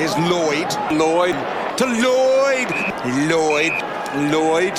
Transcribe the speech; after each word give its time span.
is 0.00 0.16
Lloyd. 0.16 0.70
Lloyd 0.92 1.34
to 1.76 1.86
Lloyd. 1.86 2.70
Lloyd. 3.28 3.72
Lloyd. 4.32 4.78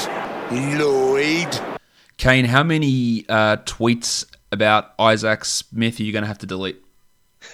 Lloyd. 0.79 1.79
Kane, 2.17 2.45
how 2.45 2.63
many 2.63 3.25
uh, 3.27 3.57
tweets 3.57 4.25
about 4.51 4.93
Isaac 4.97 5.45
Smith 5.45 5.99
are 5.99 6.03
you 6.03 6.11
going 6.11 6.23
to 6.23 6.27
have 6.27 6.37
to 6.39 6.45
delete? 6.45 6.81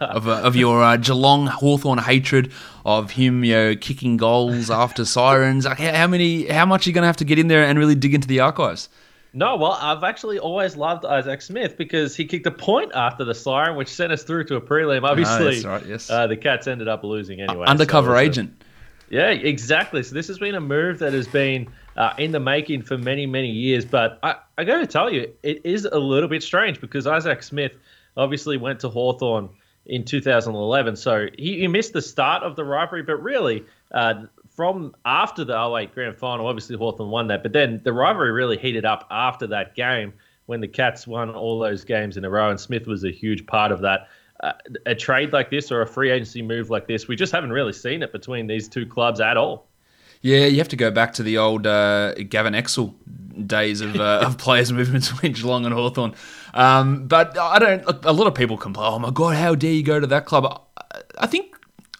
of, 0.00 0.28
uh, 0.28 0.40
of 0.42 0.56
your 0.56 0.82
uh, 0.82 0.96
Geelong 0.96 1.46
Hawthorn 1.46 1.98
hatred 1.98 2.52
of 2.84 3.12
him, 3.12 3.44
you 3.44 3.54
know, 3.54 3.76
kicking 3.76 4.16
goals 4.16 4.70
after 4.70 5.04
sirens. 5.04 5.64
Like, 5.64 5.78
how 5.78 6.06
many? 6.06 6.46
How 6.46 6.66
much 6.66 6.86
are 6.86 6.90
you 6.90 6.94
going 6.94 7.02
to 7.02 7.06
have 7.06 7.16
to 7.18 7.24
get 7.24 7.38
in 7.38 7.48
there 7.48 7.62
and 7.62 7.78
really 7.78 7.94
dig 7.94 8.14
into 8.14 8.28
the 8.28 8.40
archives? 8.40 8.88
No, 9.32 9.56
well, 9.56 9.78
I've 9.80 10.02
actually 10.02 10.38
always 10.38 10.76
loved 10.76 11.04
Isaac 11.04 11.40
Smith 11.40 11.76
because 11.76 12.16
he 12.16 12.24
kicked 12.24 12.46
a 12.46 12.50
point 12.50 12.92
after 12.94 13.24
the 13.24 13.34
siren, 13.34 13.76
which 13.76 13.88
sent 13.88 14.12
us 14.12 14.24
through 14.24 14.44
to 14.44 14.56
a 14.56 14.60
prelim. 14.60 15.04
Obviously, 15.04 15.62
right, 15.64 15.86
yes. 15.86 16.10
uh, 16.10 16.26
the 16.26 16.36
Cats 16.36 16.66
ended 16.66 16.88
up 16.88 17.04
losing 17.04 17.40
anyway. 17.40 17.66
Undercover 17.66 18.10
so 18.10 18.16
a, 18.16 18.20
agent. 18.20 18.64
yeah, 19.08 19.30
exactly. 19.30 20.02
So 20.02 20.14
this 20.14 20.26
has 20.26 20.38
been 20.38 20.56
a 20.56 20.60
move 20.60 20.98
that 20.98 21.12
has 21.12 21.28
been 21.28 21.68
uh, 21.96 22.14
in 22.18 22.32
the 22.32 22.40
making 22.40 22.82
for 22.82 22.98
many, 22.98 23.26
many 23.26 23.50
years. 23.50 23.84
But 23.84 24.18
I, 24.22 24.36
I 24.58 24.64
got 24.64 24.78
to 24.78 24.86
tell 24.86 25.12
you, 25.12 25.32
it 25.44 25.64
is 25.64 25.84
a 25.84 25.98
little 25.98 26.28
bit 26.28 26.42
strange 26.42 26.80
because 26.80 27.06
Isaac 27.06 27.44
Smith 27.44 27.72
obviously 28.16 28.56
went 28.56 28.80
to 28.80 28.88
Hawthorn 28.88 29.50
in 29.86 30.04
2011. 30.04 30.96
So 30.96 31.26
he, 31.38 31.60
he, 31.60 31.68
missed 31.68 31.92
the 31.92 32.02
start 32.02 32.42
of 32.42 32.56
the 32.56 32.64
rivalry, 32.64 33.02
but 33.02 33.22
really, 33.22 33.64
uh, 33.92 34.24
from 34.60 34.94
after 35.06 35.42
the 35.42 35.54
08 35.54 35.94
grand 35.94 36.18
final, 36.18 36.46
obviously 36.46 36.76
Hawthorn 36.76 37.08
won 37.08 37.28
that, 37.28 37.42
but 37.42 37.54
then 37.54 37.80
the 37.82 37.94
rivalry 37.94 38.30
really 38.30 38.58
heated 38.58 38.84
up 38.84 39.06
after 39.10 39.46
that 39.46 39.74
game 39.74 40.12
when 40.44 40.60
the 40.60 40.68
Cats 40.68 41.06
won 41.06 41.30
all 41.30 41.58
those 41.58 41.82
games 41.82 42.18
in 42.18 42.26
a 42.26 42.28
row, 42.28 42.50
and 42.50 42.60
Smith 42.60 42.86
was 42.86 43.02
a 43.02 43.10
huge 43.10 43.46
part 43.46 43.72
of 43.72 43.80
that. 43.80 44.08
Uh, 44.40 44.52
a 44.84 44.94
trade 44.94 45.32
like 45.32 45.48
this 45.48 45.72
or 45.72 45.80
a 45.80 45.86
free 45.86 46.10
agency 46.10 46.42
move 46.42 46.68
like 46.68 46.86
this, 46.86 47.08
we 47.08 47.16
just 47.16 47.32
haven't 47.32 47.54
really 47.54 47.72
seen 47.72 48.02
it 48.02 48.12
between 48.12 48.46
these 48.46 48.68
two 48.68 48.84
clubs 48.84 49.18
at 49.18 49.38
all. 49.38 49.66
Yeah, 50.20 50.44
you 50.44 50.58
have 50.58 50.68
to 50.68 50.76
go 50.76 50.90
back 50.90 51.14
to 51.14 51.22
the 51.22 51.38
old 51.38 51.66
uh, 51.66 52.12
Gavin 52.12 52.52
Exel 52.52 52.92
days 53.46 53.80
of, 53.80 53.96
uh, 53.96 54.24
of 54.26 54.36
players 54.36 54.70
moving 54.74 55.00
between 55.00 55.32
Geelong 55.32 55.64
and 55.64 55.72
Hawthorn. 55.72 56.14
Um, 56.52 57.08
but 57.08 57.38
I 57.38 57.58
don't. 57.58 58.04
A 58.04 58.12
lot 58.12 58.26
of 58.26 58.34
people 58.34 58.58
complain. 58.58 58.92
Oh 58.92 58.98
my 58.98 59.10
god, 59.10 59.36
how 59.36 59.54
dare 59.54 59.72
you 59.72 59.82
go 59.82 60.00
to 60.00 60.06
that 60.08 60.26
club? 60.26 60.60
I 61.18 61.26
think. 61.26 61.49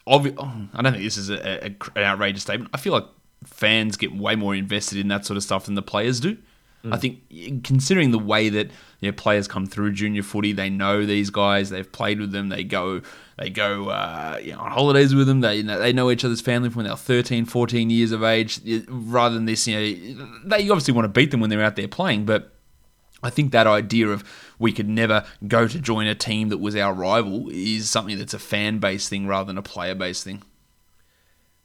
Obvi- 0.08 0.34
oh, 0.38 0.68
I 0.74 0.82
don't 0.82 0.92
think 0.92 1.04
this 1.04 1.16
is 1.16 1.30
a, 1.30 1.66
a, 1.66 1.76
an 1.96 2.04
outrageous 2.04 2.42
statement. 2.42 2.70
I 2.74 2.78
feel 2.78 2.92
like 2.92 3.06
fans 3.44 3.96
get 3.96 4.14
way 4.14 4.36
more 4.36 4.54
invested 4.54 4.98
in 4.98 5.08
that 5.08 5.24
sort 5.24 5.36
of 5.36 5.42
stuff 5.42 5.66
than 5.66 5.74
the 5.74 5.82
players 5.82 6.20
do. 6.20 6.36
Mm. 6.84 6.94
I 6.94 6.96
think, 6.96 7.64
considering 7.64 8.10
the 8.10 8.18
way 8.18 8.48
that 8.48 8.70
you 9.00 9.10
know, 9.10 9.12
players 9.12 9.46
come 9.46 9.66
through 9.66 9.92
junior 9.92 10.22
footy, 10.22 10.52
they 10.52 10.70
know 10.70 11.04
these 11.04 11.28
guys, 11.28 11.68
they've 11.68 11.90
played 11.90 12.20
with 12.20 12.32
them, 12.32 12.48
they 12.48 12.64
go 12.64 13.02
they 13.36 13.50
go 13.50 13.88
uh, 13.88 14.38
you 14.42 14.52
know, 14.52 14.60
on 14.60 14.70
holidays 14.70 15.14
with 15.14 15.26
them, 15.26 15.40
they 15.40 15.56
you 15.56 15.62
know, 15.62 15.78
they 15.78 15.92
know 15.92 16.10
each 16.10 16.24
other's 16.24 16.40
family 16.40 16.70
from 16.70 16.78
when 16.78 16.86
they're 16.86 16.96
13, 16.96 17.44
14 17.44 17.90
years 17.90 18.12
of 18.12 18.22
age. 18.22 18.60
Rather 18.88 19.34
than 19.34 19.44
this, 19.44 19.66
you 19.66 19.74
know, 20.14 20.28
they 20.44 20.68
obviously 20.70 20.94
want 20.94 21.04
to 21.04 21.08
beat 21.08 21.30
them 21.30 21.40
when 21.40 21.50
they're 21.50 21.62
out 21.62 21.76
there 21.76 21.88
playing, 21.88 22.24
but 22.24 22.54
I 23.22 23.30
think 23.30 23.52
that 23.52 23.66
idea 23.66 24.08
of 24.08 24.24
we 24.58 24.72
could 24.72 24.88
never 24.88 25.24
go 25.46 25.68
to 25.68 25.78
join 25.78 26.06
a 26.06 26.14
team 26.14 26.48
that 26.48 26.58
was 26.58 26.76
our 26.76 26.92
rival 26.92 27.48
is 27.50 27.90
something 27.90 28.18
that's 28.18 28.34
a 28.34 28.38
fan 28.38 28.78
based 28.78 29.08
thing 29.08 29.26
rather 29.26 29.46
than 29.46 29.58
a 29.58 29.62
player 29.62 29.94
based 29.94 30.24
thing. 30.24 30.42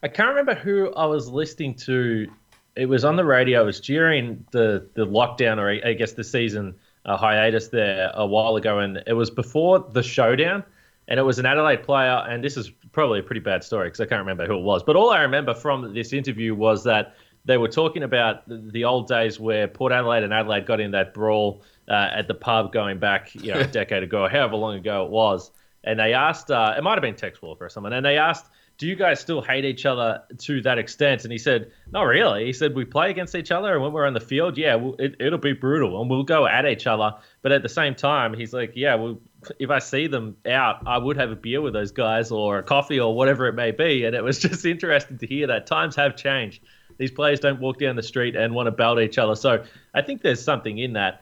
I 0.03 0.07
can't 0.07 0.29
remember 0.29 0.53
who 0.53 0.93
I 0.93 1.05
was 1.05 1.27
listening 1.29 1.73
to. 1.75 2.27
It 2.75 2.87
was 2.87 3.05
on 3.05 3.15
the 3.15 3.25
radio. 3.25 3.63
It 3.63 3.65
was 3.65 3.79
during 3.79 4.45
the, 4.51 4.87
the 4.93 5.05
lockdown, 5.05 5.57
or 5.57 5.87
I 5.87 5.93
guess 5.93 6.11
the 6.11 6.23
season 6.23 6.75
uh, 7.05 7.17
hiatus 7.17 7.69
there 7.69 8.11
a 8.13 8.25
while 8.25 8.55
ago, 8.55 8.79
and 8.79 9.01
it 9.07 9.13
was 9.13 9.29
before 9.31 9.79
the 9.79 10.03
showdown. 10.03 10.63
And 11.07 11.19
it 11.19 11.23
was 11.23 11.37
an 11.37 11.45
Adelaide 11.45 11.83
player, 11.83 12.25
and 12.27 12.43
this 12.43 12.57
is 12.57 12.71
probably 12.91 13.19
a 13.19 13.23
pretty 13.23 13.39
bad 13.39 13.63
story 13.63 13.87
because 13.87 14.01
I 14.01 14.05
can't 14.05 14.19
remember 14.19 14.47
who 14.47 14.57
it 14.57 14.63
was. 14.63 14.81
But 14.81 14.95
all 14.95 15.11
I 15.11 15.21
remember 15.21 15.53
from 15.53 15.93
this 15.93 16.13
interview 16.13 16.55
was 16.55 16.83
that 16.85 17.15
they 17.45 17.57
were 17.57 17.67
talking 17.67 18.03
about 18.03 18.43
the 18.47 18.85
old 18.85 19.07
days 19.07 19.39
where 19.39 19.67
Port 19.67 19.91
Adelaide 19.91 20.23
and 20.23 20.33
Adelaide 20.33 20.65
got 20.65 20.79
in 20.79 20.91
that 20.91 21.13
brawl 21.13 21.61
uh, 21.87 22.09
at 22.13 22.27
the 22.27 22.33
pub 22.33 22.73
going 22.73 22.99
back, 22.99 23.33
you 23.35 23.53
know, 23.53 23.59
a 23.59 23.67
decade 23.81 24.03
ago, 24.03 24.27
however 24.27 24.55
long 24.55 24.75
ago 24.75 25.05
it 25.05 25.11
was. 25.11 25.51
And 25.83 25.99
they 25.99 26.13
asked, 26.13 26.49
uh, 26.49 26.73
it 26.75 26.83
might 26.83 26.93
have 26.93 27.03
been 27.03 27.15
Tex 27.15 27.41
Wolf 27.41 27.59
or 27.61 27.69
someone, 27.69 27.93
and 27.93 28.03
they 28.03 28.17
asked, 28.17 28.47
do 28.77 28.87
you 28.87 28.95
guys 28.95 29.19
still 29.19 29.41
hate 29.41 29.63
each 29.63 29.85
other 29.85 30.23
to 30.39 30.61
that 30.63 30.77
extent? 30.79 31.23
And 31.23 31.31
he 31.31 31.37
said, 31.37 31.71
not 31.91 32.01
really. 32.03 32.45
He 32.45 32.51
said, 32.51 32.75
we 32.75 32.83
play 32.83 33.09
against 33.09 33.35
each 33.35 33.51
other, 33.51 33.73
and 33.73 33.81
when 33.81 33.93
we're 33.93 34.05
on 34.05 34.13
the 34.13 34.19
field, 34.19 34.57
yeah, 34.57 34.75
we'll, 34.75 34.95
it, 34.97 35.15
will 35.19 35.37
be 35.37 35.53
brutal, 35.53 36.01
and 36.01 36.09
we'll 36.09 36.23
go 36.23 36.47
at 36.47 36.65
each 36.65 36.87
other. 36.87 37.13
But 37.43 37.51
at 37.51 37.61
the 37.61 37.69
same 37.69 37.93
time, 37.93 38.33
he's 38.33 38.51
like, 38.51 38.73
yeah, 38.75 38.95
well, 38.95 39.19
if 39.59 39.69
I 39.69 39.79
see 39.79 40.07
them 40.07 40.35
out, 40.47 40.87
I 40.87 40.97
would 40.97 41.17
have 41.17 41.31
a 41.31 41.35
beer 41.35 41.61
with 41.61 41.73
those 41.73 41.91
guys 41.91 42.31
or 42.31 42.57
a 42.57 42.63
coffee 42.63 42.99
or 42.99 43.15
whatever 43.15 43.45
it 43.45 43.53
may 43.53 43.69
be. 43.69 44.03
And 44.03 44.15
it 44.15 44.23
was 44.23 44.39
just 44.47 44.65
interesting 44.65 45.19
to 45.19 45.27
hear 45.27 45.47
that 45.47 45.67
times 45.67 45.95
have 45.95 46.15
changed 46.15 46.61
these 46.97 47.11
players 47.11 47.39
don't 47.39 47.59
walk 47.59 47.79
down 47.79 47.95
the 47.95 48.03
street 48.03 48.35
and 48.35 48.53
want 48.53 48.67
to 48.67 48.71
belt 48.71 48.99
each 48.99 49.17
other. 49.17 49.35
So 49.35 49.63
I 49.93 50.01
think 50.01 50.21
there's 50.21 50.43
something 50.43 50.77
in 50.77 50.93
that. 50.93 51.21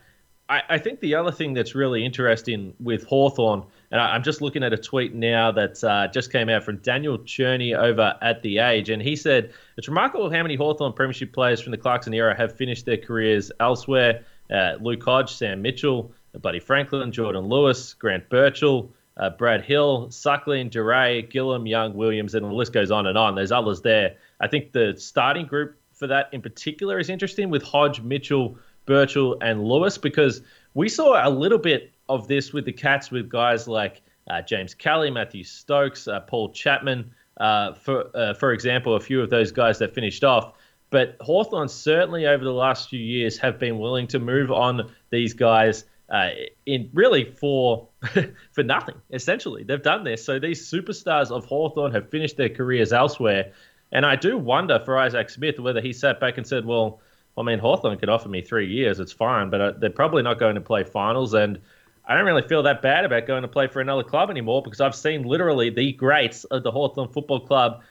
I, 0.49 0.61
I 0.69 0.77
think 0.77 0.99
the 0.99 1.15
other 1.15 1.31
thing 1.31 1.53
that's 1.53 1.73
really 1.73 2.05
interesting 2.05 2.73
with 2.79 3.05
Hawthorn, 3.05 3.63
and 3.91 4.01
I, 4.01 4.15
am 4.15 4.23
just 4.23 4.41
looking 4.41 4.63
at 4.63 4.73
a 4.73 4.77
tweet 4.77 5.15
now 5.15 5.51
that 5.51 5.83
uh, 5.83 6.07
just 6.09 6.31
came 6.31 6.49
out 6.49 6.63
from 6.63 6.77
Daniel 6.77 7.17
Cherny 7.19 7.75
over 7.77 8.15
at 8.21 8.41
The 8.41 8.59
Age, 8.59 8.89
and 8.89 9.01
he 9.01 9.15
said, 9.15 9.53
It's 9.77 9.87
remarkable 9.87 10.29
how 10.29 10.41
many 10.43 10.55
Hawthorn 10.55 10.93
Premiership 10.93 11.31
players 11.31 11.61
from 11.61 11.71
the 11.71 11.77
Clarkson 11.77 12.13
era 12.13 12.35
have 12.35 12.55
finished 12.55 12.85
their 12.85 12.97
careers 12.97 13.51
elsewhere. 13.59 14.25
Uh, 14.51 14.73
Luke 14.81 15.03
Hodge, 15.03 15.33
Sam 15.33 15.61
Mitchell, 15.61 16.11
Buddy 16.41 16.59
Franklin, 16.59 17.11
Jordan 17.11 17.45
Lewis, 17.45 17.93
Grant 17.93 18.27
Birchall, 18.29 18.91
uh, 19.17 19.29
Brad 19.29 19.63
Hill, 19.63 20.09
Suckling, 20.11 20.69
Duryea, 20.69 21.21
Gillum, 21.21 21.65
Young, 21.65 21.93
Williams, 21.93 22.35
and 22.35 22.45
the 22.45 22.51
list 22.51 22.73
goes 22.73 22.91
on 22.91 23.07
and 23.07 23.17
on. 23.17 23.35
There's 23.35 23.51
others 23.51 23.81
there. 23.81 24.15
I 24.39 24.47
think 24.47 24.71
the 24.71 24.95
starting 24.97 25.45
group 25.45 25.77
for 25.93 26.07
that 26.07 26.29
in 26.31 26.41
particular 26.41 26.99
is 26.99 27.09
interesting 27.09 27.49
with 27.49 27.63
Hodge, 27.63 28.01
Mitchell, 28.01 28.57
Birchall, 28.85 29.37
and 29.41 29.63
Lewis 29.63 29.97
because 29.97 30.41
we 30.73 30.89
saw 30.89 31.27
a 31.27 31.29
little 31.29 31.59
bit 31.59 31.93
of 32.09 32.27
this 32.27 32.51
with 32.51 32.65
the 32.65 32.73
Cats 32.73 33.11
with 33.11 33.29
guys 33.29 33.67
like 33.67 34.01
uh, 34.29 34.41
James 34.41 34.73
Kelly, 34.73 35.11
Matthew 35.11 35.43
Stokes, 35.43 36.07
uh, 36.07 36.19
Paul 36.21 36.51
Chapman, 36.51 37.11
uh, 37.37 37.73
for 37.73 38.09
uh, 38.15 38.33
for 38.33 38.51
example, 38.53 38.95
a 38.95 38.99
few 38.99 39.21
of 39.21 39.29
those 39.29 39.51
guys 39.51 39.79
that 39.79 39.93
finished 39.93 40.23
off. 40.23 40.53
But 40.89 41.17
Hawthorn 41.21 41.69
certainly 41.69 42.27
over 42.27 42.43
the 42.43 42.53
last 42.53 42.89
few 42.89 42.99
years 42.99 43.37
have 43.39 43.59
been 43.59 43.79
willing 43.79 44.07
to 44.07 44.19
move 44.19 44.51
on 44.51 44.91
these 45.09 45.33
guys 45.33 45.85
uh, 46.09 46.29
in 46.65 46.89
really 46.93 47.25
for 47.25 47.87
for 48.51 48.63
nothing. 48.63 48.95
Essentially, 49.11 49.63
they've 49.63 49.81
done 49.81 50.03
this. 50.03 50.23
So 50.23 50.39
these 50.39 50.69
superstars 50.69 51.31
of 51.31 51.45
Hawthorn 51.45 51.93
have 51.93 52.09
finished 52.09 52.37
their 52.37 52.49
careers 52.49 52.93
elsewhere, 52.93 53.53
and 53.91 54.05
I 54.05 54.15
do 54.15 54.37
wonder 54.37 54.81
for 54.83 54.97
Isaac 54.97 55.29
Smith 55.29 55.59
whether 55.59 55.81
he 55.81 55.93
sat 55.93 56.19
back 56.19 56.37
and 56.37 56.45
said, 56.45 56.65
"Well, 56.65 56.99
I 57.37 57.43
mean, 57.43 57.59
Hawthorn 57.59 57.97
could 57.97 58.09
offer 58.09 58.29
me 58.29 58.41
three 58.41 58.67
years. 58.67 58.99
It's 58.99 59.13
fine, 59.13 59.49
but 59.49 59.61
uh, 59.61 59.71
they're 59.77 59.89
probably 59.89 60.23
not 60.23 60.39
going 60.39 60.55
to 60.55 60.61
play 60.61 60.83
finals 60.83 61.33
and." 61.33 61.59
I 62.05 62.15
don't 62.15 62.25
really 62.25 62.41
feel 62.41 62.63
that 62.63 62.81
bad 62.81 63.05
about 63.05 63.27
going 63.27 63.43
to 63.43 63.47
play 63.47 63.67
for 63.67 63.79
another 63.79 64.03
club 64.03 64.29
anymore 64.29 64.61
because 64.61 64.81
I've 64.81 64.93
seen 64.93 65.23
literally 65.23 65.69
the 65.69 65.93
greats 65.93 66.43
of 66.43 66.63
the 66.63 66.69
Hawthorn 66.69 67.07
Football 67.07 67.39
Club 67.39 67.81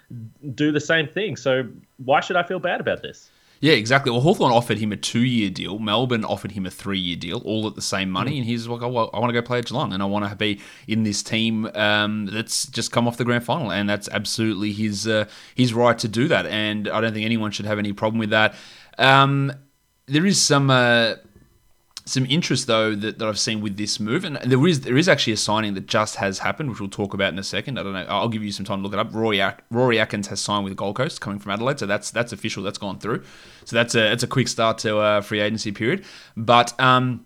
do 0.55 0.71
the 0.71 0.81
same 0.81 1.09
thing. 1.09 1.35
So 1.37 1.67
why 1.97 2.21
should 2.21 2.37
I 2.37 2.43
feel 2.43 2.59
bad 2.59 2.83
about 2.83 3.01
this? 3.01 3.31
Yeah, 3.63 3.75
exactly. 3.75 4.11
Well, 4.11 4.23
Hawthorn 4.23 4.51
offered 4.51 4.79
him 4.79 4.91
a 4.91 4.97
two-year 4.97 5.49
deal. 5.49 5.79
Melbourne 5.79 6.25
offered 6.25 6.51
him 6.51 6.67
a 6.67 6.71
three-year 6.71 7.15
deal, 7.15 7.41
all 7.45 7.69
at 7.69 7.77
the 7.77 7.81
same 7.81 8.11
money. 8.11 8.33
Mm. 8.33 8.39
And 8.39 8.45
he's 8.45 8.67
like, 8.67 8.83
oh, 8.83 8.89
well, 8.89 9.11
I 9.15 9.21
want 9.21 9.31
to 9.31 9.41
go 9.41 9.41
play 9.41 9.61
at 9.61 9.67
Geelong, 9.67 9.93
and 9.93 10.03
I 10.03 10.07
want 10.07 10.29
to 10.29 10.35
be 10.35 10.61
in 10.89 11.05
this 11.05 11.23
team 11.23 11.71
um, 11.77 12.27
that's 12.27 12.67
just 12.67 12.91
come 12.91 13.07
off 13.07 13.19
the 13.19 13.25
grand 13.25 13.45
final, 13.45 13.71
and 13.71 13.89
that's 13.89 14.09
absolutely 14.09 14.73
his 14.73 15.07
uh, 15.07 15.27
his 15.55 15.73
right 15.73 15.97
to 16.01 16.09
do 16.09 16.27
that. 16.27 16.45
And 16.47 16.89
I 16.89 17.01
don't 17.01 17.13
think 17.13 17.25
anyone 17.25 17.53
should 17.53 17.67
have 17.67 17.79
any 17.79 17.93
problem 17.93 18.19
with 18.19 18.31
that. 18.31 18.57
Um, 18.99 19.53
there 20.07 20.27
is 20.27 20.43
some. 20.43 20.69
Uh, 20.69 21.15
some 22.05 22.27
interest 22.27 22.67
though 22.67 22.95
that, 22.95 23.19
that 23.19 23.29
I've 23.29 23.39
seen 23.39 23.61
with 23.61 23.77
this 23.77 24.01
move, 24.01 24.25
and 24.25 24.37
there 24.37 24.67
is 24.67 24.81
there 24.81 24.97
is 24.97 25.09
actually 25.09 25.35
a 25.35 25.37
signing 25.37 25.75
that 25.75 25.87
just 25.87 26.17
has 26.17 26.41
happened, 26.41 26.71
which 26.71 26.81
we'll 26.81 26.89
talk 26.89 27.15
about 27.15 27.33
in 27.33 27.39
a 27.39 27.45
second. 27.45 27.79
I 27.79 27.83
don't 27.83 27.93
know. 27.93 28.07
I'll 28.09 28.29
give 28.29 28.43
you 28.43 28.53
some 28.53 28.65
time 28.67 28.79
to 28.79 28.83
look 28.83 28.93
it 28.93 28.99
up. 28.99 29.15
Rory 29.15 29.43
Rory 29.71 29.99
Atkins 29.99 30.29
has 30.29 30.41
signed 30.41 30.65
with 30.65 30.77
Gold 30.77 30.97
Coast, 30.97 31.21
coming 31.21 31.39
from 31.39 31.53
Adelaide, 31.53 31.79
so 31.79 31.87
that's 31.87 32.11
that's 32.11 32.33
official. 32.33 32.63
That's 32.63 32.79
gone 32.79 32.99
through. 32.99 33.23
So 33.65 33.77
that's 33.77 33.95
a 33.95 34.01
that's 34.01 34.23
a 34.23 34.29
quick 34.29 34.49
start 34.49 34.79
to 34.79 34.99
a 34.99 35.23
free 35.23 35.41
agency 35.41 35.73
period. 35.73 36.05
But 36.37 36.79
um, 36.81 37.25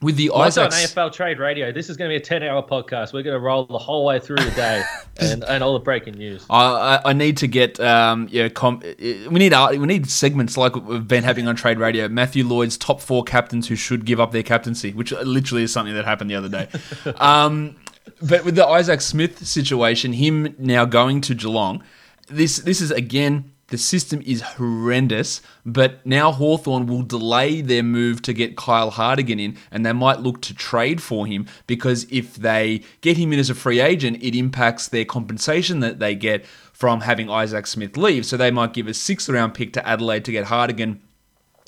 with 0.00 0.16
the 0.16 0.30
What's 0.30 0.56
on 0.58 0.70
AFL 0.70 1.12
Trade 1.12 1.38
Radio? 1.38 1.72
This 1.72 1.90
is 1.90 1.96
going 1.96 2.08
to 2.08 2.12
be 2.12 2.16
a 2.16 2.24
ten-hour 2.24 2.62
podcast. 2.62 3.12
We're 3.12 3.22
going 3.22 3.34
to 3.34 3.40
roll 3.40 3.64
the 3.66 3.78
whole 3.78 4.04
way 4.04 4.18
through 4.20 4.36
the 4.36 4.50
day 4.52 4.82
and, 5.20 5.42
and 5.44 5.62
all 5.64 5.72
the 5.74 5.80
breaking 5.80 6.14
news. 6.14 6.46
I, 6.48 6.64
I- 7.04 7.10
I 7.10 7.12
need 7.12 7.36
to 7.38 7.46
get 7.46 7.78
um 7.80 8.28
yeah 8.30 8.48
com- 8.48 8.80
we 8.80 9.28
need 9.28 9.52
art- 9.52 9.76
we 9.78 9.86
need 9.86 10.08
segments 10.08 10.56
like 10.56 10.76
we've 10.76 11.06
been 11.06 11.24
having 11.24 11.48
on 11.48 11.56
Trade 11.56 11.78
Radio. 11.78 12.08
Matthew 12.08 12.44
Lloyd's 12.44 12.76
top 12.76 13.00
four 13.00 13.24
captains 13.24 13.68
who 13.68 13.76
should 13.76 14.04
give 14.04 14.20
up 14.20 14.32
their 14.32 14.42
captaincy, 14.42 14.92
which 14.92 15.12
literally 15.12 15.62
is 15.64 15.72
something 15.72 15.94
that 15.94 16.04
happened 16.04 16.30
the 16.30 16.36
other 16.36 16.48
day. 16.48 16.68
um, 17.16 17.76
but 18.22 18.44
with 18.44 18.54
the 18.54 18.66
Isaac 18.66 19.00
Smith 19.00 19.46
situation, 19.46 20.12
him 20.14 20.54
now 20.58 20.84
going 20.84 21.20
to 21.22 21.34
Geelong, 21.34 21.82
this 22.28 22.58
this 22.58 22.80
is 22.80 22.90
again 22.90 23.52
the 23.68 23.78
system 23.78 24.22
is 24.24 24.40
horrendous, 24.40 25.40
but 25.64 26.04
now 26.04 26.32
Hawthorn 26.32 26.86
will 26.86 27.02
delay 27.02 27.60
their 27.60 27.82
move 27.82 28.22
to 28.22 28.32
get 28.32 28.56
Kyle 28.56 28.90
Hartigan 28.90 29.38
in, 29.38 29.56
and 29.70 29.84
they 29.84 29.92
might 29.92 30.20
look 30.20 30.40
to 30.42 30.54
trade 30.54 31.02
for 31.02 31.26
him 31.26 31.46
because 31.66 32.06
if 32.10 32.36
they 32.36 32.82
get 33.00 33.16
him 33.16 33.32
in 33.32 33.38
as 33.38 33.50
a 33.50 33.54
free 33.54 33.80
agent, 33.80 34.22
it 34.22 34.34
impacts 34.34 34.88
their 34.88 35.04
compensation 35.04 35.80
that 35.80 35.98
they 35.98 36.14
get 36.14 36.46
from 36.72 37.02
having 37.02 37.28
Isaac 37.28 37.66
Smith 37.66 37.96
leave. 37.96 38.24
So 38.24 38.36
they 38.36 38.50
might 38.50 38.72
give 38.72 38.86
a 38.86 38.94
sixth 38.94 39.28
round 39.28 39.54
pick 39.54 39.72
to 39.74 39.86
Adelaide 39.86 40.24
to 40.26 40.32
get 40.32 40.46
Hartigan 40.46 41.02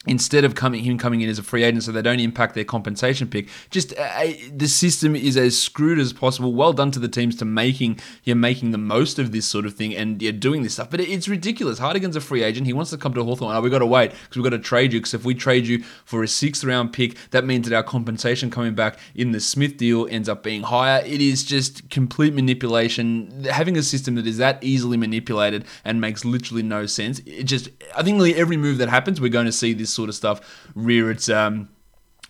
instead 0.06 0.44
of 0.44 0.54
coming 0.54 0.82
him 0.82 0.96
coming 0.96 1.20
in 1.20 1.28
as 1.28 1.38
a 1.38 1.42
free 1.42 1.62
agent 1.62 1.82
so 1.82 1.92
they 1.92 2.00
don't 2.00 2.20
impact 2.20 2.54
their 2.54 2.64
compensation 2.64 3.28
pick 3.28 3.46
just 3.68 3.92
uh, 3.98 4.26
the 4.50 4.66
system 4.66 5.14
is 5.14 5.36
as 5.36 5.60
screwed 5.60 5.98
as 5.98 6.12
possible. 6.12 6.52
Well 6.52 6.72
done 6.72 6.90
to 6.92 6.98
the 6.98 7.08
teams 7.08 7.36
to 7.36 7.44
making 7.44 8.00
you're 8.24 8.36
making 8.36 8.70
the 8.70 8.78
most 8.78 9.18
of 9.18 9.32
this 9.32 9.46
sort 9.46 9.66
of 9.66 9.74
thing 9.74 9.94
and 9.94 10.20
you're 10.22 10.32
doing 10.32 10.62
this 10.62 10.74
stuff. 10.74 10.90
But 10.90 11.00
it's 11.00 11.28
ridiculous. 11.28 11.78
Hartigan's 11.78 12.16
a 12.16 12.20
free 12.20 12.42
agent. 12.42 12.66
He 12.66 12.72
wants 12.72 12.90
to 12.90 12.98
come 12.98 13.14
to 13.14 13.24
Hawthorn. 13.24 13.54
Oh, 13.54 13.60
we've 13.60 13.70
got 13.70 13.78
to 13.80 13.86
wait 13.86 14.10
because 14.10 14.36
we've 14.36 14.44
got 14.44 14.50
to 14.50 14.58
trade 14.58 14.92
you 14.92 15.00
because 15.00 15.14
if 15.14 15.24
we 15.24 15.34
trade 15.34 15.66
you 15.66 15.82
for 16.04 16.22
a 16.22 16.28
sixth 16.28 16.64
round 16.64 16.92
pick 16.92 17.16
that 17.30 17.44
means 17.44 17.68
that 17.68 17.76
our 17.76 17.82
compensation 17.82 18.50
coming 18.50 18.74
back 18.74 18.98
in 19.14 19.32
the 19.32 19.40
Smith 19.40 19.76
deal 19.76 20.06
ends 20.10 20.28
up 20.28 20.42
being 20.42 20.62
higher. 20.62 21.02
It 21.04 21.20
is 21.20 21.44
just 21.44 21.88
complete 21.90 22.34
manipulation. 22.34 23.44
Having 23.44 23.76
a 23.76 23.82
system 23.82 24.14
that 24.14 24.26
is 24.26 24.38
that 24.38 24.62
easily 24.62 24.96
manipulated 24.96 25.64
and 25.84 26.00
makes 26.00 26.24
literally 26.24 26.62
no 26.62 26.86
sense 26.86 27.20
it 27.26 27.44
just 27.44 27.68
I 27.94 28.02
think 28.02 28.20
every 28.36 28.56
move 28.56 28.78
that 28.78 28.88
happens 28.88 29.20
we're 29.20 29.28
going 29.28 29.46
to 29.46 29.52
see 29.52 29.72
this 29.72 29.89
sort 29.92 30.08
of 30.08 30.14
stuff 30.14 30.68
rear 30.74 31.10
its 31.10 31.28
um, 31.28 31.68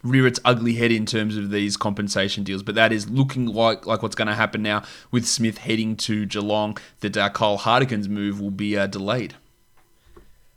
rear 0.03 0.27
its 0.27 0.41
ugly 0.45 0.75
head 0.75 0.91
in 0.91 1.07
terms 1.07 1.37
of 1.37 1.51
these 1.51 1.77
compensation 1.77 2.45
deals. 2.45 2.63
But 2.63 2.75
that 2.75 2.93
is 2.93 3.09
looking 3.09 3.47
like 3.47 3.87
like 3.87 4.03
what's 4.03 4.17
going 4.17 4.29
to 4.29 4.35
happen 4.35 4.63
now 4.63 4.83
with 5.11 5.27
Smith 5.27 5.59
heading 5.59 5.97
to 5.99 6.27
Geelong. 6.27 6.79
That 7.01 7.17
uh, 7.17 7.31
Kyle 7.31 7.59
Hartigan's 7.59 8.09
move 8.09 8.41
will 8.41 8.51
be 8.51 8.77
uh, 8.77 8.87
delayed. 8.87 9.35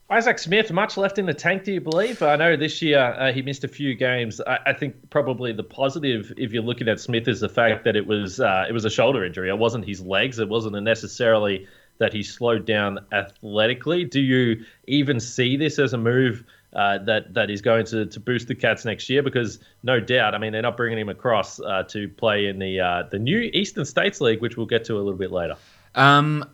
Isaac 0.10 0.38
Smith, 0.38 0.72
much 0.72 0.96
left 0.96 1.18
in 1.18 1.26
the 1.26 1.34
tank, 1.34 1.64
do 1.64 1.74
you 1.74 1.82
believe? 1.82 2.22
I 2.22 2.36
know 2.36 2.56
this 2.56 2.84
year 2.84 3.00
uh, 3.00 3.34
he 3.34 3.42
missed 3.42 3.64
a 3.64 3.68
few 3.68 3.96
games. 3.96 4.40
I, 4.46 4.60
I, 4.68 4.74
think 4.74 5.10
probably 5.10 5.54
the 5.54 5.64
positive, 5.64 6.32
if 6.38 6.52
you're 6.52 6.62
looking 6.62 6.88
at 6.88 7.00
Smith, 7.00 7.28
is 7.28 7.40
the 7.40 7.50
fact 7.50 7.84
that 7.86 7.96
it 7.96 8.06
was 8.06 8.40
uh, 8.40 8.66
it 8.70 8.74
was 8.74 8.86
a 8.86 8.92
shoulder 8.92 9.26
injury. 9.26 9.50
It 9.50 9.58
wasn't 9.58 9.88
his 9.88 10.02
legs. 10.02 10.38
It 10.38 10.50
wasn't 10.50 10.76
necessarily 10.84 11.68
that 11.98 12.14
he 12.14 12.22
slowed 12.22 12.66
down 12.66 13.00
athletically. 13.12 14.04
Do 14.04 14.22
you 14.22 14.64
even 14.88 15.20
see 15.20 15.58
this 15.58 15.80
as 15.80 15.94
a 15.94 15.98
move 15.98 16.44
uh, 16.74 16.98
that 17.00 17.34
that 17.34 17.50
is 17.50 17.62
going 17.62 17.86
to, 17.88 18.06
to 18.06 18.20
boost 18.20 18.48
the 18.48 18.56
Cats 18.56 18.86
next 18.86 19.10
year? 19.10 19.24
Because 19.24 19.60
no 19.84 20.00
doubt, 20.00 20.36
I 20.36 20.38
mean, 20.38 20.54
they're 20.54 20.62
not 20.62 20.78
bringing 20.78 21.00
him 21.00 21.10
across 21.10 21.60
uh, 21.60 21.84
to 21.90 22.08
play 22.10 22.48
in 22.48 22.60
the 22.60 22.80
uh, 22.80 23.04
the 23.12 23.20
new 23.20 23.40
Eastern 23.54 23.86
States 23.86 24.22
League, 24.22 24.42
which 24.42 24.58
we'll 24.58 24.66
get 24.66 24.84
to 24.86 24.96
a 24.96 25.02
little 25.02 25.20
bit 25.20 25.32
later. 25.32 25.56
Um, 25.96 26.46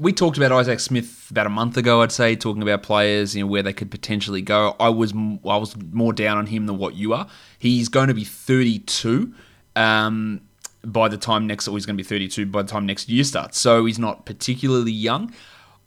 we 0.00 0.12
talked 0.14 0.38
about 0.38 0.50
Isaac 0.50 0.80
Smith 0.80 1.30
about 1.30 1.46
a 1.46 1.50
month 1.50 1.76
ago, 1.76 2.00
I'd 2.00 2.10
say, 2.10 2.34
talking 2.34 2.62
about 2.62 2.82
players, 2.82 3.36
you 3.36 3.44
know, 3.44 3.50
where 3.50 3.62
they 3.62 3.74
could 3.74 3.90
potentially 3.90 4.40
go. 4.40 4.74
I 4.80 4.88
was 4.88 5.12
I 5.12 5.56
was 5.56 5.76
more 5.92 6.12
down 6.12 6.38
on 6.38 6.46
him 6.46 6.66
than 6.66 6.78
what 6.78 6.94
you 6.94 7.12
are. 7.12 7.28
He's 7.58 7.88
going 7.88 8.08
to 8.08 8.14
be 8.14 8.24
32 8.24 9.34
um, 9.76 10.40
by 10.82 11.08
the 11.08 11.18
time 11.18 11.46
next, 11.46 11.68
or 11.68 11.76
he's 11.76 11.84
going 11.84 11.96
to 11.96 12.02
be 12.02 12.08
32 12.08 12.46
by 12.46 12.62
the 12.62 12.68
time 12.68 12.86
next 12.86 13.08
year 13.10 13.24
starts. 13.24 13.58
So 13.60 13.84
he's 13.84 13.98
not 13.98 14.24
particularly 14.24 14.92
young. 14.92 15.34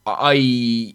I 0.06 0.94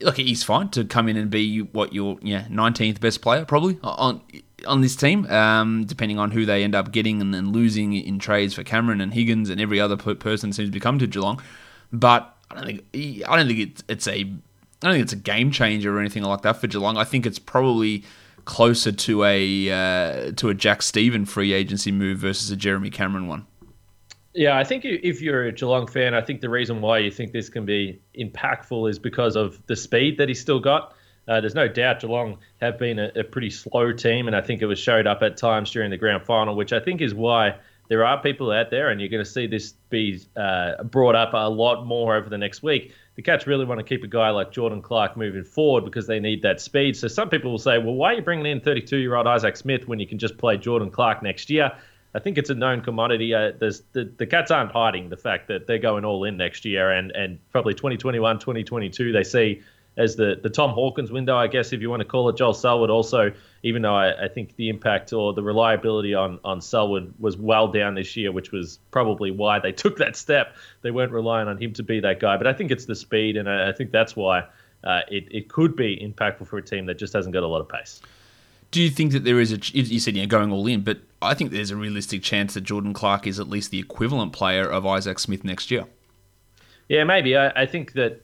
look, 0.00 0.16
he's 0.16 0.42
fine 0.42 0.68
to 0.70 0.84
come 0.84 1.08
in 1.08 1.16
and 1.16 1.30
be 1.30 1.60
what 1.60 1.92
your 1.92 2.18
yeah 2.22 2.44
19th 2.44 3.00
best 3.00 3.20
player 3.22 3.44
probably 3.44 3.78
on 3.82 4.20
on 4.66 4.80
this 4.80 4.96
team, 4.96 5.26
um, 5.26 5.84
depending 5.84 6.18
on 6.18 6.30
who 6.30 6.44
they 6.44 6.64
end 6.64 6.74
up 6.74 6.92
getting 6.92 7.20
and 7.20 7.32
then 7.32 7.52
losing 7.52 7.94
in 7.94 8.18
trades 8.18 8.54
for 8.54 8.62
Cameron 8.62 9.00
and 9.00 9.14
Higgins 9.14 9.48
and 9.50 9.60
every 9.60 9.80
other 9.80 9.96
person 9.96 10.52
seems 10.52 10.70
to 10.70 10.80
come 10.80 10.98
to 10.98 11.06
Geelong. 11.06 11.40
But 11.92 12.36
I 12.50 12.54
don't 12.56 12.66
think 12.66 13.28
I 13.28 13.36
don't 13.36 13.46
think 13.46 13.58
it's, 13.58 13.84
it's 13.88 14.06
a 14.06 14.20
I 14.20 14.86
don't 14.86 14.92
think 14.92 15.04
it's 15.04 15.12
a 15.12 15.16
game 15.16 15.50
changer 15.50 15.96
or 15.96 16.00
anything 16.00 16.22
like 16.22 16.42
that 16.42 16.60
for 16.60 16.66
Geelong. 16.66 16.96
I 16.96 17.04
think 17.04 17.26
it's 17.26 17.38
probably 17.38 18.04
closer 18.44 18.92
to 18.92 19.24
a 19.24 19.70
uh, 19.70 20.32
to 20.32 20.48
a 20.48 20.54
Jack 20.54 20.82
Steven 20.82 21.24
free 21.24 21.52
agency 21.52 21.92
move 21.92 22.18
versus 22.18 22.50
a 22.50 22.56
Jeremy 22.56 22.90
Cameron 22.90 23.28
one. 23.28 23.46
Yeah, 24.32 24.56
I 24.56 24.62
think 24.62 24.84
if 24.84 25.20
you're 25.20 25.46
a 25.46 25.52
Geelong 25.52 25.88
fan, 25.88 26.14
I 26.14 26.20
think 26.20 26.40
the 26.40 26.48
reason 26.48 26.80
why 26.80 26.98
you 26.98 27.10
think 27.10 27.32
this 27.32 27.48
can 27.48 27.64
be 27.64 28.00
impactful 28.16 28.88
is 28.88 28.98
because 28.98 29.34
of 29.34 29.60
the 29.66 29.74
speed 29.74 30.18
that 30.18 30.28
he's 30.28 30.40
still 30.40 30.60
got. 30.60 30.94
Uh, 31.26 31.40
there's 31.40 31.54
no 31.54 31.68
doubt 31.68 32.00
Geelong 32.00 32.38
have 32.60 32.78
been 32.78 32.98
a, 32.98 33.10
a, 33.16 33.24
pretty 33.24 33.50
slow 33.50 33.92
team, 33.92 34.26
and 34.26 34.36
I 34.36 34.40
think 34.40 34.62
it 34.62 34.66
was 34.66 34.78
showed 34.78 35.06
up 35.06 35.22
at 35.22 35.36
times 35.36 35.70
during 35.70 35.90
the 35.90 35.96
grand 35.96 36.24
final, 36.24 36.56
which 36.56 36.72
I 36.72 36.80
think 36.80 37.00
is 37.00 37.12
why 37.12 37.56
there 37.88 38.04
are 38.04 38.22
people 38.22 38.52
out 38.52 38.70
there, 38.70 38.88
and 38.88 39.00
you're 39.00 39.10
going 39.10 39.24
to 39.24 39.30
see 39.30 39.48
this 39.48 39.74
be 39.90 40.20
uh, 40.36 40.82
brought 40.84 41.16
up 41.16 41.34
a 41.34 41.48
lot 41.48 41.84
more 41.84 42.14
over 42.14 42.28
the 42.28 42.38
next 42.38 42.62
week. 42.62 42.94
The 43.16 43.22
Cats 43.22 43.48
really 43.48 43.64
want 43.64 43.80
to 43.80 43.84
keep 43.84 44.04
a 44.04 44.06
guy 44.06 44.30
like 44.30 44.52
Jordan 44.52 44.80
Clark 44.80 45.16
moving 45.16 45.44
forward 45.44 45.84
because 45.84 46.06
they 46.06 46.20
need 46.20 46.42
that 46.42 46.60
speed. 46.60 46.96
So 46.96 47.08
some 47.08 47.28
people 47.28 47.50
will 47.50 47.58
say, 47.58 47.78
well, 47.78 47.94
why 47.94 48.12
are 48.12 48.14
you 48.14 48.22
bringing 48.22 48.46
in 48.46 48.60
32 48.60 48.96
year 48.96 49.16
old 49.16 49.26
Isaac 49.26 49.56
Smith 49.56 49.88
when 49.88 49.98
you 49.98 50.06
can 50.06 50.18
just 50.18 50.38
play 50.38 50.56
Jordan 50.56 50.90
Clark 50.90 51.22
next 51.22 51.50
year? 51.50 51.72
I 52.14 52.18
think 52.18 52.38
it's 52.38 52.50
a 52.50 52.54
known 52.54 52.80
commodity. 52.80 53.34
Uh, 53.34 53.52
the, 53.58 54.12
the 54.16 54.26
Cats 54.26 54.50
aren't 54.50 54.72
hiding 54.72 55.08
the 55.10 55.16
fact 55.16 55.48
that 55.48 55.66
they're 55.66 55.78
going 55.78 56.04
all 56.04 56.24
in 56.24 56.36
next 56.36 56.64
year, 56.64 56.90
and, 56.90 57.12
and 57.12 57.38
probably 57.50 57.74
2021, 57.74 58.38
2022, 58.38 59.12
they 59.12 59.22
see 59.22 59.62
as 59.96 60.16
the, 60.16 60.38
the 60.40 60.48
Tom 60.48 60.70
Hawkins 60.70 61.10
window, 61.10 61.36
I 61.36 61.46
guess, 61.46 61.72
if 61.72 61.80
you 61.80 61.90
want 61.90 62.00
to 62.00 62.08
call 62.08 62.28
it. 62.28 62.36
Joel 62.36 62.54
Selwood 62.54 62.90
also, 62.90 63.32
even 63.62 63.82
though 63.82 63.94
I, 63.94 64.24
I 64.24 64.28
think 64.28 64.56
the 64.56 64.68
impact 64.68 65.12
or 65.12 65.32
the 65.32 65.42
reliability 65.42 66.14
on, 66.14 66.38
on 66.44 66.60
Selwood 66.60 67.14
was 67.18 67.36
well 67.36 67.68
down 67.68 67.94
this 67.94 68.16
year, 68.16 68.32
which 68.32 68.52
was 68.52 68.78
probably 68.90 69.30
why 69.30 69.58
they 69.58 69.72
took 69.72 69.98
that 69.98 70.16
step. 70.16 70.56
They 70.82 70.90
weren't 70.90 71.12
relying 71.12 71.48
on 71.48 71.58
him 71.58 71.72
to 71.74 71.82
be 71.82 72.00
that 72.00 72.20
guy. 72.20 72.36
But 72.36 72.46
I 72.46 72.52
think 72.52 72.70
it's 72.70 72.86
the 72.86 72.94
speed, 72.94 73.36
and 73.36 73.48
I, 73.48 73.70
I 73.70 73.72
think 73.72 73.90
that's 73.90 74.14
why 74.14 74.44
uh, 74.84 75.00
it, 75.08 75.28
it 75.30 75.48
could 75.48 75.76
be 75.76 75.96
impactful 75.96 76.46
for 76.46 76.56
a 76.56 76.62
team 76.62 76.86
that 76.86 76.98
just 76.98 77.12
hasn't 77.12 77.32
got 77.32 77.42
a 77.42 77.48
lot 77.48 77.60
of 77.60 77.68
pace. 77.68 78.00
Do 78.70 78.80
you 78.80 78.90
think 78.90 79.12
that 79.12 79.24
there 79.24 79.40
is 79.40 79.52
a? 79.52 79.58
You 79.72 79.98
said 79.98 80.16
you're 80.16 80.26
going 80.26 80.52
all 80.52 80.66
in, 80.66 80.82
but 80.82 80.98
I 81.20 81.34
think 81.34 81.50
there's 81.50 81.70
a 81.70 81.76
realistic 81.76 82.22
chance 82.22 82.54
that 82.54 82.62
Jordan 82.62 82.92
Clark 82.92 83.26
is 83.26 83.40
at 83.40 83.48
least 83.48 83.70
the 83.70 83.78
equivalent 83.78 84.32
player 84.32 84.64
of 84.68 84.86
Isaac 84.86 85.18
Smith 85.18 85.44
next 85.44 85.70
year. 85.70 85.86
Yeah, 86.88 87.04
maybe. 87.04 87.36
I, 87.36 87.48
I 87.62 87.66
think 87.66 87.92
that 87.94 88.22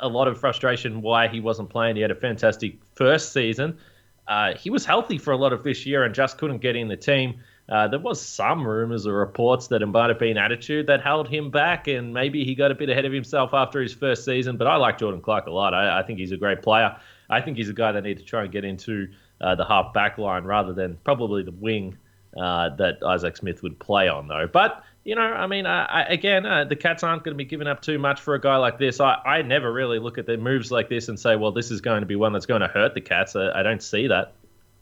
a 0.00 0.08
lot 0.08 0.28
of 0.28 0.38
frustration 0.38 1.02
why 1.02 1.28
he 1.28 1.40
wasn't 1.40 1.68
playing. 1.68 1.96
He 1.96 2.02
had 2.02 2.10
a 2.10 2.16
fantastic 2.16 2.78
first 2.94 3.32
season. 3.32 3.78
Uh, 4.26 4.54
he 4.54 4.70
was 4.70 4.84
healthy 4.84 5.18
for 5.18 5.32
a 5.32 5.36
lot 5.36 5.52
of 5.52 5.62
this 5.62 5.84
year 5.84 6.04
and 6.04 6.14
just 6.14 6.38
couldn't 6.38 6.58
get 6.58 6.76
in 6.76 6.88
the 6.88 6.96
team. 6.96 7.40
Uh, 7.68 7.88
there 7.88 7.98
was 7.98 8.20
some 8.20 8.66
rumors 8.66 9.06
or 9.06 9.14
reports 9.14 9.68
that 9.68 9.82
it 9.82 9.86
might 9.86 10.08
have 10.08 10.18
been 10.18 10.36
attitude 10.36 10.86
that 10.86 11.00
held 11.00 11.28
him 11.28 11.50
back, 11.50 11.86
and 11.88 12.12
maybe 12.12 12.44
he 12.44 12.54
got 12.54 12.70
a 12.70 12.74
bit 12.74 12.90
ahead 12.90 13.04
of 13.04 13.12
himself 13.12 13.54
after 13.54 13.80
his 13.80 13.92
first 13.92 14.24
season. 14.24 14.56
But 14.56 14.66
I 14.66 14.76
like 14.76 14.98
Jordan 14.98 15.20
Clark 15.20 15.46
a 15.46 15.50
lot. 15.50 15.72
I, 15.74 16.00
I 16.00 16.02
think 16.02 16.18
he's 16.18 16.32
a 16.32 16.36
great 16.36 16.62
player. 16.62 16.96
I 17.30 17.40
think 17.40 17.56
he's 17.56 17.68
a 17.68 17.74
guy 17.74 17.92
that 17.92 18.02
need 18.02 18.18
to 18.18 18.24
try 18.24 18.42
and 18.42 18.52
get 18.52 18.64
into 18.64 19.08
uh, 19.42 19.54
the 19.54 19.64
half 19.64 19.92
back 19.92 20.18
line 20.18 20.44
rather 20.44 20.72
than 20.72 20.98
probably 21.04 21.42
the 21.42 21.52
wing 21.52 21.96
uh, 22.36 22.70
that 22.76 23.02
Isaac 23.02 23.36
Smith 23.36 23.62
would 23.62 23.78
play 23.78 24.08
on, 24.08 24.28
though. 24.28 24.48
But 24.50 24.82
you 25.04 25.16
know, 25.16 25.22
I 25.22 25.48
mean, 25.48 25.66
I, 25.66 26.04
again, 26.04 26.46
uh, 26.46 26.64
the 26.64 26.76
Cats 26.76 27.02
aren't 27.02 27.24
going 27.24 27.34
to 27.34 27.38
be 27.38 27.44
giving 27.44 27.66
up 27.66 27.82
too 27.82 27.98
much 27.98 28.20
for 28.20 28.34
a 28.34 28.40
guy 28.40 28.56
like 28.56 28.78
this. 28.78 29.00
I, 29.00 29.14
I 29.24 29.42
never 29.42 29.72
really 29.72 29.98
look 29.98 30.16
at 30.16 30.26
their 30.26 30.38
moves 30.38 30.70
like 30.70 30.88
this 30.88 31.08
and 31.08 31.18
say, 31.18 31.34
well, 31.34 31.50
this 31.50 31.72
is 31.72 31.80
going 31.80 32.00
to 32.00 32.06
be 32.06 32.14
one 32.14 32.32
that's 32.32 32.46
going 32.46 32.60
to 32.60 32.68
hurt 32.68 32.94
the 32.94 33.00
Cats. 33.00 33.34
I, 33.34 33.50
I 33.50 33.62
don't 33.64 33.82
see 33.82 34.06
that. 34.06 34.34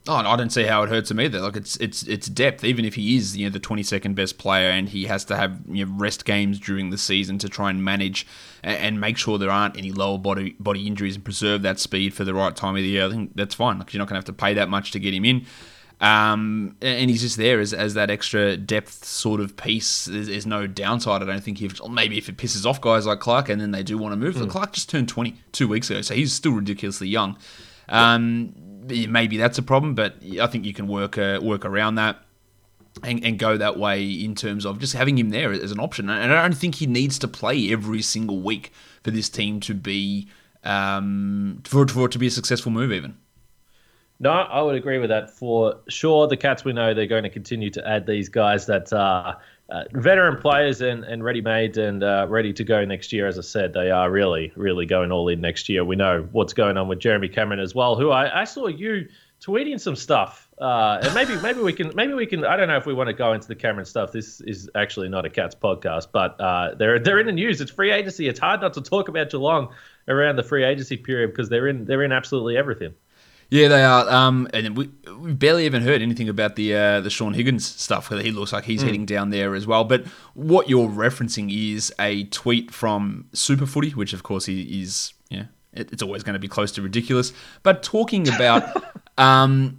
Oh, 0.07 0.15
I 0.15 0.35
don't 0.35 0.49
see 0.49 0.63
how 0.63 0.81
it 0.81 0.89
hurts 0.89 1.11
him 1.11 1.19
either. 1.19 1.39
Like 1.39 1.55
it's 1.55 1.77
it's 1.77 2.01
it's 2.03 2.27
depth. 2.27 2.63
Even 2.63 2.85
if 2.85 2.95
he 2.95 3.15
is 3.17 3.37
you 3.37 3.45
know 3.45 3.51
the 3.51 3.59
twenty 3.59 3.83
second 3.83 4.15
best 4.15 4.39
player 4.39 4.71
and 4.71 4.89
he 4.89 5.05
has 5.05 5.23
to 5.25 5.37
have 5.37 5.59
you 5.69 5.85
know, 5.85 5.93
rest 5.95 6.25
games 6.25 6.59
during 6.59 6.89
the 6.89 6.97
season 6.97 7.37
to 7.37 7.47
try 7.47 7.69
and 7.69 7.83
manage 7.83 8.25
and, 8.63 8.99
make 8.99 9.17
sure 9.17 9.37
there 9.37 9.51
aren't 9.51 9.77
any 9.77 9.91
lower 9.91 10.17
body 10.17 10.55
body 10.59 10.87
injuries 10.87 11.15
and 11.15 11.23
preserve 11.23 11.61
that 11.61 11.79
speed 11.79 12.15
for 12.15 12.23
the 12.23 12.33
right 12.33 12.55
time 12.55 12.75
of 12.75 12.81
the 12.81 12.87
year. 12.87 13.05
I 13.05 13.09
think 13.09 13.33
that's 13.35 13.53
fine. 13.53 13.77
Like 13.77 13.93
you're 13.93 13.99
not 13.99 14.07
going 14.07 14.15
to 14.15 14.25
have 14.27 14.35
to 14.35 14.41
pay 14.41 14.55
that 14.55 14.69
much 14.69 14.91
to 14.91 14.99
get 14.99 15.13
him 15.13 15.23
in. 15.23 15.45
Um, 15.99 16.77
and 16.81 17.11
he's 17.11 17.21
just 17.21 17.37
there 17.37 17.59
as, 17.59 17.73
as 17.73 17.93
that 17.93 18.09
extra 18.09 18.57
depth 18.57 19.05
sort 19.05 19.39
of 19.39 19.55
piece. 19.55 20.05
There's, 20.05 20.27
there's 20.27 20.47
no 20.47 20.65
downside. 20.65 21.21
I 21.21 21.25
don't 21.25 21.43
think 21.43 21.61
if 21.61 21.79
maybe 21.87 22.17
if 22.17 22.27
it 22.27 22.37
pisses 22.37 22.65
off 22.65 22.81
guys 22.81 23.05
like 23.05 23.19
Clark 23.19 23.49
and 23.49 23.61
then 23.61 23.69
they 23.69 23.83
do 23.83 23.99
want 23.99 24.13
to 24.13 24.17
move. 24.17 24.35
Mm. 24.35 24.49
Clark 24.49 24.73
just 24.73 24.89
turned 24.89 25.07
20 25.09 25.35
two 25.51 25.67
weeks 25.67 25.91
ago, 25.91 26.01
so 26.01 26.15
he's 26.15 26.33
still 26.33 26.53
ridiculously 26.53 27.07
young. 27.07 27.37
Um, 27.87 28.55
maybe 28.87 29.37
that's 29.37 29.57
a 29.57 29.63
problem, 29.63 29.95
but 29.95 30.15
I 30.39 30.47
think 30.47 30.65
you 30.65 30.73
can 30.73 30.87
work 30.87 31.17
uh, 31.17 31.39
work 31.41 31.65
around 31.65 31.95
that. 31.95 32.23
And, 33.03 33.23
and, 33.23 33.39
go 33.39 33.55
that 33.55 33.79
way 33.79 34.05
in 34.05 34.35
terms 34.35 34.65
of 34.65 34.77
just 34.77 34.93
having 34.93 35.17
him 35.17 35.29
there 35.29 35.53
as 35.53 35.71
an 35.71 35.79
option. 35.79 36.09
And 36.09 36.33
I 36.33 36.41
don't 36.41 36.53
think 36.57 36.75
he 36.75 36.87
needs 36.87 37.17
to 37.19 37.27
play 37.27 37.71
every 37.71 38.01
single 38.01 38.41
week 38.41 38.73
for 39.01 39.11
this 39.11 39.29
team 39.29 39.61
to 39.61 39.73
be 39.73 40.27
um, 40.65 41.61
for, 41.63 41.87
for 41.87 42.07
it 42.07 42.11
to 42.11 42.19
be 42.19 42.27
a 42.27 42.31
successful 42.31 42.69
move, 42.69 42.91
even. 42.91 43.15
No, 44.19 44.29
I 44.29 44.61
would 44.61 44.75
agree 44.75 44.99
with 44.99 45.09
that 45.09 45.31
for 45.31 45.79
sure. 45.87 46.27
The 46.27 46.37
Cats, 46.37 46.63
we 46.63 46.73
know 46.73 46.93
they're 46.93 47.07
going 47.07 47.23
to 47.23 47.29
continue 47.29 47.71
to 47.71 47.87
add 47.87 48.05
these 48.05 48.29
guys 48.29 48.67
that 48.67 48.93
are 48.93 49.39
uh, 49.71 49.85
veteran 49.93 50.37
players 50.37 50.81
and, 50.81 51.05
and 51.05 51.23
ready 51.23 51.41
made 51.41 51.77
and 51.77 52.03
uh, 52.03 52.25
ready 52.29 52.51
to 52.51 52.63
go 52.63 52.83
next 52.83 53.13
year. 53.13 53.25
As 53.27 53.37
I 53.37 53.41
said, 53.41 53.73
they 53.73 53.89
are 53.89 54.11
really, 54.11 54.51
really 54.55 54.85
going 54.85 55.11
all 55.11 55.29
in 55.29 55.39
next 55.39 55.69
year. 55.69 55.85
We 55.85 55.95
know 55.95 56.27
what's 56.33 56.53
going 56.53 56.77
on 56.77 56.89
with 56.89 56.99
Jeremy 56.99 57.29
Cameron 57.29 57.59
as 57.61 57.73
well, 57.73 57.95
who 57.95 58.11
I, 58.11 58.41
I 58.41 58.43
saw 58.43 58.67
you 58.67 59.07
tweeting 59.41 59.79
some 59.79 59.95
stuff. 59.95 60.49
Uh, 60.59 60.99
and 61.01 61.13
maybe 61.15 61.35
maybe 61.41 61.61
we 61.61 61.73
can 61.73 61.91
maybe 61.95 62.13
we 62.13 62.27
can 62.27 62.45
I 62.45 62.55
don't 62.55 62.67
know 62.67 62.77
if 62.77 62.85
we 62.85 62.93
want 62.93 63.07
to 63.07 63.13
go 63.13 63.33
into 63.33 63.47
the 63.47 63.55
Cameron 63.55 63.85
stuff. 63.85 64.11
This 64.11 64.41
is 64.41 64.69
actually 64.75 65.09
not 65.09 65.25
a 65.25 65.29
Cats 65.29 65.55
podcast, 65.55 66.09
but 66.11 66.39
uh, 66.39 66.75
they're 66.75 66.99
they're 66.99 67.19
in 67.19 67.25
the 67.25 67.31
news. 67.31 67.61
It's 67.61 67.71
free 67.71 67.91
agency. 67.91 68.27
It's 68.27 68.39
hard 68.39 68.61
not 68.61 68.73
to 68.73 68.81
talk 68.81 69.07
about 69.07 69.29
Geelong 69.29 69.73
around 70.07 70.35
the 70.35 70.43
free 70.43 70.63
agency 70.63 70.97
period 70.97 71.31
because 71.31 71.49
they're 71.49 71.67
in 71.67 71.85
they're 71.85 72.03
in 72.03 72.11
absolutely 72.11 72.57
everything. 72.57 72.93
Yeah, 73.51 73.67
they 73.67 73.83
are. 73.83 74.09
Um, 74.09 74.47
and 74.53 74.77
we 74.77 74.89
we 75.19 75.33
barely 75.33 75.65
even 75.65 75.81
heard 75.81 76.01
anything 76.01 76.29
about 76.29 76.55
the 76.55 76.73
uh, 76.73 77.01
the 77.01 77.09
Shaun 77.09 77.33
Higgins 77.33 77.65
stuff. 77.65 78.07
He 78.07 78.31
looks 78.31 78.53
like 78.53 78.63
he's 78.63 78.81
mm. 78.81 78.85
heading 78.85 79.05
down 79.05 79.29
there 79.29 79.55
as 79.55 79.67
well. 79.67 79.83
But 79.83 80.07
what 80.33 80.69
you're 80.69 80.87
referencing 80.87 81.51
is 81.51 81.93
a 81.99 82.23
tweet 82.25 82.71
from 82.71 83.27
Superfooty, 83.33 83.93
which 83.93 84.13
of 84.13 84.23
course 84.23 84.47
is 84.47 85.13
yeah, 85.29 85.45
it, 85.73 85.91
it's 85.91 86.01
always 86.01 86.23
going 86.23 86.33
to 86.33 86.39
be 86.39 86.47
close 86.47 86.71
to 86.73 86.81
ridiculous. 86.81 87.33
But 87.61 87.83
talking 87.83 88.25
about 88.29 88.63
um, 89.17 89.75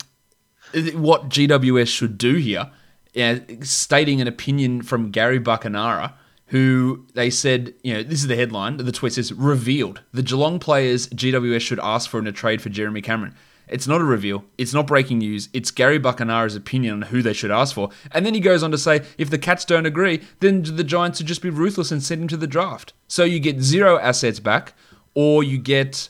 what 0.92 1.30
GWS 1.30 1.88
should 1.88 2.18
do 2.18 2.34
here, 2.34 2.70
yeah, 3.14 3.38
stating 3.62 4.20
an 4.20 4.28
opinion 4.28 4.82
from 4.82 5.10
Gary 5.10 5.40
Buckenara 5.40 6.12
who 6.52 7.06
they 7.14 7.30
said, 7.30 7.72
you 7.82 7.94
know, 7.94 8.02
this 8.02 8.20
is 8.20 8.26
the 8.26 8.36
headline. 8.36 8.76
The 8.76 8.92
tweet 8.92 9.14
says, 9.14 9.32
revealed. 9.32 10.02
The 10.12 10.22
Geelong 10.22 10.58
players 10.58 11.08
GWS 11.08 11.62
should 11.62 11.80
ask 11.80 12.10
for 12.10 12.18
in 12.18 12.26
a 12.26 12.32
trade 12.32 12.60
for 12.60 12.68
Jeremy 12.68 13.00
Cameron. 13.00 13.34
It's 13.72 13.88
not 13.88 14.00
a 14.00 14.04
reveal. 14.04 14.44
It's 14.58 14.74
not 14.74 14.86
breaking 14.86 15.18
news. 15.18 15.48
It's 15.52 15.70
Gary 15.70 15.98
Buckenara's 15.98 16.56
opinion 16.56 16.94
on 16.94 17.02
who 17.02 17.22
they 17.22 17.32
should 17.32 17.50
ask 17.50 17.74
for. 17.74 17.90
And 18.10 18.24
then 18.24 18.34
he 18.34 18.40
goes 18.40 18.62
on 18.62 18.70
to 18.70 18.78
say, 18.78 19.02
if 19.18 19.30
the 19.30 19.38
Cats 19.38 19.64
don't 19.64 19.86
agree, 19.86 20.22
then 20.40 20.62
the 20.62 20.84
Giants 20.84 21.18
should 21.18 21.26
just 21.26 21.42
be 21.42 21.50
ruthless 21.50 21.90
and 21.90 22.02
send 22.02 22.22
him 22.22 22.28
to 22.28 22.36
the 22.36 22.46
draft. 22.46 22.92
So 23.08 23.24
you 23.24 23.40
get 23.40 23.60
zero 23.60 23.98
assets 23.98 24.40
back, 24.40 24.74
or 25.14 25.42
you 25.44 25.58
get 25.58 26.08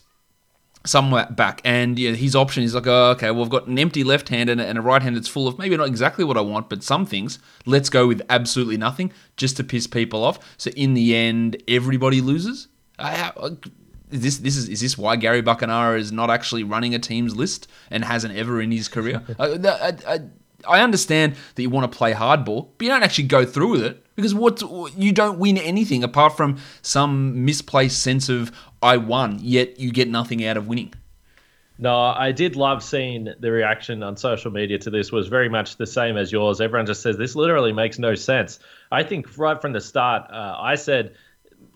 somewhere 0.85 1.27
back. 1.31 1.61
And 1.65 1.99
yeah, 1.99 2.13
his 2.13 2.35
option 2.35 2.63
is 2.63 2.75
like, 2.75 2.87
oh, 2.87 3.11
okay, 3.11 3.31
well, 3.31 3.45
I've 3.45 3.51
got 3.51 3.67
an 3.67 3.79
empty 3.79 4.05
left 4.05 4.29
hand 4.29 4.51
and 4.51 4.61
a 4.61 4.83
right 4.83 5.03
hand 5.03 5.17
that's 5.17 5.29
full 5.29 5.47
of 5.47 5.59
maybe 5.59 5.77
not 5.77 5.87
exactly 5.87 6.25
what 6.25 6.37
I 6.37 6.41
want, 6.41 6.69
but 6.69 6.83
some 6.83 7.07
things. 7.07 7.39
Let's 7.67 7.89
go 7.89 8.07
with 8.07 8.23
absolutely 8.29 8.77
nothing 8.77 9.13
just 9.37 9.57
to 9.59 9.65
piss 9.65 9.87
people 9.87 10.25
off. 10.25 10.39
So 10.57 10.71
in 10.73 10.95
the 10.95 11.15
end, 11.15 11.63
everybody 11.69 12.21
loses. 12.21 12.69
I, 12.99 13.33
is 14.13 14.21
this 14.21 14.39
this 14.39 14.57
is 14.57 14.69
is 14.69 14.81
this 14.81 14.99
why 14.99 15.17
Gary 15.17 15.43
Buckenara 15.43 15.99
is 15.99 16.13
not 16.13 16.31
actually 16.31 16.63
running 16.63 16.95
a 16.95 16.99
team's 16.99 17.35
list 17.35 17.67
and 17.91 18.05
hasn't 18.05 18.37
ever 18.37 18.61
in 18.61 18.71
his 18.71 18.89
career? 18.89 19.23
I, 19.39 19.47
I, 19.47 19.93
I, 20.07 20.21
I, 20.69 20.81
understand 20.83 21.35
that 21.55 21.63
you 21.63 21.71
want 21.71 21.91
to 21.91 21.97
play 21.97 22.13
hardball, 22.13 22.69
but 22.77 22.85
you 22.85 22.91
don't 22.91 23.03
actually 23.03 23.29
go 23.29 23.45
through 23.45 23.71
with 23.71 23.83
it 23.83 24.05
because 24.15 24.35
what 24.35 24.63
you 24.97 25.13
don't 25.13 25.39
win 25.39 25.59
anything 25.59 26.05
apart 26.05 26.37
from 26.37 26.59
some 26.83 27.45
misplaced 27.45 28.03
sense 28.03 28.29
of 28.29 28.53
I 28.83 28.99
won, 28.99 29.39
yet 29.41 29.81
you 29.81 29.91
get 29.91 30.09
nothing 30.09 30.45
out 30.45 30.57
of 30.57 30.67
winning. 30.67 30.93
No, 31.79 31.97
I 31.97 32.31
did 32.33 32.55
love 32.55 32.83
seeing 32.83 33.29
the 33.41 33.51
reaction 33.51 34.03
on 34.03 34.17
social 34.17 34.53
media 34.53 34.79
to 34.79 34.91
this 34.91 35.11
was 35.11 35.27
very 35.27 35.49
much 35.49 35.79
the 35.79 35.87
same 35.87 36.17
as 36.17 36.31
yours. 36.31 36.61
Everyone 36.61 36.87
just 36.87 37.03
says 37.03 37.17
this 37.17 37.35
literally 37.35 37.73
makes 37.73 37.99
no 37.99 38.15
sense. 38.15 38.61
I 38.93 39.03
think 39.03 39.37
right 39.39 39.61
from 39.61 39.73
the 39.73 39.81
start, 39.81 40.31
uh, 40.31 40.57
I 40.61 40.77
said 40.77 41.17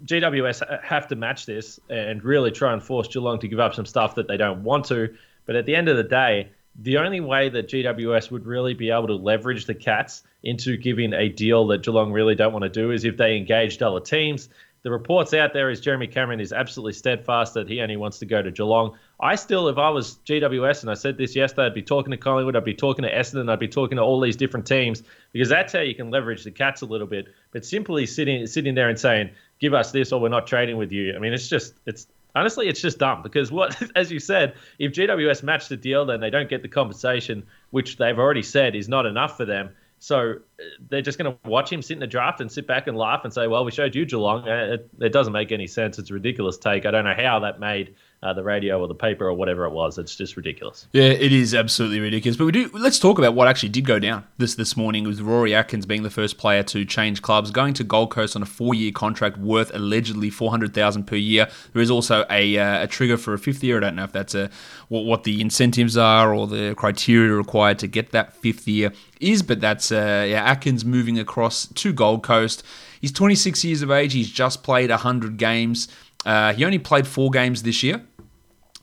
GWS 0.05 0.83
have 0.83 1.09
to 1.09 1.17
match 1.17 1.47
this 1.47 1.81
and 1.89 2.23
really 2.23 2.51
try 2.51 2.73
and 2.73 2.83
force 2.83 3.09
Geelong 3.09 3.39
to 3.41 3.49
give 3.49 3.61
up 3.61 3.75
some 3.75 3.87
stuff 3.87 4.15
that 4.17 4.29
they 4.29 4.37
don't 4.37 4.63
want 4.63 4.85
to. 4.87 5.15
But 5.47 5.57
at 5.57 5.67
the 5.67 5.75
end 5.75 5.89
of 5.89 5.97
the 5.97 6.03
day, 6.03 6.51
the 6.79 6.99
only 6.99 7.21
way 7.21 7.49
that 7.49 7.69
GWS 7.69 8.31
would 8.31 8.45
really 8.45 8.75
be 8.75 8.91
able 8.91 9.07
to 9.07 9.15
leverage 9.15 9.67
the 9.67 9.75
Cats 9.75 10.23
into 10.43 10.77
giving 10.77 11.13
a 11.13 11.29
deal 11.29 11.67
that 11.69 11.83
Geelong 11.83 12.13
really 12.13 12.35
don't 12.35 12.53
want 12.53 12.65
to 12.65 12.69
do 12.69 12.91
is 12.91 13.05
if 13.05 13.17
they 13.17 13.37
engaged 13.37 13.83
other 13.83 14.01
teams. 14.01 14.49
The 14.83 14.93
reports 14.93 15.35
out 15.35 15.53
there 15.53 15.69
is 15.69 15.81
Jeremy 15.81 16.07
Cameron 16.07 16.39
is 16.39 16.53
absolutely 16.53 16.93
steadfast 16.93 17.55
that 17.55 17.69
he 17.69 17.81
only 17.81 17.97
wants 17.97 18.21
to 18.21 18.27
go 18.27 18.41
to 18.41 18.53
Geelong. 18.53 18.97
I 19.19 19.35
still, 19.35 19.67
if 19.67 19.79
I 19.79 19.89
was 19.89 20.19
GWS, 20.27 20.83
and 20.83 20.91
I 20.91 20.95
said 20.95 21.19
this 21.19 21.35
yesterday, 21.35 21.67
I'd 21.67 21.75
be 21.75 21.83
talking 21.83 22.13
to 22.13 22.17
Collingwood, 22.17 22.55
I'd 22.55 22.65
be 22.65 22.75
talking 22.75 23.03
to 23.03 23.13
Essendon, 23.13 23.51
I'd 23.51 23.59
be 23.59 23.67
talking 23.67 23.97
to 23.97 24.03
all 24.03 24.21
these 24.21 24.37
different 24.37 24.65
teams 24.65 25.03
because 25.33 25.49
that's 25.49 25.73
how 25.73 25.81
you 25.81 25.97
can 25.97 26.11
leverage 26.11 26.45
the 26.45 26.53
Cats 26.53 26.83
a 26.83 26.87
little 26.87 27.09
bit. 27.09 27.27
But 27.51 27.65
simply 27.65 28.07
sitting 28.07 28.47
sitting 28.47 28.77
there 28.77 28.89
and 28.89 28.99
saying, 28.99 29.31
"Give 29.59 29.75
us 29.75 29.93
this, 29.93 30.13
or 30.13 30.21
we're 30.21 30.29
not 30.29 30.47
trading 30.47 30.77
with 30.77 30.93
you," 30.93 31.15
I 31.15 31.19
mean, 31.19 31.33
it's 31.33 31.49
just 31.49 31.75
it's 31.87 32.07
honestly, 32.37 32.69
it's 32.69 32.81
just 32.81 32.99
dumb 32.99 33.23
because 33.23 33.51
what, 33.51 33.81
as 33.97 34.13
you 34.13 34.21
said, 34.21 34.55
if 34.79 34.93
GWS 34.93 35.43
match 35.43 35.69
the 35.69 35.77
deal, 35.77 36.05
then 36.07 36.21
they 36.21 36.31
don't 36.31 36.49
get 36.49 36.63
the 36.63 36.69
compensation, 36.69 37.45
which 37.71 37.97
they've 37.97 38.19
already 38.19 38.43
said 38.43 38.77
is 38.77 38.89
not 38.89 39.07
enough 39.07 39.37
for 39.37 39.45
them. 39.45 39.71
So 39.99 40.33
uh, 40.33 40.63
they're 40.91 41.03
just 41.03 41.19
going 41.19 41.33
to 41.33 41.49
watch 41.49 41.73
him 41.73 41.81
sit 41.81 41.95
in 41.95 42.01
the 42.01 42.07
draft 42.07 42.41
and 42.41 42.53
sit 42.53 42.67
back 42.67 42.87
and 42.87 42.97
laugh 42.97 43.25
and 43.25 43.33
say, 43.33 43.47
"Well, 43.47 43.65
we 43.65 43.73
showed 43.73 43.95
you 43.95 44.05
Geelong." 44.05 44.47
Uh, 44.47 44.75
it, 44.75 44.91
it 45.01 45.13
doesn't 45.13 45.33
make 45.33 45.53
any 45.53 45.67
sense. 45.67 45.99
It's 45.99 46.11
a 46.11 46.15
ridiculous 46.15 46.59
take. 46.59 46.85
I 46.87 46.91
don't 46.91 47.05
know 47.05 47.15
how 47.17 47.41
that 47.41 47.59
made 47.59 47.95
uh, 48.27 48.33
the 48.33 48.43
radio 48.43 48.81
or 48.81 48.89
the 48.89 48.95
paper 48.95 49.27
or 49.27 49.35
whatever 49.35 49.65
it 49.65 49.71
was. 49.71 49.99
It's 49.99 50.17
just 50.17 50.37
ridiculous. 50.37 50.89
Yeah, 50.93 51.05
it 51.05 51.33
is 51.33 51.55
absolutely 51.55 52.01
ridiculous. 52.01 52.37
But 52.37 52.47
we 52.47 52.53
do. 52.53 52.71
Let's 52.73 52.99
talk 52.99 53.19
about 53.19 53.35
what 53.35 53.47
actually 53.47 53.69
did 53.69 53.85
go 53.85 53.99
down 53.99 54.25
this 54.39 54.57
this 54.57 54.77
morning. 54.77 55.05
With 55.05 55.21
Rory 55.21 55.55
Atkins 55.55 55.87
being 55.87 56.03
the 56.03 56.11
first 56.11 56.37
player 56.37 56.65
to 56.65 56.85
change 56.85 57.23
clubs, 57.23 57.51
going 57.53 57.75
to 57.75 57.85
Gold 57.85 58.11
Coast 58.11 58.35
on 58.35 58.43
a 58.43 58.47
four-year 58.47 58.91
contract 58.91 59.39
worth 59.39 59.73
allegedly 59.75 60.29
four 60.31 60.51
hundred 60.51 60.75
thousand 60.75 61.05
per 61.05 61.17
year. 61.17 61.49
There 61.73 61.83
is 61.83 61.91
also 61.91 62.27
a, 62.29 62.59
uh, 62.59 62.85
a 62.85 62.87
trigger 62.89 63.17
for 63.17 63.33
a 63.33 63.39
fifth 63.39 63.63
year. 63.63 63.77
I 63.77 63.81
don't 63.81 63.95
know 63.95 64.05
if 64.05 64.13
that's 64.13 64.35
a 64.35 64.51
what, 64.89 65.05
what 65.05 65.23
the 65.23 65.41
incentives 65.41 65.97
are 65.97 66.35
or 66.35 66.49
the 66.49 66.75
criteria 66.77 67.33
required 67.33 67.79
to 67.81 67.87
get 67.87 68.11
that 68.11 68.35
fifth 68.35 68.67
year 68.67 68.93
is, 69.21 69.43
but 69.43 69.61
that's 69.61 69.93
uh, 69.93 70.27
yeah, 70.29 70.45
Atkins 70.45 70.85
moving 70.85 71.19
across 71.19 71.67
to 71.67 71.93
Gold 71.93 72.25
Coast. 72.25 72.65
He's 73.01 73.13
26 73.13 73.65
years 73.65 73.83
of 73.83 73.91
age. 73.91 74.15
He's 74.15 74.31
just 74.31 74.65
played 74.65 74.91
100 74.91 75.37
games. 75.37 75.89
Uh, 76.25 76.53
he 76.53 76.65
only 76.65 76.79
played 76.79 77.07
four 77.07 77.31
games 77.31 77.63
this 77.63 77.83
year. 77.85 78.05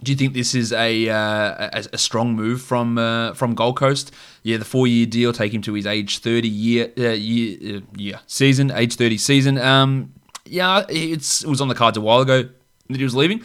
Do 0.03 0.11
you 0.11 0.17
think 0.17 0.33
this 0.33 0.53
is 0.53 0.73
a 0.73 1.09
uh, 1.09 1.69
a, 1.73 1.85
a, 1.93 1.97
strong 1.97 2.35
move 2.35 2.61
from 2.61 2.97
uh, 2.97 3.33
from 3.33 3.55
Gold 3.55 3.77
Coast? 3.77 4.11
Yeah, 4.43 4.57
the 4.57 4.65
four 4.65 4.85
year 4.85 5.05
deal 5.05 5.31
take 5.33 5.53
him 5.53 5.61
to 5.63 5.73
his 5.73 5.85
age 5.85 6.19
thirty 6.19 6.49
year 6.49 6.91
uh, 6.97 7.09
year, 7.09 7.77
uh, 7.77 7.81
year 7.95 8.19
season, 8.27 8.71
age 8.71 8.95
thirty 8.95 9.17
season. 9.17 9.57
Um, 9.57 10.13
yeah, 10.45 10.83
it's 10.89 11.43
it 11.43 11.49
was 11.49 11.61
on 11.61 11.69
the 11.69 11.75
cards 11.75 11.97
a 11.97 12.01
while 12.01 12.19
ago 12.19 12.43
that 12.89 12.97
he 12.97 13.03
was 13.03 13.15
leaving. 13.15 13.43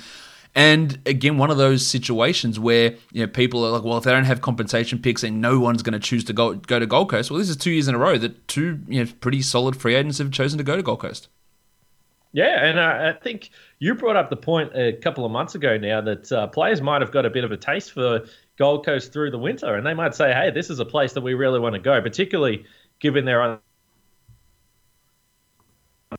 And 0.54 0.98
again, 1.06 1.38
one 1.38 1.50
of 1.50 1.56
those 1.56 1.86
situations 1.86 2.58
where 2.58 2.96
you 3.12 3.20
know 3.20 3.28
people 3.28 3.64
are 3.64 3.70
like, 3.70 3.84
well, 3.84 3.98
if 3.98 4.04
they 4.04 4.10
don't 4.10 4.24
have 4.24 4.40
compensation 4.40 4.98
picks 4.98 5.22
and 5.22 5.40
no 5.40 5.60
one's 5.60 5.82
going 5.82 5.92
to 5.92 6.00
choose 6.00 6.24
to 6.24 6.32
go 6.32 6.54
go 6.54 6.78
to 6.78 6.86
Gold 6.86 7.10
Coast, 7.10 7.30
well, 7.30 7.38
this 7.38 7.48
is 7.48 7.56
two 7.56 7.70
years 7.70 7.86
in 7.86 7.94
a 7.94 7.98
row 7.98 8.18
that 8.18 8.48
two 8.48 8.80
you 8.88 9.04
know 9.04 9.10
pretty 9.20 9.42
solid 9.42 9.76
free 9.76 9.94
agents 9.94 10.18
have 10.18 10.30
chosen 10.30 10.58
to 10.58 10.64
go 10.64 10.76
to 10.76 10.82
Gold 10.82 11.00
Coast. 11.00 11.28
Yeah, 12.32 12.64
and 12.64 12.78
I, 12.78 13.11
I 13.11 13.12
think 13.14 13.50
you 13.78 13.94
brought 13.94 14.16
up 14.16 14.28
the 14.28 14.37
point 14.37 14.73
a 14.75 14.92
couple 14.92 15.25
of 15.25 15.32
months 15.32 15.54
ago 15.54 15.78
now 15.78 16.00
that 16.02 16.30
uh, 16.30 16.47
players 16.49 16.82
might 16.82 17.00
have 17.00 17.11
got 17.11 17.25
a 17.25 17.30
bit 17.30 17.44
of 17.44 17.52
a 17.52 17.56
taste 17.56 17.92
for 17.92 18.26
Gold 18.58 18.85
Coast 18.85 19.12
through 19.12 19.30
the 19.30 19.38
winter, 19.38 19.75
and 19.75 19.87
they 19.87 19.94
might 19.94 20.14
say, 20.14 20.32
"Hey, 20.32 20.50
this 20.50 20.68
is 20.68 20.78
a 20.78 20.85
place 20.85 21.14
that 21.14 21.23
we 21.23 21.35
really 21.35 21.58
want 21.58 21.75
to 21.75 21.80
go," 21.80 22.00
particularly 22.02 22.64
given 23.00 23.25
their 23.25 23.42
own 23.42 23.58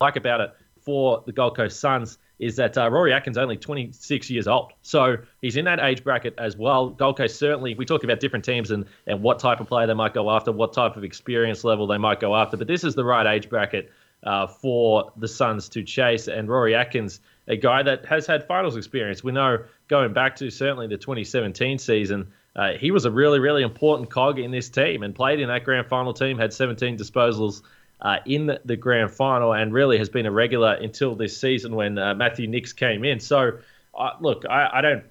like 0.02 0.16
about 0.16 0.40
it 0.42 0.52
for 0.82 1.24
the 1.26 1.32
Gold 1.32 1.56
Coast 1.56 1.80
Suns 1.80 2.18
is 2.40 2.56
that 2.56 2.78
uh, 2.78 2.90
Rory 2.90 3.12
Atkins 3.12 3.38
only 3.38 3.58
26 3.58 4.30
years 4.30 4.48
old. 4.48 4.72
So 4.82 5.18
he's 5.42 5.58
in 5.58 5.66
that 5.66 5.80
age 5.82 6.04
bracket 6.04 6.34
as 6.38 6.56
well. 6.56 6.90
Gold 6.90 7.18
Coast 7.18 7.38
certainly, 7.38 7.76
we 7.76 7.86
talk 7.86 8.04
about 8.04 8.22
different 8.22 8.46
teams 8.46 8.72
and, 8.72 8.86
and 9.06 9.22
what 9.22 9.40
type 9.40 9.60
of 9.60 9.68
player 9.68 9.88
they 9.88 9.94
might 9.94 10.14
go 10.14 10.32
after, 10.32 10.52
what 10.52 10.72
type 10.72 10.96
of 10.96 11.04
experience 11.04 11.64
level 11.66 11.86
they 11.86 11.98
might 11.98 12.20
go 12.22 12.36
after. 12.36 12.56
But 12.56 12.68
this 12.68 12.84
is 12.84 12.96
the 12.96 13.04
right 13.04 13.28
age 13.28 13.50
bracket 13.50 13.92
uh, 14.24 14.48
for 14.48 15.12
the 15.18 15.28
Suns 15.28 15.70
to 15.70 15.84
chase. 15.84 16.28
And 16.28 16.50
Rory 16.50 16.76
Atkins, 16.76 17.20
a 17.48 17.56
guy 17.56 17.84
that 17.84 18.06
has 18.06 18.28
had 18.28 18.46
finals 18.48 18.76
experience. 18.76 19.24
We 19.24 19.32
know 19.32 19.64
going 19.88 20.14
back 20.14 20.36
to 20.38 20.50
certainly 20.50 20.88
the 20.88 20.98
2017 20.98 21.80
season, 21.80 22.32
uh, 22.56 22.74
he 22.74 22.92
was 22.92 23.06
a 23.06 23.12
really, 23.12 23.40
really 23.40 23.64
important 23.64 24.10
cog 24.10 24.40
in 24.40 24.52
this 24.52 24.70
team 24.70 25.04
and 25.04 25.16
played 25.16 25.40
in 25.40 25.48
that 25.48 25.64
grand 25.64 25.88
final 25.88 26.14
team, 26.14 26.38
had 26.38 26.54
17 26.54 26.98
disposals 26.98 27.62
uh, 28.02 28.18
in 28.26 28.58
the 28.66 28.76
grand 28.76 29.12
final 29.12 29.54
and 29.54 29.74
really 29.74 29.98
has 29.98 30.10
been 30.10 30.26
a 30.26 30.32
regular 30.32 30.74
until 30.74 31.16
this 31.16 31.40
season 31.40 31.76
when 31.76 31.98
uh, 31.98 32.14
Matthew 32.16 32.48
Nicks 32.48 32.74
came 32.74 33.04
in. 33.04 33.20
So, 33.20 33.60
uh, 33.98 34.12
look, 34.20 34.46
I, 34.50 34.70
I, 34.74 34.82
don't. 34.82 35.04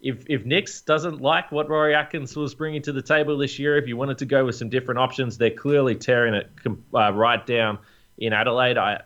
If 0.00 0.24
if 0.28 0.44
Nicks 0.44 0.82
doesn't 0.82 1.20
like 1.20 1.50
what 1.50 1.68
Rory 1.68 1.94
Atkins 1.94 2.36
was 2.36 2.54
bringing 2.54 2.82
to 2.82 2.92
the 2.92 3.02
table 3.02 3.36
this 3.38 3.58
year, 3.58 3.76
if 3.78 3.88
you 3.88 3.96
wanted 3.96 4.18
to 4.18 4.26
go 4.26 4.44
with 4.44 4.54
some 4.54 4.68
different 4.68 5.00
options, 5.00 5.38
they're 5.38 5.50
clearly 5.50 5.96
tearing 5.96 6.34
it 6.34 6.50
uh, 6.94 7.12
right 7.12 7.44
down 7.44 7.78
in 8.18 8.32
Adelaide. 8.32 8.78
I. 8.78 9.02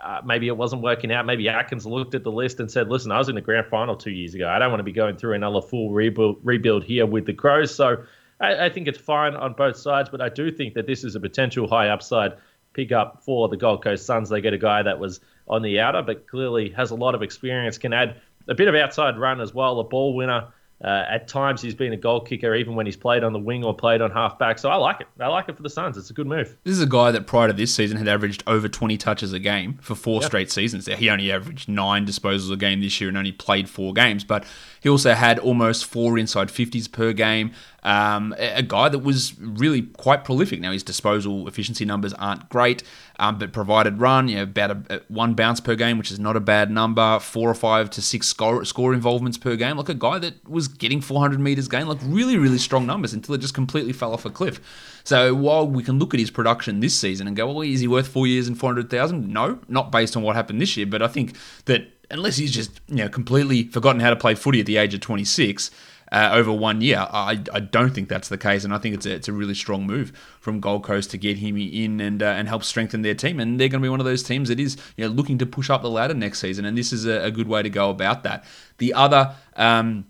Uh, 0.00 0.20
maybe 0.24 0.46
it 0.46 0.56
wasn't 0.56 0.80
working 0.80 1.10
out. 1.10 1.26
Maybe 1.26 1.48
Atkins 1.48 1.84
looked 1.84 2.14
at 2.14 2.22
the 2.22 2.30
list 2.30 2.60
and 2.60 2.70
said, 2.70 2.88
"Listen, 2.88 3.10
I 3.10 3.18
was 3.18 3.28
in 3.28 3.34
the 3.34 3.40
grand 3.40 3.66
final 3.66 3.96
two 3.96 4.12
years 4.12 4.32
ago. 4.32 4.48
I 4.48 4.60
don't 4.60 4.70
want 4.70 4.78
to 4.78 4.84
be 4.84 4.92
going 4.92 5.16
through 5.16 5.34
another 5.34 5.60
full 5.60 5.90
rebuild 5.90 6.38
rebuild 6.44 6.84
here 6.84 7.04
with 7.04 7.26
the 7.26 7.32
Crows." 7.32 7.74
So 7.74 8.04
I, 8.40 8.66
I, 8.66 8.70
think 8.70 8.86
it's 8.86 8.98
fine 8.98 9.34
on 9.34 9.54
both 9.54 9.76
sides, 9.76 10.08
but 10.08 10.20
I 10.20 10.28
do 10.28 10.50
think 10.50 10.74
that 10.74 10.86
this 10.86 11.02
is 11.02 11.16
a 11.16 11.20
potential 11.20 11.66
high 11.66 11.88
upside 11.88 12.34
pick 12.74 12.92
up 12.92 13.24
for 13.24 13.48
the 13.48 13.56
Gold 13.56 13.82
Coast 13.82 14.06
Suns. 14.06 14.28
They 14.28 14.40
get 14.40 14.52
a 14.52 14.58
guy 14.58 14.82
that 14.82 14.98
was 14.98 15.20
on 15.48 15.62
the 15.62 15.80
outer, 15.80 16.02
but 16.02 16.28
clearly 16.28 16.70
has 16.70 16.90
a 16.90 16.94
lot 16.94 17.14
of 17.14 17.22
experience, 17.22 17.78
can 17.78 17.92
add 17.92 18.20
a 18.46 18.54
bit 18.54 18.68
of 18.68 18.74
outside 18.74 19.18
run 19.18 19.40
as 19.40 19.52
well, 19.52 19.80
a 19.80 19.84
ball 19.84 20.14
winner. 20.14 20.46
Uh, 20.82 21.04
at 21.10 21.26
times, 21.26 21.60
he's 21.60 21.74
been 21.74 21.92
a 21.92 21.96
goal 21.96 22.20
kicker, 22.20 22.54
even 22.54 22.76
when 22.76 22.86
he's 22.86 22.96
played 22.96 23.24
on 23.24 23.32
the 23.32 23.38
wing 23.38 23.64
or 23.64 23.74
played 23.74 24.00
on 24.00 24.12
halfback. 24.12 24.60
So 24.60 24.68
I 24.68 24.76
like 24.76 25.00
it. 25.00 25.08
I 25.18 25.26
like 25.26 25.48
it 25.48 25.56
for 25.56 25.62
the 25.62 25.70
Suns. 25.70 25.96
It's 25.96 26.10
a 26.10 26.12
good 26.12 26.28
move. 26.28 26.56
This 26.62 26.72
is 26.72 26.80
a 26.80 26.86
guy 26.86 27.10
that 27.10 27.26
prior 27.26 27.48
to 27.48 27.52
this 27.52 27.74
season 27.74 27.96
had 27.96 28.06
averaged 28.06 28.44
over 28.46 28.68
20 28.68 28.96
touches 28.96 29.32
a 29.32 29.40
game 29.40 29.78
for 29.80 29.96
four 29.96 30.22
straight 30.22 30.52
seasons. 30.52 30.86
He 30.86 31.10
only 31.10 31.32
averaged 31.32 31.68
nine 31.68 32.06
disposals 32.06 32.52
a 32.52 32.56
game 32.56 32.80
this 32.80 33.00
year 33.00 33.08
and 33.08 33.18
only 33.18 33.32
played 33.32 33.68
four 33.68 33.92
games, 33.92 34.22
but 34.22 34.44
he 34.80 34.88
also 34.88 35.14
had 35.14 35.40
almost 35.40 35.84
four 35.84 36.16
inside 36.16 36.48
50s 36.48 36.90
per 36.90 37.12
game. 37.12 37.52
Um, 37.84 38.34
a 38.38 38.62
guy 38.62 38.88
that 38.88 38.98
was 38.98 39.38
really 39.38 39.82
quite 39.82 40.24
prolific. 40.24 40.60
Now 40.60 40.72
his 40.72 40.82
disposal 40.82 41.46
efficiency 41.46 41.84
numbers 41.84 42.12
aren't 42.14 42.48
great, 42.48 42.82
um, 43.18 43.38
but 43.38 43.52
provided 43.52 44.00
run, 44.00 44.28
you 44.28 44.36
know, 44.36 44.42
about 44.42 44.70
a, 44.70 45.02
one 45.08 45.34
bounce 45.34 45.60
per 45.60 45.74
game, 45.74 45.96
which 45.96 46.10
is 46.10 46.18
not 46.18 46.36
a 46.36 46.40
bad 46.40 46.70
number. 46.70 47.18
Four 47.20 47.48
or 47.48 47.54
five 47.54 47.90
to 47.90 48.02
six 48.02 48.26
score, 48.26 48.64
score 48.64 48.92
involvements 48.92 49.38
per 49.38 49.54
game. 49.56 49.76
Like 49.76 49.88
a 49.88 49.94
guy 49.94 50.18
that 50.18 50.48
was 50.48 50.66
getting 50.66 51.00
400 51.00 51.38
meters 51.38 51.68
gain, 51.68 51.86
like 51.86 51.98
really 52.02 52.36
really 52.36 52.58
strong 52.58 52.84
numbers 52.84 53.12
until 53.12 53.34
it 53.34 53.38
just 53.38 53.54
completely 53.54 53.92
fell 53.92 54.12
off 54.12 54.24
a 54.24 54.30
cliff. 54.30 54.60
So 55.04 55.34
while 55.34 55.66
we 55.66 55.82
can 55.82 55.98
look 55.98 56.12
at 56.12 56.20
his 56.20 56.30
production 56.30 56.80
this 56.80 56.98
season 56.98 57.26
and 57.26 57.36
go, 57.36 57.46
well, 57.46 57.62
is 57.62 57.80
he 57.80 57.88
worth 57.88 58.08
four 58.08 58.26
years 58.26 58.46
and 58.46 58.58
400,000? 58.58 59.32
No, 59.32 59.58
not 59.68 59.90
based 59.90 60.16
on 60.16 60.22
what 60.22 60.36
happened 60.36 60.60
this 60.60 60.76
year. 60.76 60.86
But 60.86 61.00
I 61.00 61.08
think 61.08 61.36
that 61.64 61.88
unless 62.10 62.36
he's 62.36 62.52
just 62.52 62.80
you 62.88 62.96
know 62.96 63.08
completely 63.08 63.64
forgotten 63.64 64.00
how 64.00 64.10
to 64.10 64.16
play 64.16 64.34
footy 64.34 64.60
at 64.60 64.66
the 64.66 64.76
age 64.76 64.94
of 64.94 65.00
26 65.00 65.70
uh, 66.12 66.30
over 66.32 66.52
one 66.52 66.80
year. 66.80 67.06
I, 67.10 67.42
I 67.52 67.60
don't 67.60 67.90
think 67.90 68.08
that's 68.08 68.28
the 68.28 68.38
case, 68.38 68.64
and 68.64 68.74
I 68.74 68.78
think 68.78 68.94
it's 68.94 69.06
a, 69.06 69.14
it's 69.14 69.28
a 69.28 69.32
really 69.32 69.54
strong 69.54 69.86
move 69.86 70.12
from 70.40 70.60
Gold 70.60 70.84
Coast 70.84 71.10
to 71.12 71.18
get 71.18 71.38
him 71.38 71.56
in 71.56 72.00
and 72.00 72.22
uh, 72.22 72.26
and 72.26 72.48
help 72.48 72.64
strengthen 72.64 73.02
their 73.02 73.14
team. 73.14 73.40
And 73.40 73.60
they're 73.60 73.68
going 73.68 73.80
to 73.82 73.86
be 73.86 73.90
one 73.90 74.00
of 74.00 74.06
those 74.06 74.22
teams 74.22 74.48
that 74.48 74.60
is 74.60 74.76
you 74.96 75.06
know 75.06 75.10
looking 75.10 75.38
to 75.38 75.46
push 75.46 75.70
up 75.70 75.82
the 75.82 75.90
ladder 75.90 76.14
next 76.14 76.40
season, 76.40 76.64
and 76.64 76.76
this 76.76 76.92
is 76.92 77.06
a, 77.06 77.24
a 77.24 77.30
good 77.30 77.48
way 77.48 77.62
to 77.62 77.70
go 77.70 77.90
about 77.90 78.22
that. 78.24 78.44
The 78.78 78.94
other. 78.94 79.34
Um, 79.56 80.06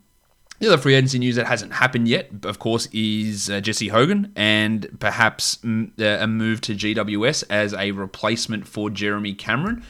the 0.60 0.66
other 0.66 0.78
free 0.78 0.94
agency 0.94 1.20
news 1.20 1.36
that 1.36 1.46
hasn't 1.46 1.72
happened 1.72 2.08
yet, 2.08 2.30
of 2.42 2.58
course, 2.58 2.88
is 2.92 3.48
uh, 3.48 3.60
Jesse 3.60 3.88
Hogan 3.88 4.32
and 4.34 4.88
perhaps 4.98 5.58
mm, 5.58 5.92
uh, 6.00 6.24
a 6.24 6.26
move 6.26 6.60
to 6.62 6.74
GWS 6.74 7.44
as 7.48 7.74
a 7.74 7.92
replacement 7.92 8.66
for 8.66 8.90
Jeremy 8.90 9.34
Cameron. 9.34 9.84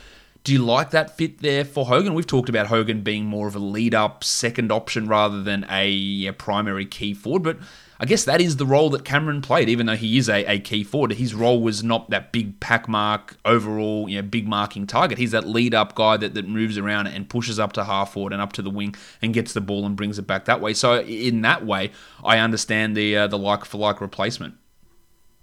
Do 0.49 0.55
you 0.55 0.65
like 0.65 0.93
that 0.93 1.15
fit 1.15 1.41
there 1.41 1.63
for 1.63 1.85
Hogan? 1.85 2.15
We've 2.15 2.27
talked 2.27 2.49
about 2.49 2.69
Hogan 2.69 3.03
being 3.03 3.27
more 3.27 3.49
of 3.49 3.55
a 3.55 3.59
lead 3.59 3.95
up 3.95 4.25
second 4.25 4.73
option 4.73 5.07
rather 5.07 5.43
than 5.43 5.67
a, 5.69 6.33
primary 6.39 6.87
key 6.87 7.13
forward, 7.13 7.43
but 7.43 7.59
I 8.01 8.07
guess 8.07 8.25
that 8.25 8.41
is 8.41 8.57
the 8.57 8.65
role 8.65 8.89
that 8.89 9.05
Cameron 9.05 9.43
played, 9.43 9.69
even 9.69 9.85
though 9.85 9.95
he 9.95 10.17
is 10.17 10.27
a, 10.27 10.47
a 10.47 10.59
key 10.59 10.85
forward. 10.85 11.13
His 11.13 11.35
role 11.35 11.61
was 11.61 11.85
not 11.85 12.09
that 12.09 12.33
big 12.33 12.61
pack 12.61 12.89
mark, 12.89 13.37
overall, 13.45 14.09
you 14.09 14.23
know, 14.23 14.27
big 14.27 14.49
marking 14.49 14.87
target. 14.87 15.19
He's 15.19 15.33
that 15.33 15.47
lead 15.47 15.75
up 15.75 15.95
guy 15.95 16.17
that, 16.17 16.33
that 16.33 16.49
moves 16.49 16.79
around 16.79 17.09
and 17.09 17.29
pushes 17.29 17.59
up 17.59 17.75
to 17.75 17.85
half 17.85 18.15
forward 18.15 18.33
and 18.33 18.41
up 18.41 18.55
to 18.55 18.63
the 18.63 18.71
wing 18.71 18.95
and 19.21 19.35
gets 19.35 19.53
the 19.53 19.61
ball 19.61 19.85
and 19.85 19.97
brings 19.97 20.19
it 20.19 20.27
back 20.27 20.47
that 20.47 20.63
way. 20.63 20.73
So, 20.73 21.03
in 21.03 21.43
that 21.43 21.67
way, 21.67 21.91
I 22.25 22.39
understand 22.39 22.97
the, 22.97 23.19
uh, 23.19 23.27
the 23.27 23.37
like 23.37 23.67
for 23.67 23.77
like 23.77 24.01
replacement. 24.01 24.55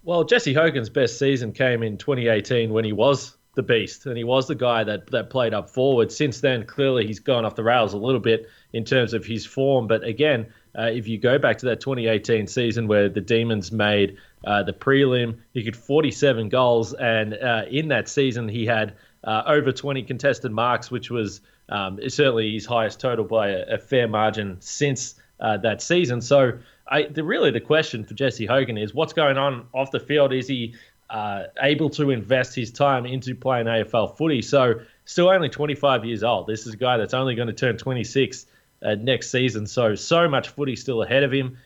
Well, 0.02 0.24
Jesse 0.24 0.56
Hogan's 0.56 0.90
best 0.90 1.20
season 1.20 1.52
came 1.52 1.84
in 1.84 1.98
2018 2.00 2.74
when 2.74 2.86
he 2.86 2.92
was 2.92 3.35
the 3.56 3.64
beast, 3.64 4.06
and 4.06 4.18
he 4.18 4.24
was 4.24 4.48
the 4.48 4.56
guy 4.56 4.84
that 4.84 5.08
that 5.12 5.30
played 5.30 5.54
up 5.54 5.70
forward. 5.70 6.12
Since 6.12 6.42
then, 6.42 6.66
clearly 6.66 7.08
he's 7.08 7.20
gone 7.20 7.46
off 7.46 7.56
the 7.56 7.64
rails 7.64 7.94
a 7.94 7.98
little 7.98 8.20
bit 8.20 8.50
in 8.74 8.84
terms 8.84 9.14
of 9.14 9.26
his 9.26 9.46
form. 9.46 9.88
But 9.88 10.04
again, 10.04 10.48
uh, 10.78 10.90
if 10.94 11.08
you 11.08 11.18
go 11.18 11.40
back 11.40 11.58
to 11.60 11.68
that 11.68 11.80
2018 11.80 12.48
season 12.48 12.88
where 12.88 13.10
the 13.10 13.22
Demons 13.22 13.72
made 13.72 14.18
uh, 14.46 14.64
the 14.64 14.74
prelim, 14.74 15.38
he 15.54 15.64
got 15.64 15.76
47 15.76 16.50
goals, 16.50 16.94
and 16.94 17.34
uh, 17.34 17.64
in 17.70 17.88
that 17.88 18.08
season 18.08 18.48
he 18.48 18.66
had 18.66 18.96
uh, 19.24 19.44
over 19.48 19.72
20 19.72 20.04
contested 20.04 20.52
marks, 20.52 20.92
which 20.92 21.10
was 21.10 21.42
um, 21.70 22.00
certainly 22.10 22.54
his 22.54 22.66
highest 22.66 23.00
total 23.00 23.26
by 23.26 23.50
a, 23.50 23.76
a 23.76 23.78
fair 23.78 24.08
margin 24.08 24.58
since 24.60 25.16
uh, 25.40 25.58
that 25.58 25.82
season. 25.82 26.22
So. 26.22 26.60
I, 26.88 27.08
the, 27.08 27.24
really, 27.24 27.50
the 27.50 27.62
question 27.62 28.04
for 28.04 28.14
Jesse 28.14 28.46
Hogan 28.46 28.78
is 28.78 28.94
what's 28.94 29.14
going 29.14 29.40
on 29.40 29.66
off 29.74 29.90
the 29.90 30.00
field. 30.00 30.32
Is 30.32 30.48
he 30.48 30.76
uh, 31.10 31.44
able 31.62 31.90
to 31.92 32.12
invest 32.12 32.56
his 32.56 32.72
time 32.72 33.06
into 33.06 33.36
playing 33.36 33.68
AFL 33.68 34.18
footy. 34.18 34.42
So, 34.42 34.80
still 35.06 35.30
only 35.30 35.50
25 35.50 36.06
years 36.06 36.24
old. 36.24 36.48
This 36.48 36.66
is 36.66 36.74
a 36.74 36.78
guy 36.78 36.98
that's 36.98 37.14
only 37.14 37.36
going 37.36 37.48
to 37.48 37.54
turn 37.54 37.78
26 37.78 38.46
uh, 38.82 38.96
next 38.96 39.30
season. 39.32 39.68
So, 39.68 39.96
so 39.96 40.28
much 40.28 40.50
footy 40.50 40.76
still 40.76 41.04
ahead 41.04 41.24
of 41.24 41.32
him. 41.32 41.58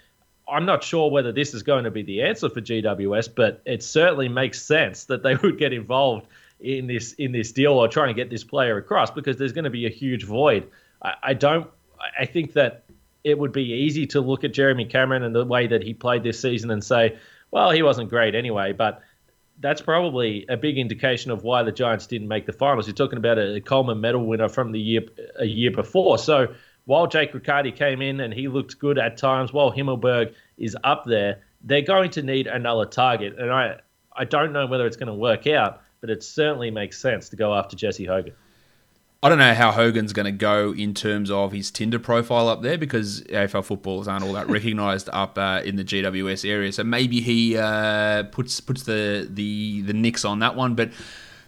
I'm 0.47 0.65
not 0.65 0.83
sure 0.83 1.09
whether 1.11 1.31
this 1.31 1.53
is 1.53 1.63
going 1.63 1.83
to 1.83 1.91
be 1.91 2.01
the 2.01 2.23
answer 2.23 2.49
for 2.49 2.61
GWS, 2.61 3.29
but 3.35 3.61
it 3.65 3.83
certainly 3.83 4.27
makes 4.27 4.61
sense 4.61 5.05
that 5.05 5.23
they 5.23 5.35
would 5.43 5.57
get 5.57 5.73
involved 5.73 6.27
in 6.59 6.87
this 6.87 7.13
in 7.13 7.31
this 7.31 7.53
deal 7.53 7.73
or 7.73 7.87
trying 7.87 8.09
to 8.09 8.13
get 8.13 8.29
this 8.29 8.43
player 8.43 8.77
across 8.77 9.11
because 9.11 9.37
there's 9.37 9.53
going 9.53 9.63
to 9.63 9.69
be 9.69 9.85
a 9.85 9.89
huge 9.89 10.25
void. 10.25 10.69
I, 11.01 11.13
I 11.23 11.33
don't. 11.33 11.69
I 12.17 12.25
think 12.25 12.53
that 12.53 12.83
it 13.23 13.37
would 13.37 13.51
be 13.51 13.63
easy 13.63 14.07
to 14.07 14.21
look 14.21 14.43
at 14.43 14.53
Jeremy 14.53 14.85
Cameron 14.85 15.23
and 15.23 15.35
the 15.35 15.45
way 15.45 15.67
that 15.67 15.83
he 15.83 15.93
played 15.93 16.23
this 16.23 16.39
season 16.39 16.71
and 16.71 16.83
say, 16.83 17.17
well, 17.51 17.71
he 17.71 17.83
wasn't 17.83 18.09
great 18.09 18.35
anyway, 18.35 18.71
but 18.71 19.01
that's 19.59 19.81
probably 19.81 20.45
a 20.47 20.57
big 20.57 20.77
indication 20.77 21.31
of 21.31 21.43
why 21.43 21.63
the 21.63 21.71
Giants 21.71 22.07
didn't 22.07 22.27
make 22.27 22.45
the 22.45 22.53
finals. 22.53 22.87
You're 22.87 22.95
talking 22.95 23.17
about 23.17 23.37
a 23.37 23.59
Coleman 23.61 23.99
medal 23.99 24.25
winner 24.25 24.49
from 24.49 24.71
the 24.71 24.79
year 24.79 25.01
a 25.37 25.45
year 25.45 25.71
before. 25.71 26.17
So 26.17 26.53
while 26.85 27.07
Jake 27.07 27.33
Riccardi 27.33 27.71
came 27.71 28.01
in 28.01 28.19
and 28.19 28.33
he 28.33 28.47
looked 28.47 28.79
good 28.79 28.97
at 28.97 29.17
times, 29.17 29.51
while 29.51 29.71
Himmelberg 29.71 30.33
is 30.57 30.77
up 30.83 31.03
there, 31.05 31.41
they're 31.61 31.81
going 31.81 32.11
to 32.11 32.23
need 32.23 32.47
another 32.47 32.85
target. 32.85 33.37
And 33.37 33.51
I 33.51 33.79
I 34.15 34.25
don't 34.25 34.53
know 34.53 34.65
whether 34.65 34.85
it's 34.85 34.97
going 34.97 35.07
to 35.07 35.13
work 35.13 35.45
out, 35.47 35.81
but 36.01 36.09
it 36.09 36.23
certainly 36.23 36.71
makes 36.71 36.99
sense 36.99 37.29
to 37.29 37.35
go 37.35 37.53
after 37.53 37.75
Jesse 37.75 38.05
Hogan. 38.05 38.33
I 39.21 39.27
don't 39.27 39.37
know 39.37 39.53
how 39.53 39.73
Hogan's 39.73 40.13
going 40.13 40.27
to 40.27 40.31
go 40.31 40.73
in 40.73 40.93
terms 40.93 41.29
of 41.29 41.51
his 41.51 41.71
Tinder 41.71 41.99
profile 41.99 42.47
up 42.47 42.61
there 42.61 42.77
because 42.77 43.21
AFL 43.23 43.65
footballers 43.65 44.07
aren't 44.07 44.23
all 44.23 44.31
that 44.33 44.47
recognised 44.49 45.09
up 45.11 45.37
uh, 45.37 45.61
in 45.65 45.75
the 45.75 45.83
GWS 45.83 46.49
area. 46.49 46.71
So 46.71 46.85
maybe 46.85 47.19
he 47.19 47.57
uh, 47.57 48.23
puts 48.23 48.61
puts 48.61 48.83
the 48.83 49.27
the 49.29 49.81
the 49.81 49.93
nix 49.93 50.25
on 50.25 50.39
that 50.39 50.55
one, 50.55 50.75
but. 50.75 50.91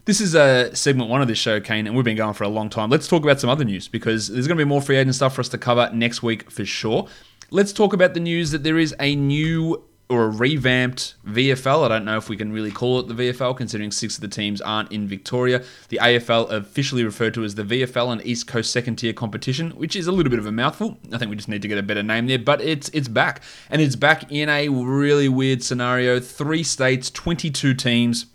This 0.05 0.19
is 0.19 0.33
a 0.33 0.75
segment 0.75 1.11
one 1.11 1.21
of 1.21 1.27
this 1.27 1.37
show, 1.37 1.61
Kane, 1.61 1.85
and 1.85 1.95
we've 1.95 2.03
been 2.03 2.17
going 2.17 2.33
for 2.33 2.43
a 2.43 2.49
long 2.49 2.71
time. 2.71 2.89
Let's 2.89 3.07
talk 3.07 3.21
about 3.21 3.39
some 3.39 3.51
other 3.51 3.63
news 3.63 3.87
because 3.87 4.29
there's 4.29 4.47
going 4.47 4.57
to 4.57 4.65
be 4.65 4.67
more 4.67 4.81
free 4.81 4.97
agent 4.97 5.13
stuff 5.13 5.35
for 5.35 5.41
us 5.41 5.49
to 5.49 5.59
cover 5.59 5.91
next 5.93 6.23
week 6.23 6.49
for 6.49 6.65
sure. 6.65 7.07
Let's 7.51 7.71
talk 7.71 7.93
about 7.93 8.15
the 8.15 8.19
news 8.19 8.49
that 8.49 8.63
there 8.63 8.79
is 8.79 8.95
a 8.99 9.15
new 9.15 9.83
or 10.11 10.25
a 10.25 10.29
revamped 10.29 11.15
VFL. 11.25 11.85
I 11.85 11.87
don't 11.87 12.05
know 12.05 12.17
if 12.17 12.27
we 12.27 12.35
can 12.35 12.51
really 12.51 12.69
call 12.69 12.99
it 12.99 13.07
the 13.07 13.13
VFL, 13.13 13.55
considering 13.55 13.91
six 13.91 14.15
of 14.15 14.21
the 14.21 14.27
teams 14.27 14.59
aren't 14.59 14.91
in 14.91 15.07
Victoria. 15.07 15.63
The 15.89 15.99
AFL 16.01 16.51
officially 16.51 17.03
referred 17.03 17.33
to 17.35 17.43
as 17.43 17.55
the 17.55 17.63
VFL 17.63 18.11
and 18.11 18.25
East 18.25 18.45
Coast 18.45 18.71
second 18.71 18.97
tier 18.97 19.13
competition, 19.13 19.71
which 19.71 19.95
is 19.95 20.07
a 20.07 20.11
little 20.11 20.29
bit 20.29 20.39
of 20.39 20.45
a 20.45 20.51
mouthful. 20.51 20.97
I 21.13 21.17
think 21.17 21.29
we 21.29 21.37
just 21.37 21.47
need 21.47 21.61
to 21.61 21.67
get 21.67 21.77
a 21.77 21.83
better 21.83 22.03
name 22.03 22.27
there, 22.27 22.39
but 22.39 22.61
it's 22.61 22.89
it's 22.89 23.07
back, 23.07 23.41
and 23.69 23.81
it's 23.81 23.95
back 23.95 24.29
in 24.31 24.49
a 24.49 24.67
really 24.67 25.29
weird 25.29 25.63
scenario. 25.63 26.19
Three 26.19 26.63
states, 26.63 27.09
twenty-two 27.09 27.73
teams, 27.75 28.25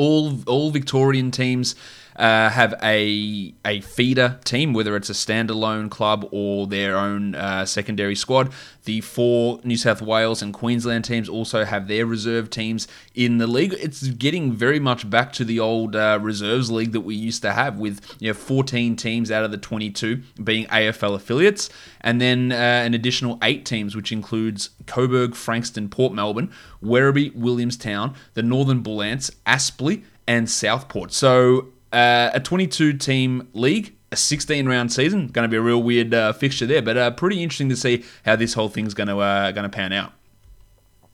all 0.00 0.40
all 0.46 0.70
Victorian 0.70 1.30
teams 1.30 1.74
uh, 2.16 2.50
have 2.50 2.74
a 2.82 3.54
a 3.64 3.80
feeder 3.80 4.38
team, 4.44 4.72
whether 4.72 4.96
it's 4.96 5.10
a 5.10 5.14
standalone 5.14 5.90
club 5.90 6.28
or 6.30 6.66
their 6.66 6.96
own 6.96 7.34
uh, 7.34 7.64
secondary 7.64 8.14
squad. 8.14 8.52
The 8.84 9.00
four 9.00 9.60
New 9.62 9.76
South 9.76 10.02
Wales 10.02 10.42
and 10.42 10.52
Queensland 10.52 11.04
teams 11.04 11.28
also 11.28 11.64
have 11.64 11.86
their 11.86 12.06
reserve 12.06 12.50
teams 12.50 12.88
in 13.14 13.38
the 13.38 13.46
league. 13.46 13.74
It's 13.74 14.06
getting 14.08 14.52
very 14.52 14.80
much 14.80 15.08
back 15.08 15.32
to 15.34 15.44
the 15.44 15.60
old 15.60 15.94
uh, 15.94 16.18
reserves 16.20 16.70
league 16.70 16.92
that 16.92 17.02
we 17.02 17.14
used 17.14 17.42
to 17.42 17.52
have, 17.52 17.78
with 17.78 18.00
you 18.18 18.28
know 18.28 18.34
14 18.34 18.96
teams 18.96 19.30
out 19.30 19.44
of 19.44 19.50
the 19.50 19.58
22 19.58 20.22
being 20.42 20.66
AFL 20.66 21.14
affiliates, 21.14 21.70
and 22.00 22.20
then 22.20 22.52
uh, 22.52 22.54
an 22.54 22.94
additional 22.94 23.38
eight 23.42 23.64
teams, 23.64 23.96
which 23.96 24.12
includes 24.12 24.70
Coburg, 24.86 25.34
Frankston, 25.34 25.88
Port 25.88 26.12
Melbourne, 26.12 26.50
Werribee, 26.82 27.34
Williamstown, 27.34 28.14
the 28.34 28.42
Northern 28.42 28.80
Bullants, 28.80 29.30
Aspley, 29.46 30.04
and 30.26 30.48
Southport. 30.48 31.12
So 31.12 31.68
uh, 31.92 32.30
a 32.32 32.40
22 32.40 32.94
team 32.94 33.48
league, 33.52 33.96
a 34.12 34.16
16 34.16 34.68
round 34.68 34.92
season. 34.92 35.28
Going 35.28 35.44
to 35.44 35.48
be 35.48 35.56
a 35.56 35.62
real 35.62 35.82
weird 35.82 36.14
uh, 36.14 36.32
fixture 36.32 36.66
there, 36.66 36.82
but 36.82 36.96
uh, 36.96 37.10
pretty 37.12 37.42
interesting 37.42 37.68
to 37.68 37.76
see 37.76 38.04
how 38.24 38.36
this 38.36 38.54
whole 38.54 38.68
thing's 38.68 38.94
going 38.94 39.08
to 39.08 39.18
uh, 39.18 39.52
going 39.52 39.68
to 39.68 39.74
pan 39.74 39.92
out. 39.92 40.12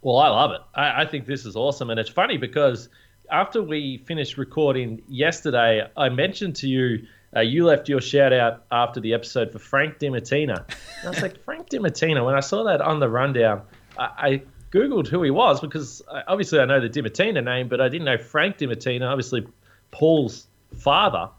Well, 0.03 0.19
I 0.19 0.29
love 0.29 0.53
it. 0.53 0.61
I, 0.75 1.03
I, 1.03 1.07
think 1.07 1.27
this 1.27 1.45
is 1.45 1.57
awesome, 1.57 1.91
and 1.91 1.99
it's 1.99 2.11
funny 2.11 2.37
because 2.37 2.89
after 3.31 3.63
we 3.63 3.99
finished 4.07 4.39
recording 4.39 5.03
yesterday, 5.09 5.89
I 5.97 6.09
mentioned 6.09 6.57
to 6.57 6.69
you. 6.69 7.07
Uh, 7.35 7.41
you 7.41 7.67
left 7.67 7.87
your 7.87 8.01
shout 8.01 8.33
out 8.33 8.65
after 8.71 8.99
the 8.99 9.13
episode 9.13 9.53
for 9.53 9.59
Frank 9.59 9.99
Dimattina. 9.99 10.65
I 11.05 11.09
was 11.09 11.21
like, 11.21 11.37
Frank 11.45 11.69
Dimattina. 11.69 12.25
When 12.25 12.35
I 12.35 12.41
saw 12.41 12.63
that 12.65 12.81
on 12.81 12.99
the 12.99 13.11
rundown, 13.11 13.63
I, 13.99 14.05
I 14.05 14.43
Googled 14.73 15.07
who 15.07 15.23
he 15.23 15.31
was 15.31 15.61
because 15.61 16.03
uh, 16.09 16.23
obviously 16.27 16.59
I 16.61 16.65
know 16.65 16.81
the 16.81 16.89
Dimattina 16.89 17.43
name, 17.43 17.69
but 17.69 17.81
I 17.81 17.89
didn't 17.89 18.05
know 18.05 18.19
Frank 18.19 18.59
Dimattina. 18.59 19.09
Obviously, 19.09 19.47
Paul's 19.91 20.47
father. 20.77 21.31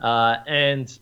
Uh, 0.00 0.36
and 0.46 0.98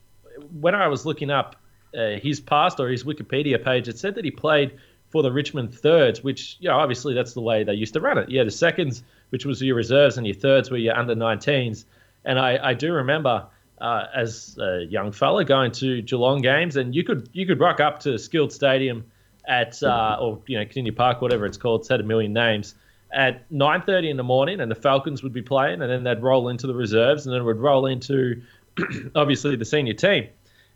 when 0.61 0.75
I 0.75 0.89
was 0.89 1.05
looking 1.05 1.31
up 1.31 1.57
uh, 1.97 2.19
his 2.21 2.41
past 2.41 2.81
or 2.81 2.89
his 2.89 3.05
Wikipedia 3.05 3.63
page, 3.63 3.89
it 3.89 3.99
said 3.99 4.15
that 4.17 4.25
he 4.25 4.31
played 4.31 4.79
for 5.11 5.23
the 5.23 5.31
Richmond 5.31 5.75
Thirds, 5.75 6.25
which, 6.25 6.57
you 6.59 6.69
know, 6.69 6.77
obviously 6.77 7.15
that's 7.15 7.35
the 7.35 7.41
way 7.41 7.63
they 7.63 7.75
used 7.75 7.95
to 7.95 8.01
run 8.01 8.19
it. 8.19 8.31
Yeah, 8.31 8.43
the 8.45 8.51
seconds, 8.51 9.05
which 9.31 9.47
was 9.47 9.63
your 9.63 9.77
reserves, 9.77 10.19
and 10.19 10.27
your 10.27 10.35
thirds 10.35 10.71
were 10.71 10.77
your 10.77 10.99
under 10.99 11.15
19s. 11.15 11.85
And 12.25 12.39
I, 12.39 12.71
I 12.71 12.75
do 12.75 12.93
remember 12.93 13.47
uh, 13.81 14.07
as 14.15 14.59
a 14.59 14.85
young 14.89 15.13
fella 15.13 15.45
going 15.45 15.73
to 15.73 16.03
Geelong 16.03 16.43
games, 16.43 16.77
and 16.77 16.95
you 16.95 17.05
could 17.05 17.29
you 17.33 17.47
could 17.47 17.61
rock 17.61 17.81
up 17.81 18.01
to 18.01 18.19
Skilled 18.19 18.53
Stadium 18.53 19.05
at 19.47 19.83
uh, 19.83 20.19
or 20.21 20.41
you 20.47 20.59
know 20.59 20.65
Kardinia 20.65 20.95
Park, 20.95 21.21
whatever 21.21 21.47
it's 21.47 21.57
called, 21.57 21.81
it's 21.81 21.89
had 21.89 22.01
a 22.01 22.05
million 22.05 22.33
names 22.33 22.75
at 23.15 23.49
9:30 23.51 24.11
in 24.11 24.17
the 24.17 24.23
morning, 24.23 24.61
and 24.61 24.71
the 24.71 24.75
Falcons 24.75 25.23
would 25.23 25.33
be 25.33 25.43
playing, 25.43 25.81
and 25.81 25.91
then 25.91 26.03
they'd 26.03 26.23
roll 26.23 26.49
into 26.49 26.67
the 26.67 26.75
reserves, 26.75 27.27
and 27.27 27.35
then 27.35 27.43
it 27.43 27.45
would 27.45 27.61
roll 27.61 27.87
into 27.87 28.43
obviously 29.15 29.57
the 29.57 29.65
senior 29.65 29.95
team. 29.95 30.29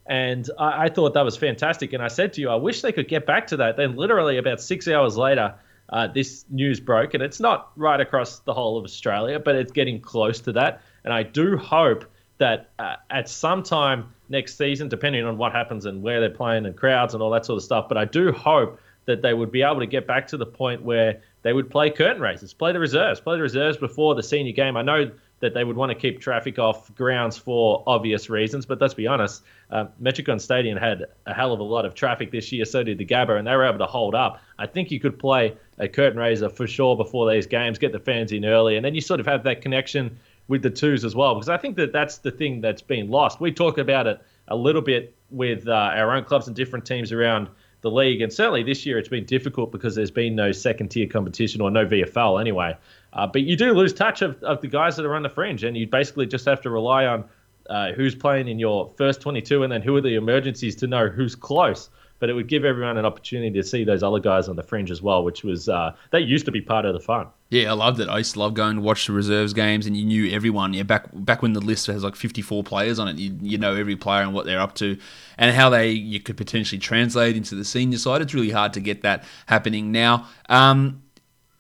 And 0.07 0.49
I, 0.59 0.85
I, 0.85 0.89
thought 0.89 1.13
that 1.15 1.25
was 1.25 1.37
fantastic. 1.37 1.93
And 1.93 2.03
I 2.03 2.09
said 2.09 2.33
to 2.35 2.41
you, 2.41 2.49
I 2.49 2.55
wish 2.55 2.81
they 2.81 2.93
could 2.93 3.09
get 3.09 3.27
back 3.27 3.49
to 3.49 3.59
that. 3.59 3.77
Then, 3.77 3.97
literally 3.97 4.39
about 4.39 4.61
six 4.61 4.89
hours 4.89 5.19
later, 5.19 5.55
uh, 5.91 6.07
this 6.07 6.47
news 6.49 6.81
broke, 6.81 7.13
and 7.15 7.23
it's 7.23 7.41
not 7.41 7.73
right 7.77 8.01
across 8.01 8.39
the 8.41 8.55
whole 8.55 8.79
of 8.79 8.85
Australia, 8.85 9.39
but 9.39 9.55
it's 9.57 9.73
getting 9.73 10.01
close 10.01 10.41
to 10.43 10.53
that. 10.53 10.81
And 11.05 11.13
I 11.13 11.25
do 11.25 11.59
hope 11.59 12.05
that 12.39 12.71
uh, 12.79 12.97
at 13.11 13.29
some 13.29 13.63
time 13.63 14.13
next 14.29 14.57
season, 14.57 14.89
depending 14.89 15.25
on 15.25 15.37
what 15.39 15.53
happens 15.53 15.87
and 15.87 16.03
where 16.03 16.21
they're 16.21 16.31
playing 16.31 16.67
and 16.67 16.77
crowds 16.77 17.15
and 17.15 17.23
all 17.23 17.31
that 17.31 17.45
sort 17.45 17.57
of 17.57 17.63
stuff, 17.63 17.89
but 17.89 17.99
I 17.99 18.05
do 18.05 18.33
hope 18.33 18.81
that 19.07 19.23
they 19.23 19.35
would 19.35 19.51
be 19.51 19.63
able 19.63 19.81
to 19.81 19.87
get 19.87 20.07
back 20.07 20.27
to 20.29 20.37
the 20.37 20.47
point 20.47 20.83
where 20.83 21.21
they 21.43 21.53
would 21.53 21.71
play 21.71 21.91
curtain 21.91 22.21
raisers, 22.21 22.53
play 22.53 22.73
the 22.73 22.79
reserves, 22.79 23.21
play 23.21 23.37
the 23.37 23.43
reserves 23.43 23.79
before 23.79 24.15
the 24.15 24.23
senior 24.23 24.53
game. 24.53 24.77
I 24.77 24.83
know 24.83 25.11
that 25.41 25.55
they 25.55 25.65
would 25.65 25.77
want 25.77 25.91
to 25.91 25.95
keep 25.95 26.21
traffic 26.21 26.59
off 26.59 26.95
grounds 26.95 27.39
for 27.39 27.83
obvious 27.87 28.29
reasons, 28.29 28.67
but 28.67 28.81
let's 28.81 28.95
be 28.95 29.07
honest, 29.07 29.43
uh, 29.71 29.87
Metricon 30.03 30.41
Stadium 30.41 30.77
had 30.77 31.07
a 31.27 31.33
hell 31.33 31.53
of 31.53 31.61
a 31.61 31.65
lot 31.65 31.85
of 31.85 31.95
traffic 31.95 32.33
this 32.33 32.51
year, 32.51 32.65
so 32.65 32.83
did 32.83 32.99
the 32.99 33.07
Gabba, 33.07 33.39
and 33.39 33.47
they 33.47 33.55
were 33.55 33.65
able 33.65 33.79
to 33.79 33.87
hold 33.87 34.15
up. 34.15 34.43
I 34.59 34.67
think 34.67 34.91
you 34.91 34.99
could 34.99 35.19
play 35.19 35.57
a 35.79 35.89
curtain 35.89 36.19
raiser 36.19 36.49
for 36.49 36.67
sure 36.67 36.97
before 36.97 37.33
these 37.33 37.47
games, 37.47 37.79
get 37.79 37.93
the 37.93 38.01
fans 38.01 38.33
in 38.33 38.45
early, 38.45 38.77
and 38.77 38.85
then 38.85 38.95
you 38.95 39.01
sort 39.01 39.21
of 39.21 39.27
have 39.27 39.45
that 39.45 39.63
connection 39.63 40.19
with 40.49 40.63
the 40.63 40.71
twos 40.71 41.05
as 41.05 41.15
well, 41.15 41.35
because 41.35 41.49
I 41.49 41.59
think 41.59 41.77
that 41.77 41.93
that's 41.93 42.19
the 42.19 42.31
thing 42.31 42.61
that's 42.61 42.83
been 42.83 43.11
lost. 43.11 43.41
We 43.41 43.53
talk 43.53 43.79
about 43.79 44.07
it 44.07 44.21
a 44.49 44.57
little 44.57 44.83
bit 44.83 45.15
with 45.31 45.69
uh, 45.69 45.73
our 45.73 46.17
own 46.17 46.25
clubs 46.25 46.47
and 46.47 46.57
different 46.57 46.87
teams 46.87 47.13
around 47.13 47.49
the 47.83 47.91
league. 47.91 48.21
And 48.23 48.33
certainly 48.33 48.63
this 48.63 48.85
year 48.85 48.99
it's 48.99 49.09
been 49.09 49.27
difficult 49.27 49.71
because 49.71 49.95
there's 49.95 50.11
been 50.11 50.35
no 50.35 50.53
second 50.53 50.89
tier 50.89 51.07
competition 51.07 51.61
or 51.61 51.71
no 51.71 51.87
VFL 51.87 52.41
anyway. 52.41 52.77
Uh, 53.13 53.27
but 53.27 53.43
you 53.43 53.57
do 53.57 53.73
lose 53.73 53.93
touch 53.93 54.23
of, 54.23 54.43
of 54.43 54.61
the 54.61 54.67
guys 54.67 54.97
that 54.97 55.07
are 55.07 55.15
on 55.15 55.23
the 55.23 55.29
fringe, 55.29 55.65
and 55.65 55.77
you 55.77 55.87
basically 55.87 56.27
just 56.27 56.45
have 56.47 56.61
to 56.63 56.71
rely 56.71 57.07
on 57.07 57.25
uh, 57.69 57.93
who's 57.93 58.15
playing 58.15 58.49
in 58.49 58.59
your 58.59 58.91
first 58.97 59.21
22 59.21 59.63
and 59.63 59.73
then 59.73 59.83
who 59.83 59.95
are 59.97 60.01
the 60.01 60.15
emergencies 60.15 60.75
to 60.77 60.87
know 60.87 61.09
who's 61.09 61.35
close 61.35 61.91
but 62.19 62.29
it 62.29 62.33
would 62.33 62.49
give 62.49 62.65
everyone 62.65 62.97
an 62.97 63.05
opportunity 63.05 63.51
to 63.51 63.63
see 63.63 63.85
those 63.85 64.03
other 64.03 64.19
guys 64.19 64.49
on 64.49 64.57
the 64.57 64.63
fringe 64.63 64.91
as 64.91 65.01
well, 65.01 65.25
which 65.25 65.45
was 65.45 65.69
uh, 65.69 65.95
that 66.11 66.23
used 66.23 66.45
to 66.47 66.53
be 66.53 66.61
part 66.61 66.85
of 66.85 66.95
the 66.95 67.01
fun. 67.01 67.29
Yeah, 67.51 67.71
I 67.71 67.75
loved 67.75 68.01
it. 68.01 68.09
I 68.09 68.19
used 68.19 68.35
to 68.35 68.41
love 68.41 68.55
going 68.55 68.77
to 68.77 68.83
watch 68.83 69.07
the 69.07 69.13
reserves 69.13 69.53
games, 69.53 69.87
and 69.87 69.97
you 69.97 70.05
knew 70.05 70.31
everyone. 70.31 70.75
Yeah, 70.75 70.83
back 70.83 71.09
back 71.13 71.43
when 71.43 71.53
the 71.53 71.61
list 71.61 71.87
has 71.87 72.05
like 72.05 72.17
54 72.17 72.63
players 72.65 72.99
on 72.99 73.09
it, 73.09 73.17
you, 73.17 73.37
you 73.41 73.59
know 73.59 73.75
every 73.75 73.97
player 73.97 74.23
and 74.23 74.35
what 74.35 74.47
they're 74.47 74.61
up 74.61 74.75
to, 74.77 74.99
and 75.39 75.55
how 75.55 75.71
they 75.71 75.91
you 75.91 76.21
could 76.21 76.37
potentially 76.37 76.79
translate 76.79 77.37
into 77.37 77.55
the 77.55 77.65
senior 77.65 77.99
side. 77.99 78.21
It's 78.21 78.35
really 78.35 78.51
hard 78.51 78.73
to 78.75 78.81
get 78.81 79.03
that 79.03 79.25
happening 79.47 79.93
now. 79.93 80.27
Um, 80.49 81.03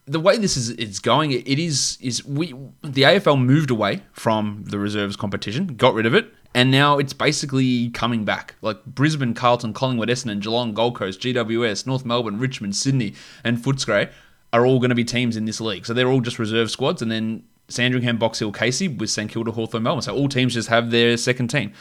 the 0.09 0.21
way 0.21 0.38
this 0.38 0.57
is 0.57 0.71
it's 0.71 0.99
going, 0.99 1.33
it 1.33 1.59
is 1.59 1.99
is 2.01 2.25
we 2.25 2.53
the 2.83 3.03
AFL 3.03 3.40
moved 3.40 3.71
away 3.71 4.03
from 4.12 4.64
the 4.66 4.79
reserves 4.79 5.16
competition, 5.16 5.68
got 5.68 5.94
rid 5.94 6.07
of 6.07 6.14
it, 6.14 6.33
and 6.55 6.71
now 6.71 6.99
it's 6.99 7.13
basically 7.13 7.91
coming 7.91 8.25
back. 8.25 8.55
Like 8.63 8.85
Brisbane, 8.85 9.35
Carlton, 9.35 9.73
Collingwood, 9.73 10.09
Essendon, 10.09 10.41
Geelong, 10.41 10.75
Gold 10.75 10.97
Coast, 10.97 11.21
GWS, 11.21 11.87
North 11.87 12.05
Melbourne, 12.05 12.39
Richmond, 12.39 12.75
Sydney, 12.75 13.15
and 13.45 13.59
Footscray 13.59 14.11
are 14.53 14.65
all 14.65 14.79
going 14.79 14.89
to 14.89 14.95
be 14.95 15.05
teams 15.05 15.37
in 15.37 15.45
this 15.45 15.61
league. 15.61 15.87
So 15.87 15.93
they're 15.93 16.09
all 16.09 16.21
just 16.21 16.39
reserve 16.39 16.71
squads, 16.71 17.03
and 17.03 17.11
then 17.11 17.45
Sandringham, 17.69 18.19
Box 18.19 18.39
Hill, 18.39 18.53
Casey 18.53 18.89
with 18.89 19.11
St 19.11 19.31
Kilda, 19.31 19.53
Hawthorn, 19.53 19.83
Melbourne. 19.83 20.03
So 20.03 20.15
all 20.15 20.29
teams 20.29 20.55
just 20.55 20.69
have 20.69 20.91
their 20.91 21.17
second 21.17 21.49
team. 21.49 21.73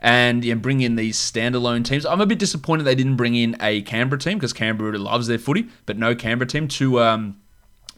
And 0.00 0.44
yeah, 0.44 0.54
bring 0.54 0.80
in 0.80 0.96
these 0.96 1.18
standalone 1.18 1.84
teams. 1.84 2.04
I'm 2.04 2.20
a 2.20 2.26
bit 2.26 2.38
disappointed 2.38 2.84
they 2.84 2.94
didn't 2.94 3.16
bring 3.16 3.34
in 3.34 3.56
a 3.60 3.82
Canberra 3.82 4.18
team 4.18 4.38
because 4.38 4.52
Canberra 4.52 4.98
loves 4.98 5.26
their 5.26 5.38
footy, 5.38 5.68
but 5.86 5.96
no 5.96 6.14
Canberra 6.14 6.48
team 6.48 6.68
to 6.68 7.00
um, 7.00 7.40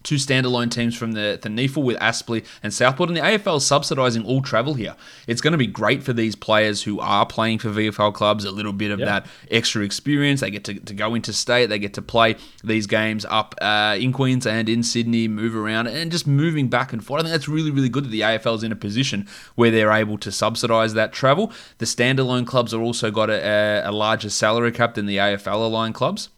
two 0.07 0.15
standalone 0.15 0.71
teams 0.71 0.95
from 0.97 1.13
the, 1.13 1.39
the 1.43 1.49
NEAFL 1.49 1.83
with 1.83 1.99
Aspley 1.99 2.47
and 2.63 2.73
Southport. 2.73 3.11
And 3.11 3.17
the 3.17 3.23
AFL 3.23 3.59
subsidising 3.59 4.25
all 4.25 4.41
travel 4.41 4.75
here. 4.75 4.95
It's 5.27 5.41
going 5.41 5.53
to 5.53 5.59
be 5.59 5.67
great 5.67 6.03
for 6.03 6.13
these 6.13 6.37
players 6.37 6.85
who 6.85 7.01
are 7.01 7.27
playing 7.27 7.59
for 7.59 7.71
VFL 7.71 8.15
clubs, 8.15 8.45
a 8.45 8.53
little 8.53 8.73
bit 8.73 8.93
of 8.93 9.01
yep. 9.01 9.09
that 9.09 9.27
extra 9.51 9.83
experience. 9.83 10.41
They 10.41 10.51
get 10.51 10.65
to, 10.65 10.75
to 10.75 10.95
go 10.95 11.15
into 11.17 11.33
state, 11.33 11.67
they 11.67 11.81
get 11.81 11.93
to 11.95 12.03
play 12.03 12.37
these 12.63 12.87
games 12.87 13.27
up 13.29 13.57
uh, 13.61 13.97
in 13.99 14.13
Queensland, 14.13 14.69
in 14.69 14.85
Sydney, 14.85 15.27
move 15.27 15.57
around, 15.57 15.89
and 15.89 16.13
just 16.13 16.27
moving 16.27 16.69
back 16.69 16.93
and 16.93 17.05
forth. 17.05 17.21
I 17.21 17.25
think 17.25 17.33
that's 17.33 17.49
really, 17.49 17.73
really 17.73 17.89
good 17.89 18.05
that 18.05 18.11
the 18.11 18.21
AFL 18.21 18.57
is 18.57 18.63
in 18.63 18.71
a 18.71 18.77
position 18.77 19.27
where 19.57 19.73
they're 19.73 19.93
able 19.93 20.19
to 20.19 20.31
subsidise 20.31 20.95
that 20.95 21.13
travel. 21.13 21.53
The 21.79 21.87
standalone 21.87 22.47
clubs 22.47 22.71
have 22.71 22.81
also 22.81 23.11
got 23.11 23.29
a, 23.29 23.83
a 23.85 23.91
larger 23.91 24.31
salary 24.31 24.71
cap 24.71 24.95
than 24.95 25.07
the 25.07 25.17
AFL 25.17 25.67
aligned 25.67 25.97
clubs. 25.97 26.29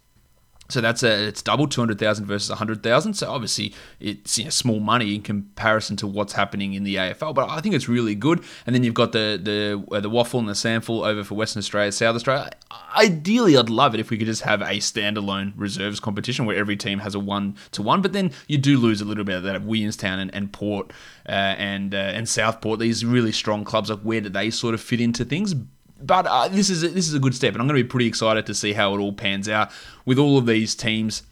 So 0.70 0.82
that's 0.82 1.02
a 1.02 1.28
it's 1.28 1.40
double 1.40 1.66
two 1.66 1.80
hundred 1.80 1.98
thousand 1.98 2.26
versus 2.26 2.56
hundred 2.56 2.82
thousand. 2.82 3.14
So 3.14 3.30
obviously 3.30 3.74
it's 4.00 4.36
you 4.36 4.44
know, 4.44 4.50
small 4.50 4.80
money 4.80 5.14
in 5.14 5.22
comparison 5.22 5.96
to 5.96 6.06
what's 6.06 6.34
happening 6.34 6.74
in 6.74 6.84
the 6.84 6.96
AFL, 6.96 7.34
but 7.34 7.48
I 7.48 7.60
think 7.60 7.74
it's 7.74 7.88
really 7.88 8.14
good. 8.14 8.44
And 8.66 8.74
then 8.74 8.84
you've 8.84 8.94
got 8.94 9.12
the 9.12 9.40
the 9.42 9.96
uh, 9.96 10.00
the 10.00 10.10
WAFL 10.10 10.40
and 10.40 10.48
the 10.48 10.52
SANFL 10.52 11.06
over 11.06 11.24
for 11.24 11.36
Western 11.36 11.60
Australia, 11.60 11.90
South 11.90 12.16
Australia. 12.16 12.50
Ideally, 12.94 13.56
I'd 13.56 13.70
love 13.70 13.94
it 13.94 14.00
if 14.00 14.10
we 14.10 14.18
could 14.18 14.26
just 14.26 14.42
have 14.42 14.60
a 14.60 14.76
standalone 14.76 15.54
reserves 15.56 16.00
competition 16.00 16.44
where 16.44 16.56
every 16.56 16.76
team 16.76 16.98
has 16.98 17.14
a 17.14 17.20
one 17.20 17.56
to 17.72 17.82
one. 17.82 18.02
But 18.02 18.12
then 18.12 18.32
you 18.46 18.58
do 18.58 18.78
lose 18.78 19.00
a 19.00 19.06
little 19.06 19.24
bit 19.24 19.36
of 19.36 19.44
that 19.44 19.62
Williamstown 19.62 20.18
and, 20.18 20.34
and 20.34 20.52
Port 20.52 20.92
uh, 21.26 21.32
and 21.32 21.94
uh, 21.94 21.98
and 21.98 22.28
Southport. 22.28 22.78
These 22.78 23.06
really 23.06 23.32
strong 23.32 23.64
clubs. 23.64 23.88
Like 23.88 24.00
where 24.00 24.20
do 24.20 24.28
they 24.28 24.50
sort 24.50 24.74
of 24.74 24.82
fit 24.82 25.00
into 25.00 25.24
things? 25.24 25.54
But 26.00 26.26
uh, 26.26 26.48
this 26.48 26.70
is 26.70 26.82
a, 26.82 26.88
this 26.88 27.08
is 27.08 27.14
a 27.14 27.18
good 27.18 27.34
step, 27.34 27.54
and 27.54 27.60
I'm 27.60 27.68
going 27.68 27.78
to 27.78 27.84
be 27.84 27.88
pretty 27.88 28.06
excited 28.06 28.46
to 28.46 28.54
see 28.54 28.72
how 28.72 28.94
it 28.94 28.98
all 28.98 29.12
pans 29.12 29.48
out 29.48 29.70
with 30.04 30.18
all 30.18 30.38
of 30.38 30.46
these 30.46 30.74
teams. 30.74 31.22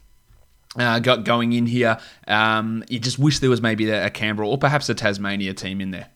Uh, 0.77 0.99
got 0.99 1.23
going 1.23 1.53
in 1.53 1.65
here. 1.65 1.97
Um, 2.27 2.83
you 2.87 2.99
just 2.99 3.17
wish 3.17 3.39
there 3.39 3.49
was 3.49 3.61
maybe 3.61 3.89
a 3.89 4.09
Canberra 4.11 4.47
or 4.47 4.57
perhaps 4.57 4.89
a 4.89 4.93
Tasmania 4.93 5.53
team 5.53 5.81
in 5.81 5.91
there. 5.91 6.07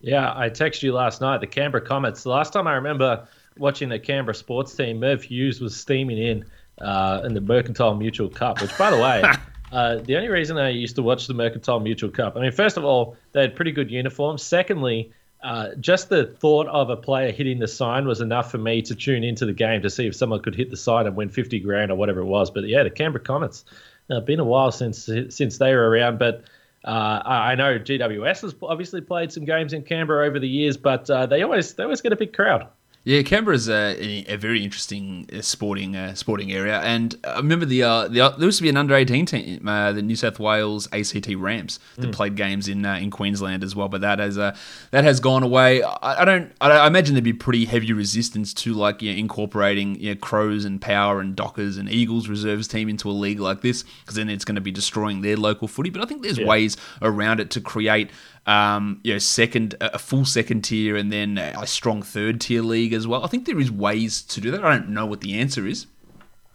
Yeah, 0.00 0.32
I 0.36 0.50
texted 0.50 0.82
you 0.82 0.92
last 0.92 1.20
night. 1.20 1.40
The 1.40 1.46
Canberra 1.46 1.84
Comets. 1.84 2.24
The 2.24 2.30
last 2.30 2.52
time 2.52 2.66
I 2.66 2.74
remember 2.74 3.26
watching 3.56 3.88
the 3.88 3.98
Canberra 3.98 4.34
sports 4.34 4.74
team, 4.74 4.98
Merv 5.00 5.22
Hughes 5.22 5.60
was 5.60 5.76
steaming 5.76 6.18
in 6.18 6.44
uh, 6.80 7.22
in 7.24 7.34
the 7.34 7.40
Mercantile 7.40 7.94
Mutual 7.94 8.28
Cup. 8.28 8.60
Which, 8.60 8.76
by 8.76 8.90
the 8.90 8.96
way, 8.98 9.22
uh, 9.72 9.96
the 9.96 10.16
only 10.16 10.28
reason 10.28 10.58
I 10.58 10.70
used 10.70 10.96
to 10.96 11.02
watch 11.02 11.26
the 11.26 11.34
Mercantile 11.34 11.80
Mutual 11.80 12.10
Cup, 12.10 12.36
I 12.36 12.40
mean, 12.40 12.52
first 12.52 12.76
of 12.76 12.84
all, 12.84 13.16
they 13.32 13.42
had 13.42 13.54
pretty 13.54 13.72
good 13.72 13.90
uniforms. 13.90 14.42
Secondly, 14.42 15.12
uh, 15.44 15.74
just 15.78 16.08
the 16.08 16.24
thought 16.24 16.66
of 16.68 16.88
a 16.88 16.96
player 16.96 17.30
hitting 17.30 17.58
the 17.58 17.68
sign 17.68 18.06
was 18.06 18.22
enough 18.22 18.50
for 18.50 18.56
me 18.56 18.80
to 18.80 18.94
tune 18.94 19.22
into 19.22 19.44
the 19.44 19.52
game 19.52 19.82
to 19.82 19.90
see 19.90 20.06
if 20.06 20.16
someone 20.16 20.40
could 20.40 20.54
hit 20.54 20.70
the 20.70 20.76
sign 20.76 21.06
and 21.06 21.14
win 21.14 21.28
50 21.28 21.60
grand 21.60 21.90
or 21.90 21.96
whatever 21.96 22.20
it 22.20 22.24
was. 22.24 22.50
But 22.50 22.64
yeah, 22.64 22.82
the 22.82 22.90
Canberra 22.90 23.22
Comets. 23.22 23.64
Uh, 24.10 24.20
been 24.20 24.40
a 24.40 24.44
while 24.44 24.70
since 24.70 25.08
since 25.30 25.56
they 25.56 25.74
were 25.74 25.88
around, 25.88 26.18
but 26.18 26.44
uh, 26.84 27.22
I 27.24 27.54
know 27.54 27.78
GWS 27.78 28.42
has 28.42 28.54
obviously 28.60 29.00
played 29.00 29.32
some 29.32 29.46
games 29.46 29.72
in 29.72 29.82
Canberra 29.82 30.26
over 30.26 30.38
the 30.38 30.48
years, 30.48 30.76
but 30.76 31.08
uh, 31.08 31.24
they 31.24 31.42
always 31.42 31.72
they 31.72 31.84
always 31.84 32.02
get 32.02 32.12
a 32.12 32.16
big 32.16 32.34
crowd. 32.34 32.68
Yeah, 33.04 33.20
Canberra's 33.20 33.68
a, 33.68 34.24
a 34.26 34.36
very 34.36 34.64
interesting 34.64 35.28
uh, 35.30 35.42
sporting 35.42 35.94
uh, 35.94 36.14
sporting 36.14 36.50
area, 36.52 36.80
and 36.80 37.14
I 37.22 37.36
remember 37.36 37.66
the, 37.66 37.82
uh, 37.82 38.08
the 38.08 38.22
uh, 38.22 38.30
there 38.30 38.46
used 38.46 38.56
to 38.58 38.62
be 38.62 38.70
an 38.70 38.78
under 38.78 38.94
eighteen 38.94 39.26
team, 39.26 39.68
uh, 39.68 39.92
the 39.92 40.00
New 40.00 40.16
South 40.16 40.38
Wales 40.38 40.88
ACT 40.90 41.28
Rams, 41.36 41.80
that 41.96 42.06
mm. 42.06 42.12
played 42.12 42.34
games 42.34 42.66
in 42.66 42.86
uh, 42.86 42.94
in 42.94 43.10
Queensland 43.10 43.62
as 43.62 43.76
well. 43.76 43.90
But 43.90 44.00
that 44.00 44.20
has 44.20 44.36
that 44.36 44.56
has 44.92 45.20
gone 45.20 45.42
away. 45.42 45.82
I, 45.82 46.22
I 46.22 46.24
don't. 46.24 46.50
I, 46.62 46.70
I, 46.70 46.86
imagine 46.86 47.14
there'd 47.14 47.24
be 47.24 47.34
pretty 47.34 47.66
heavy 47.66 47.92
resistance 47.92 48.54
to 48.54 48.72
like 48.72 49.02
you 49.02 49.12
know, 49.12 49.18
incorporating 49.18 50.00
you 50.00 50.14
know, 50.14 50.16
Crows 50.18 50.64
and 50.64 50.80
Power 50.80 51.20
and 51.20 51.36
Dockers 51.36 51.76
and 51.76 51.90
Eagles 51.90 52.28
reserves 52.28 52.66
team 52.66 52.88
into 52.88 53.10
a 53.10 53.12
league 53.12 53.38
like 53.38 53.60
this, 53.60 53.82
because 53.82 54.14
then 54.14 54.30
it's 54.30 54.46
going 54.46 54.54
to 54.54 54.62
be 54.62 54.72
destroying 54.72 55.20
their 55.20 55.36
local 55.36 55.68
footy. 55.68 55.90
But 55.90 56.00
I 56.00 56.06
think 56.06 56.22
there's 56.22 56.38
yeah. 56.38 56.46
ways 56.46 56.78
around 57.02 57.40
it 57.40 57.50
to 57.50 57.60
create 57.60 58.10
um, 58.46 59.00
you 59.02 59.12
know, 59.12 59.18
second 59.18 59.74
a 59.80 59.98
full 59.98 60.24
second 60.24 60.62
tier 60.62 60.96
and 60.96 61.12
then 61.12 61.38
a 61.38 61.66
strong 61.66 62.02
third 62.02 62.40
tier 62.40 62.62
league 62.62 62.92
as 62.92 63.06
well. 63.06 63.24
I 63.24 63.28
think 63.28 63.46
there 63.46 63.58
is 63.58 63.70
ways 63.70 64.22
to 64.22 64.40
do 64.40 64.50
that. 64.50 64.64
I 64.64 64.70
don't 64.70 64.90
know 64.90 65.06
what 65.06 65.20
the 65.22 65.38
answer 65.38 65.66
is. 65.66 65.86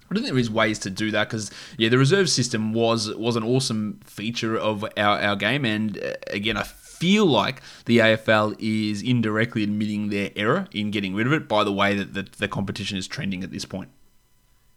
I 0.10 0.14
don't 0.14 0.24
think 0.24 0.34
there 0.34 0.40
is 0.40 0.50
ways 0.50 0.80
to 0.80 0.90
do 0.90 1.12
that 1.12 1.30
because 1.30 1.52
yeah, 1.78 1.90
the 1.90 1.98
reserve 1.98 2.30
system 2.30 2.74
was 2.74 3.14
was 3.16 3.36
an 3.36 3.44
awesome 3.44 4.00
feature 4.06 4.58
of 4.58 4.84
our, 4.98 5.20
our 5.20 5.36
game, 5.36 5.66
and 5.66 5.98
uh, 5.98 6.14
again, 6.28 6.58
I 6.58 6.64
feel 6.64 7.26
like 7.26 7.62
the 7.86 8.00
AFL 8.00 8.56
is 8.60 9.02
indirectly 9.02 9.64
admitting 9.64 10.10
their 10.10 10.32
error 10.36 10.68
in 10.72 10.92
getting 10.92 11.16
rid 11.16 11.28
of 11.28 11.34
it 11.34 11.48
by 11.48 11.64
the 11.64 11.72
way 11.72 11.96
that 11.96 12.14
the, 12.14 12.28
the 12.38 12.48
competition 12.48 12.98
is 12.98 13.08
trending 13.08 13.44
at 13.44 13.52
this 13.52 13.66
point. 13.66 13.90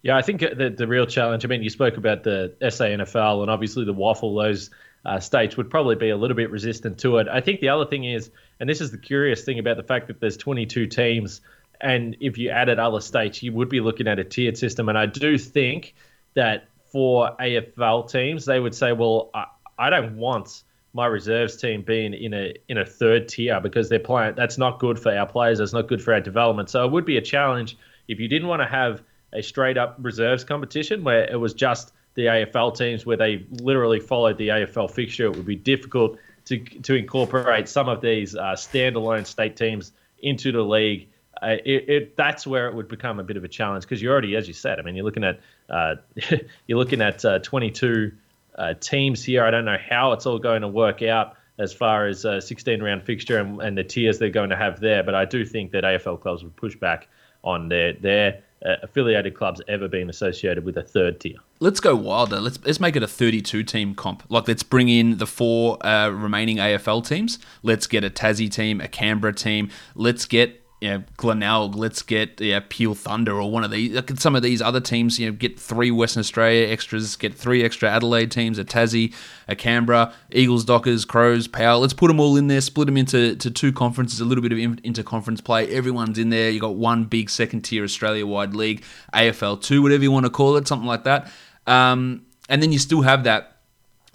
Yeah, 0.02 0.16
I 0.16 0.22
think 0.22 0.40
the 0.40 0.74
the 0.76 0.86
real 0.86 1.06
challenge. 1.06 1.44
I 1.44 1.48
mean, 1.48 1.62
you 1.62 1.70
spoke 1.70 1.96
about 1.96 2.24
the 2.24 2.54
SANFL 2.60 3.42
and 3.42 3.50
obviously 3.50 3.84
the 3.84 3.94
WAFL; 3.94 4.42
those 4.42 4.70
uh, 5.04 5.18
states 5.20 5.56
would 5.56 5.70
probably 5.70 5.96
be 5.96 6.10
a 6.10 6.16
little 6.16 6.36
bit 6.36 6.50
resistant 6.50 6.98
to 6.98 7.18
it. 7.18 7.28
I 7.28 7.40
think 7.40 7.60
the 7.60 7.68
other 7.70 7.86
thing 7.86 8.04
is, 8.04 8.30
and 8.60 8.68
this 8.68 8.80
is 8.80 8.90
the 8.90 8.98
curious 8.98 9.42
thing 9.44 9.58
about 9.58 9.76
the 9.76 9.82
fact 9.82 10.06
that 10.08 10.20
there's 10.20 10.36
22 10.36 10.86
teams, 10.86 11.40
and 11.80 12.16
if 12.20 12.38
you 12.38 12.50
added 12.50 12.78
other 12.78 13.00
states, 13.00 13.42
you 13.42 13.52
would 13.52 13.68
be 13.68 13.80
looking 13.80 14.06
at 14.06 14.18
a 14.18 14.24
tiered 14.24 14.56
system. 14.56 14.88
And 14.88 14.96
I 14.96 15.06
do 15.06 15.36
think 15.36 15.94
that 16.34 16.68
for 16.92 17.34
AFL 17.40 18.10
teams, 18.10 18.44
they 18.44 18.60
would 18.60 18.74
say, 18.74 18.92
well, 18.92 19.30
I, 19.34 19.46
I 19.78 19.90
don't 19.90 20.16
want 20.16 20.62
my 20.92 21.06
reserves 21.06 21.56
team 21.56 21.82
being 21.82 22.12
in 22.12 22.34
a 22.34 22.54
in 22.68 22.78
a 22.78 22.84
third 22.84 23.28
tier 23.28 23.60
because 23.60 23.88
they're 23.88 23.98
playing. 23.98 24.34
That's 24.36 24.58
not 24.58 24.78
good 24.78 24.98
for 24.98 25.16
our 25.16 25.26
players. 25.26 25.58
That's 25.58 25.72
not 25.72 25.88
good 25.88 26.02
for 26.02 26.12
our 26.12 26.20
development. 26.20 26.70
So 26.70 26.84
it 26.84 26.92
would 26.92 27.06
be 27.06 27.16
a 27.16 27.22
challenge 27.22 27.76
if 28.08 28.20
you 28.20 28.28
didn't 28.28 28.48
want 28.48 28.60
to 28.60 28.68
have 28.68 29.02
a 29.32 29.42
straight 29.42 29.78
up 29.78 29.96
reserves 30.00 30.44
competition 30.44 31.02
where 31.02 31.24
it 31.24 31.36
was 31.36 31.54
just 31.54 31.92
the 32.14 32.26
AFL 32.26 32.76
teams 32.76 33.06
where 33.06 33.16
they 33.16 33.46
literally 33.50 34.00
followed 34.00 34.38
the 34.38 34.48
AFL 34.48 34.90
fixture. 34.90 35.26
It 35.26 35.36
would 35.36 35.46
be 35.46 35.56
difficult 35.56 36.18
to 36.46 36.58
to 36.58 36.94
incorporate 36.94 37.68
some 37.68 37.88
of 37.88 38.00
these 38.00 38.34
uh, 38.34 38.52
standalone 38.52 39.26
state 39.26 39.56
teams 39.56 39.92
into 40.20 40.52
the 40.52 40.62
league. 40.62 41.08
Uh, 41.40 41.56
it, 41.64 41.88
it, 41.88 42.16
that's 42.16 42.46
where 42.46 42.68
it 42.68 42.74
would 42.74 42.86
become 42.86 43.18
a 43.18 43.24
bit 43.24 43.36
of 43.36 43.42
a 43.42 43.48
challenge 43.48 43.82
because 43.82 44.00
you're 44.00 44.12
already, 44.12 44.36
as 44.36 44.46
you 44.46 44.54
said, 44.54 44.78
I 44.78 44.82
mean, 44.82 44.94
you're 44.94 45.04
looking 45.04 45.24
at 45.24 45.40
uh, 45.68 45.96
you're 46.66 46.78
looking 46.78 47.00
at 47.00 47.24
uh, 47.24 47.38
22 47.40 48.12
uh, 48.56 48.74
teams 48.74 49.24
here. 49.24 49.44
I 49.44 49.50
don't 49.50 49.64
know 49.64 49.78
how 49.78 50.12
it's 50.12 50.26
all 50.26 50.38
going 50.38 50.62
to 50.62 50.68
work 50.68 51.02
out 51.02 51.36
as 51.58 51.72
far 51.72 52.06
as 52.06 52.24
a 52.24 52.40
16 52.40 52.82
round 52.82 53.04
fixture 53.04 53.38
and, 53.38 53.60
and, 53.60 53.76
the 53.76 53.84
tiers 53.84 54.18
they're 54.18 54.30
going 54.30 54.50
to 54.50 54.56
have 54.56 54.80
there, 54.80 55.02
but 55.02 55.14
I 55.14 55.26
do 55.26 55.44
think 55.44 55.72
that 55.72 55.84
AFL 55.84 56.20
clubs 56.20 56.42
would 56.42 56.56
push 56.56 56.76
back 56.76 57.08
on 57.44 57.68
their 57.68 57.92
their 57.92 58.42
uh, 58.64 58.76
affiliated 58.82 59.34
clubs 59.34 59.60
ever 59.68 59.88
being 59.88 60.08
associated 60.08 60.64
with 60.64 60.76
a 60.76 60.82
third 60.82 61.20
tier. 61.20 61.36
Let's 61.60 61.80
go 61.80 61.94
wilder. 61.94 62.40
Let's 62.40 62.58
let's 62.64 62.80
make 62.80 62.96
it 62.96 63.02
a 63.02 63.08
32 63.08 63.62
team 63.64 63.94
comp. 63.94 64.24
Like 64.28 64.48
let's 64.48 64.62
bring 64.62 64.88
in 64.88 65.18
the 65.18 65.26
four 65.26 65.84
uh, 65.86 66.08
remaining 66.08 66.56
AFL 66.58 67.06
teams. 67.06 67.38
Let's 67.62 67.86
get 67.86 68.04
a 68.04 68.10
Tassie 68.10 68.50
team, 68.50 68.80
a 68.80 68.88
Canberra 68.88 69.32
team. 69.32 69.70
Let's 69.94 70.26
get 70.26 70.61
you 70.82 70.88
know, 70.88 71.04
Glenelg, 71.16 71.76
let's 71.76 72.02
get 72.02 72.40
yeah, 72.40 72.58
Peel 72.68 72.96
Thunder 72.96 73.40
or 73.40 73.48
one 73.48 73.62
of 73.62 73.70
these. 73.70 73.92
Look 73.92 74.10
at 74.10 74.18
some 74.18 74.34
of 74.34 74.42
these 74.42 74.60
other 74.60 74.80
teams. 74.80 75.16
You 75.16 75.26
know, 75.26 75.32
get 75.32 75.58
three 75.58 75.92
Western 75.92 76.20
Australia 76.20 76.66
extras, 76.66 77.14
get 77.14 77.32
three 77.32 77.62
extra 77.62 77.88
Adelaide 77.88 78.32
teams, 78.32 78.58
a 78.58 78.64
Tassie, 78.64 79.14
a 79.46 79.54
Canberra, 79.54 80.12
Eagles, 80.32 80.64
Dockers, 80.64 81.04
Crows, 81.04 81.46
Power. 81.46 81.76
Let's 81.76 81.92
put 81.92 82.08
them 82.08 82.18
all 82.18 82.36
in 82.36 82.48
there, 82.48 82.60
split 82.60 82.86
them 82.86 82.96
into 82.96 83.36
to 83.36 83.48
two 83.48 83.72
conferences, 83.72 84.18
a 84.18 84.24
little 84.24 84.42
bit 84.42 84.50
of 84.50 84.58
inter-conference 84.58 85.40
play. 85.40 85.68
Everyone's 85.68 86.18
in 86.18 86.30
there. 86.30 86.50
You 86.50 86.58
got 86.58 86.74
one 86.74 87.04
big 87.04 87.30
second 87.30 87.60
tier 87.60 87.84
Australia-wide 87.84 88.54
league, 88.54 88.82
AFL 89.14 89.62
two, 89.62 89.82
whatever 89.82 90.02
you 90.02 90.10
want 90.10 90.26
to 90.26 90.30
call 90.30 90.56
it, 90.56 90.66
something 90.66 90.88
like 90.88 91.04
that. 91.04 91.30
Um, 91.68 92.26
and 92.48 92.60
then 92.60 92.72
you 92.72 92.80
still 92.80 93.02
have 93.02 93.22
that 93.22 93.51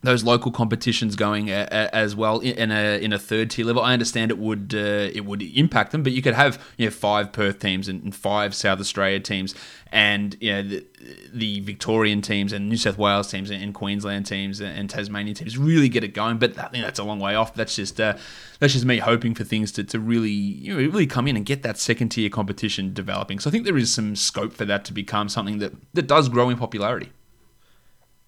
those 0.08 0.24
local 0.24 0.54
competitions 0.54 1.18
going 1.18 1.50
a, 1.50 1.68
a, 1.70 1.94
as 1.94 2.16
well 2.16 2.40
in 2.40 2.72
a 2.72 2.98
in 3.04 3.12
a 3.12 3.20
third 3.20 3.52
tier 3.52 3.66
level. 3.66 3.82
I 3.82 3.92
understand 3.92 4.32
it 4.32 4.38
would 4.38 4.74
uh, 4.74 5.12
it 5.14 5.26
would 5.26 5.42
impact 5.42 5.92
them, 5.92 6.02
but 6.02 6.14
you 6.14 6.22
could 6.22 6.34
have 6.34 6.64
you 6.78 6.86
know 6.86 6.92
five 6.92 7.34
Perth 7.34 7.60
teams 7.60 7.90
and, 7.90 8.02
and 8.02 8.16
five 8.16 8.56
South 8.56 8.80
Australia 8.80 9.20
teams, 9.20 9.54
and 9.92 10.38
you 10.40 10.54
know 10.54 10.64
the, 10.64 10.86
the, 11.34 11.60
Victorian 11.60 12.22
teams 12.22 12.54
and 12.54 12.70
New 12.70 12.78
South 12.78 12.98
Wales 12.98 13.30
teams 13.30 13.52
and, 13.52 13.74
Queensland 13.74 14.26
teams 14.26 14.62
and, 14.62 14.90
Tasmanian 14.90 15.36
teams 15.36 15.58
really 15.58 15.90
get 15.90 16.06
it 16.06 16.14
going. 16.14 16.38
But 16.38 16.58
I 16.58 16.70
think 16.70 16.86
that's 16.86 17.00
a 17.00 17.04
long 17.04 17.20
way 17.20 17.36
off. 17.36 17.54
That's 17.54 17.76
just 17.76 18.00
uh, 18.00 18.16
that's 18.60 18.72
just 18.72 18.86
me 18.86 19.00
hoping 19.00 19.36
for 19.36 19.44
things 19.44 19.74
to, 19.74 19.84
to 19.84 20.00
really 20.00 20.32
you 20.32 20.74
know, 20.74 20.80
really 20.80 21.06
come 21.06 21.28
in 21.28 21.36
and 21.36 21.46
get 21.46 21.64
that 21.64 21.78
second 21.78 22.10
tier 22.10 22.30
competition 22.30 22.94
developing. 22.94 23.40
So 23.40 23.50
I 23.50 23.52
think 23.52 23.66
there 23.66 23.78
is 23.78 23.94
some 23.94 24.16
scope 24.16 24.54
for 24.54 24.64
that 24.64 24.86
to 24.86 24.94
become 24.94 25.28
something 25.28 25.58
that 25.58 25.74
that 25.94 26.08
does 26.08 26.30
grow 26.30 26.50
in 26.50 26.58
popularity. 26.58 27.12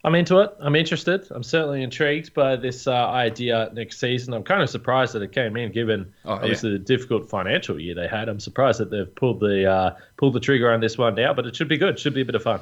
I'm 0.04 0.16
into 0.16 0.40
it. 0.40 0.56
I'm 0.62 0.76
interested. 0.76 1.28
I'm 1.32 1.44
certainly 1.44 1.84
intrigued 1.84 2.34
by 2.34 2.56
this 2.56 2.88
uh, 2.88 2.94
idea 3.10 3.70
next 3.74 4.00
season. 4.00 4.34
I'm 4.34 4.44
kind 4.44 4.62
of 4.62 4.70
surprised 4.70 5.14
that 5.14 5.22
it 5.22 5.34
came 5.34 5.58
in, 5.58 5.74
given 5.74 6.14
oh, 6.24 6.34
obviously 6.34 6.72
yeah. 6.72 6.78
the 6.78 6.84
difficult 6.84 7.30
financial 7.30 7.80
year 7.80 7.96
they 7.96 8.08
had. 8.08 8.30
I'm 8.30 8.40
surprised 8.40 8.80
that 8.80 8.92
they've 8.92 9.14
pulled 9.16 9.42
the 9.42 9.70
uh, 9.70 9.96
pulled 10.16 10.34
the 10.34 10.40
trigger 10.40 10.72
on 10.72 10.80
this 10.80 10.98
one 10.98 11.16
now, 11.16 11.34
but 11.34 11.46
it 11.46 11.56
should 11.56 11.68
be 11.68 11.78
good. 11.78 11.96
It 11.96 12.00
should 12.00 12.14
be 12.14 12.22
a 12.22 12.26
bit 12.26 12.36
of 12.36 12.44
fun. 12.44 12.62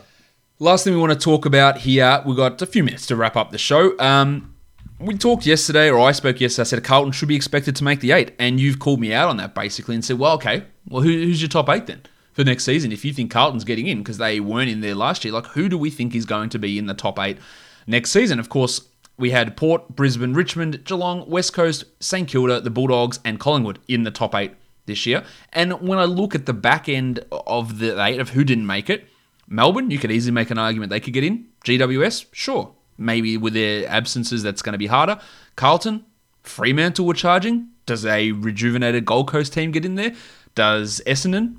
Last 0.57 0.83
thing 0.83 0.93
we 0.93 0.99
want 0.99 1.13
to 1.13 1.19
talk 1.19 1.45
about 1.45 1.77
here, 1.77 2.23
we've 2.25 2.35
got 2.35 2.59
a 2.63 2.65
few 2.65 2.83
minutes 2.83 3.05
to 3.07 3.15
wrap 3.15 3.35
up 3.35 3.51
the 3.51 3.59
show. 3.59 3.97
Um, 3.99 4.55
we 4.99 5.15
talked 5.15 5.45
yesterday, 5.45 5.91
or 5.91 5.99
I 5.99 6.13
spoke 6.13 6.41
yesterday. 6.41 6.61
I 6.61 6.65
said 6.65 6.83
Carlton 6.83 7.11
should 7.11 7.27
be 7.27 7.35
expected 7.35 7.75
to 7.75 7.83
make 7.83 7.99
the 7.99 8.13
eight, 8.13 8.31
and 8.39 8.59
you've 8.59 8.79
called 8.79 8.99
me 8.99 9.13
out 9.13 9.29
on 9.29 9.37
that 9.37 9.53
basically 9.53 9.93
and 9.93 10.03
said, 10.03 10.17
"Well, 10.17 10.33
okay, 10.33 10.63
well, 10.89 11.03
who, 11.03 11.09
who's 11.09 11.39
your 11.39 11.49
top 11.49 11.69
eight 11.69 11.85
then?" 11.85 12.01
For 12.37 12.43
next 12.43 12.65
season. 12.65 12.91
If 12.91 13.03
you 13.03 13.13
think 13.13 13.31
Carlton's 13.31 13.63
getting 13.63 13.87
in 13.87 13.97
because 13.97 14.19
they 14.19 14.39
weren't 14.39 14.69
in 14.69 14.81
there 14.81 14.93
last 14.93 15.25
year, 15.25 15.33
like 15.33 15.47
who 15.47 15.67
do 15.67 15.75
we 15.75 15.89
think 15.89 16.13
is 16.13 16.23
going 16.23 16.49
to 16.49 16.59
be 16.59 16.77
in 16.77 16.85
the 16.85 16.93
top 16.93 17.17
eight 17.17 17.39
next 17.87 18.11
season? 18.11 18.39
Of 18.39 18.47
course, 18.47 18.81
we 19.17 19.31
had 19.31 19.57
Port, 19.57 19.95
Brisbane, 19.95 20.35
Richmond, 20.35 20.85
Geelong, 20.85 21.27
West 21.27 21.53
Coast, 21.53 21.85
St 21.99 22.27
Kilda, 22.27 22.61
the 22.61 22.69
Bulldogs, 22.69 23.19
and 23.25 23.39
Collingwood 23.39 23.79
in 23.87 24.03
the 24.03 24.11
top 24.11 24.35
eight 24.35 24.51
this 24.85 25.07
year. 25.07 25.23
And 25.51 25.81
when 25.81 25.97
I 25.97 26.05
look 26.05 26.35
at 26.35 26.45
the 26.45 26.53
back 26.53 26.87
end 26.87 27.25
of 27.31 27.79
the 27.79 27.99
eight 28.05 28.19
of 28.19 28.29
who 28.29 28.43
didn't 28.43 28.67
make 28.67 28.87
it, 28.87 29.07
Melbourne, 29.47 29.89
you 29.89 29.97
could 29.97 30.11
easily 30.11 30.33
make 30.33 30.51
an 30.51 30.59
argument 30.59 30.91
they 30.91 30.99
could 30.99 31.13
get 31.13 31.23
in. 31.23 31.47
GWS, 31.65 32.27
sure. 32.33 32.71
Maybe 32.99 33.35
with 33.35 33.53
their 33.53 33.89
absences, 33.89 34.43
that's 34.43 34.61
going 34.61 34.73
to 34.73 34.77
be 34.77 34.85
harder. 34.85 35.19
Carlton, 35.55 36.05
Fremantle 36.43 37.07
were 37.07 37.15
charging. 37.15 37.69
Does 37.87 38.05
a 38.05 38.31
rejuvenated 38.33 39.05
Gold 39.05 39.27
Coast 39.27 39.53
team 39.53 39.71
get 39.71 39.85
in 39.85 39.95
there? 39.95 40.13
Does 40.53 41.01
Essendon, 41.07 41.57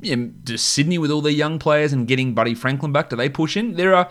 yeah, 0.00 0.16
does 0.44 0.62
Sydney 0.62 0.98
with 0.98 1.10
all 1.10 1.20
their 1.20 1.32
young 1.32 1.58
players 1.58 1.92
and 1.92 2.06
getting 2.06 2.34
Buddy 2.34 2.54
Franklin 2.54 2.92
back, 2.92 3.10
do 3.10 3.16
they 3.16 3.28
push 3.28 3.56
in? 3.56 3.74
There 3.74 3.94
are, 3.94 4.10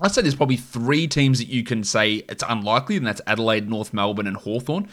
I'd 0.00 0.12
say 0.12 0.22
there's 0.22 0.34
probably 0.34 0.56
three 0.56 1.06
teams 1.06 1.38
that 1.38 1.48
you 1.48 1.64
can 1.64 1.84
say 1.84 2.24
it's 2.28 2.44
unlikely, 2.48 2.96
and 2.96 3.06
that's 3.06 3.20
Adelaide, 3.26 3.68
North 3.68 3.94
Melbourne, 3.94 4.26
and 4.26 4.36
Hawthorn 4.36 4.88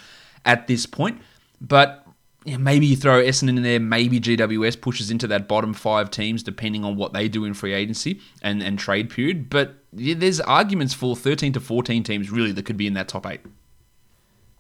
at 0.46 0.68
this 0.68 0.86
point. 0.86 1.22
But 1.60 2.06
yeah, 2.46 2.58
maybe 2.58 2.86
you 2.86 2.96
throw 2.96 3.22
Essendon 3.22 3.58
in 3.58 3.64
there, 3.64 3.80
maybe 3.80 4.20
GWS 4.20 4.80
pushes 4.80 5.12
into 5.12 5.28
that 5.28 5.48
bottom 5.48 5.74
five 5.74 6.10
teams, 6.10 6.44
depending 6.44 6.84
on 6.84 6.96
what 6.96 7.14
they 7.14 7.28
do 7.28 7.46
in 7.46 7.54
free 7.54 7.74
agency 7.74 8.20
and, 8.42 8.62
and 8.62 8.78
trade 8.80 9.10
period. 9.10 9.50
But 9.50 9.76
yeah, 9.94 10.16
there's 10.18 10.40
arguments 10.42 10.94
for 10.94 11.16
13 11.16 11.54
to 11.54 11.60
14 11.60 12.04
teams 12.04 12.32
really 12.32 12.52
that 12.52 12.66
could 12.66 12.78
be 12.78 12.88
in 12.88 12.94
that 12.94 13.08
top 13.08 13.26
eight. 13.26 13.42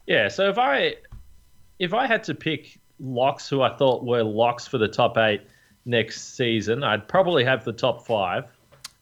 Yeah, 0.07 0.27
so 0.27 0.49
if 0.49 0.57
I 0.57 0.95
if 1.79 1.93
I 1.93 2.07
had 2.07 2.23
to 2.25 2.35
pick 2.35 2.79
locks 2.99 3.47
who 3.49 3.61
I 3.61 3.75
thought 3.75 4.03
were 4.03 4.23
locks 4.23 4.67
for 4.67 4.77
the 4.77 4.87
top 4.87 5.17
eight, 5.17 5.41
next 5.85 6.35
season, 6.35 6.83
I'd 6.83 7.07
probably 7.07 7.43
have 7.43 7.63
the 7.63 7.73
top 7.73 8.05
five. 8.05 8.45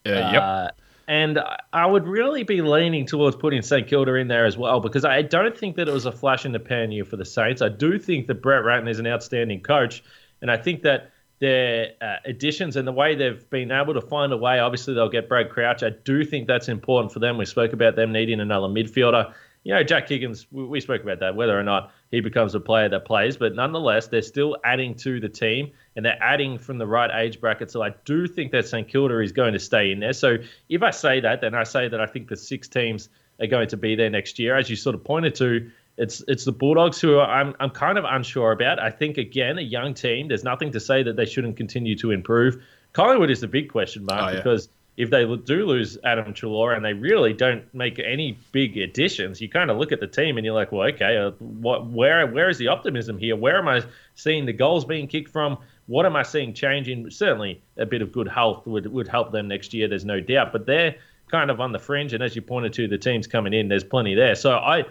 Uh, 0.06 0.10
yep. 0.10 0.42
Uh, 0.42 0.70
and 1.08 1.40
I 1.74 1.86
would 1.86 2.08
really 2.08 2.44
be 2.44 2.62
leaning 2.62 3.06
towards 3.06 3.36
putting 3.36 3.62
St 3.62 3.88
Kilda 3.88 4.16
in 4.16 4.28
there 4.28 4.46
as 4.46 4.58
well 4.58 4.80
because 4.80 5.04
I 5.04 5.22
don't 5.22 5.58
think 5.58 5.76
that 5.76 5.88
it 5.88 5.94
was 5.94 6.06
a 6.06 6.12
flash 6.12 6.46
in 6.46 6.54
the 6.54 6.60
pan 6.60 6.92
year 6.92 7.04
for 7.04 7.18
the 7.18 7.26
Saints. 7.26 7.62
I 7.62 7.70
do 7.70 8.00
think 8.00 8.28
that 8.28 8.42
Brett 8.42 8.64
Ratten 8.64 8.88
is 8.88 9.00
an 9.00 9.08
outstanding 9.08 9.62
coach, 9.62 10.04
and 10.42 10.50
I 10.50 10.58
think 10.58 10.84
that 10.84 11.12
their 11.40 11.94
uh, 12.02 12.18
additions 12.24 12.76
and 12.76 12.88
the 12.88 12.92
way 12.92 13.16
they've 13.16 13.50
been 13.50 13.72
able 13.72 13.96
to 13.96 14.02
find 14.02 14.32
a 14.32 14.38
way. 14.38 14.60
Obviously, 14.60 14.94
they'll 14.94 15.10
get 15.10 15.28
Brad 15.28 15.50
Crouch. 15.50 15.84
I 15.84 15.90
do 15.90 16.24
think 16.24 16.48
that's 16.48 16.70
important 16.70 17.12
for 17.12 17.20
them. 17.20 17.38
We 17.38 17.46
spoke 17.46 17.74
about 17.74 17.96
them 17.96 18.12
needing 18.12 18.40
another 18.40 18.68
midfielder. 18.68 19.34
You 19.64 19.74
know, 19.74 19.84
Jack 19.84 20.08
Higgins. 20.08 20.46
We 20.52 20.80
spoke 20.80 21.02
about 21.02 21.20
that. 21.20 21.36
Whether 21.36 21.60
or 21.60 21.64
not 21.64 21.92
he 22.12 22.20
becomes 22.20 22.54
a 22.54 22.60
player 22.60 22.90
that 22.90 23.06
plays. 23.06 23.38
But 23.38 23.56
nonetheless, 23.56 24.08
they're 24.08 24.22
still 24.22 24.58
adding 24.64 24.96
to 24.96 25.20
the 25.20 25.30
team 25.30 25.72
and 25.96 26.06
they're 26.06 26.22
adding 26.22 26.58
from 26.58 26.78
the 26.78 26.86
right 26.86 27.10
age 27.14 27.40
bracket. 27.40 27.72
So 27.72 27.82
I 27.82 27.94
do 28.06 28.28
think 28.28 28.52
that 28.52 28.68
St 28.68 28.88
Kilda 28.88 29.20
is 29.22 29.32
going 29.32 29.54
to 29.54 29.60
stay 29.60 29.92
in 29.92 30.00
there. 30.00 30.14
So 30.14 30.38
if 30.70 30.84
I 30.84 30.92
say 30.92 31.22
that, 31.22 31.42
then 31.42 31.56
I 31.56 31.64
say 31.64 31.88
that 31.88 32.00
I 32.00 32.06
think 32.06 32.28
the 32.28 32.36
six 32.36 32.68
teams 32.68 33.10
are 33.40 33.48
going 33.48 33.70
to 33.70 33.78
be 33.78 33.96
there 33.96 34.10
next 34.10 34.38
year. 34.40 34.58
As 34.58 34.70
you 34.70 34.76
sort 34.76 34.94
of 34.94 35.04
pointed 35.04 35.36
to, 35.36 35.72
it's 35.98 36.24
it's 36.28 36.46
the 36.46 36.52
Bulldogs 36.52 37.00
who 37.00 37.20
I'm 37.20 37.56
I'm 37.60 37.70
kind 37.70 37.98
of 37.98 38.06
unsure 38.06 38.52
about. 38.52 38.80
I 38.80 38.92
think 38.92 39.18
again 39.18 39.58
a 39.58 39.62
young 39.62 39.94
team. 39.94 40.28
There's 40.28 40.44
nothing 40.44 40.72
to 40.72 40.80
say 40.80 41.04
that 41.04 41.16
they 41.16 41.26
shouldn't 41.26 41.58
continue 41.58 41.98
to 41.98 42.12
improve. 42.12 42.64
Collingwood 42.94 43.30
is 43.30 43.42
the 43.42 43.48
big 43.48 43.72
question 43.72 44.06
mark 44.06 44.22
oh, 44.22 44.30
yeah. 44.30 44.36
because 44.38 44.70
if 44.98 45.10
they 45.10 45.24
do 45.24 45.66
lose 45.66 45.98
Adam 46.04 46.34
Treloar 46.34 46.76
and 46.76 46.84
they 46.84 46.94
really 46.94 47.34
don't 47.34 47.64
make 47.74 47.98
any 48.00 48.38
big 48.52 48.78
additions, 48.78 49.40
you 49.40 49.50
kind 49.50 49.72
of 49.72 49.78
look 49.78 49.92
at 49.92 50.00
the 50.00 50.08
team 50.08 50.38
and 50.38 50.46
you're 50.46 50.54
like, 50.54 50.72
well, 50.72 50.88
okay, 50.90 51.18
uh, 51.18 51.32
what, 51.40 51.88
where 51.88 52.28
where 52.28 52.50
is 52.50 52.58
the 52.58 52.68
optimism 52.68 53.18
here? 53.18 53.36
Where 53.36 53.58
am 53.58 53.68
I 53.68 53.84
seeing 54.16 54.46
the 54.46 54.54
goals 54.54 54.86
being 54.86 55.08
kicked 55.08 55.32
from? 55.32 55.58
What 55.88 56.06
am 56.06 56.16
I 56.16 56.24
seeing 56.24 56.54
changing? 56.54 57.10
Certainly, 57.10 57.62
a 57.78 57.86
bit 57.86 58.02
of 58.02 58.12
good 58.12 58.28
health 58.28 58.68
would 58.68 58.86
would 58.88 59.08
help 59.08 59.32
them 59.32 59.48
next 59.48 59.74
year. 59.74 59.88
There's 59.88 60.06
no 60.06 60.20
doubt, 60.20 60.52
but 60.52 60.66
they're 60.66 60.96
kind 61.32 61.50
of 61.50 61.62
on 61.62 61.72
the 61.72 61.80
fringe. 61.80 62.14
And 62.14 62.22
as 62.22 62.36
you 62.36 62.42
pointed 62.42 62.74
to, 62.74 62.88
the 62.88 62.98
teams 62.98 63.26
coming 63.28 63.54
in, 63.54 63.70
there's 63.70 63.86
plenty 63.86 64.14
there. 64.14 64.36
So 64.36 64.52
I, 64.52 64.84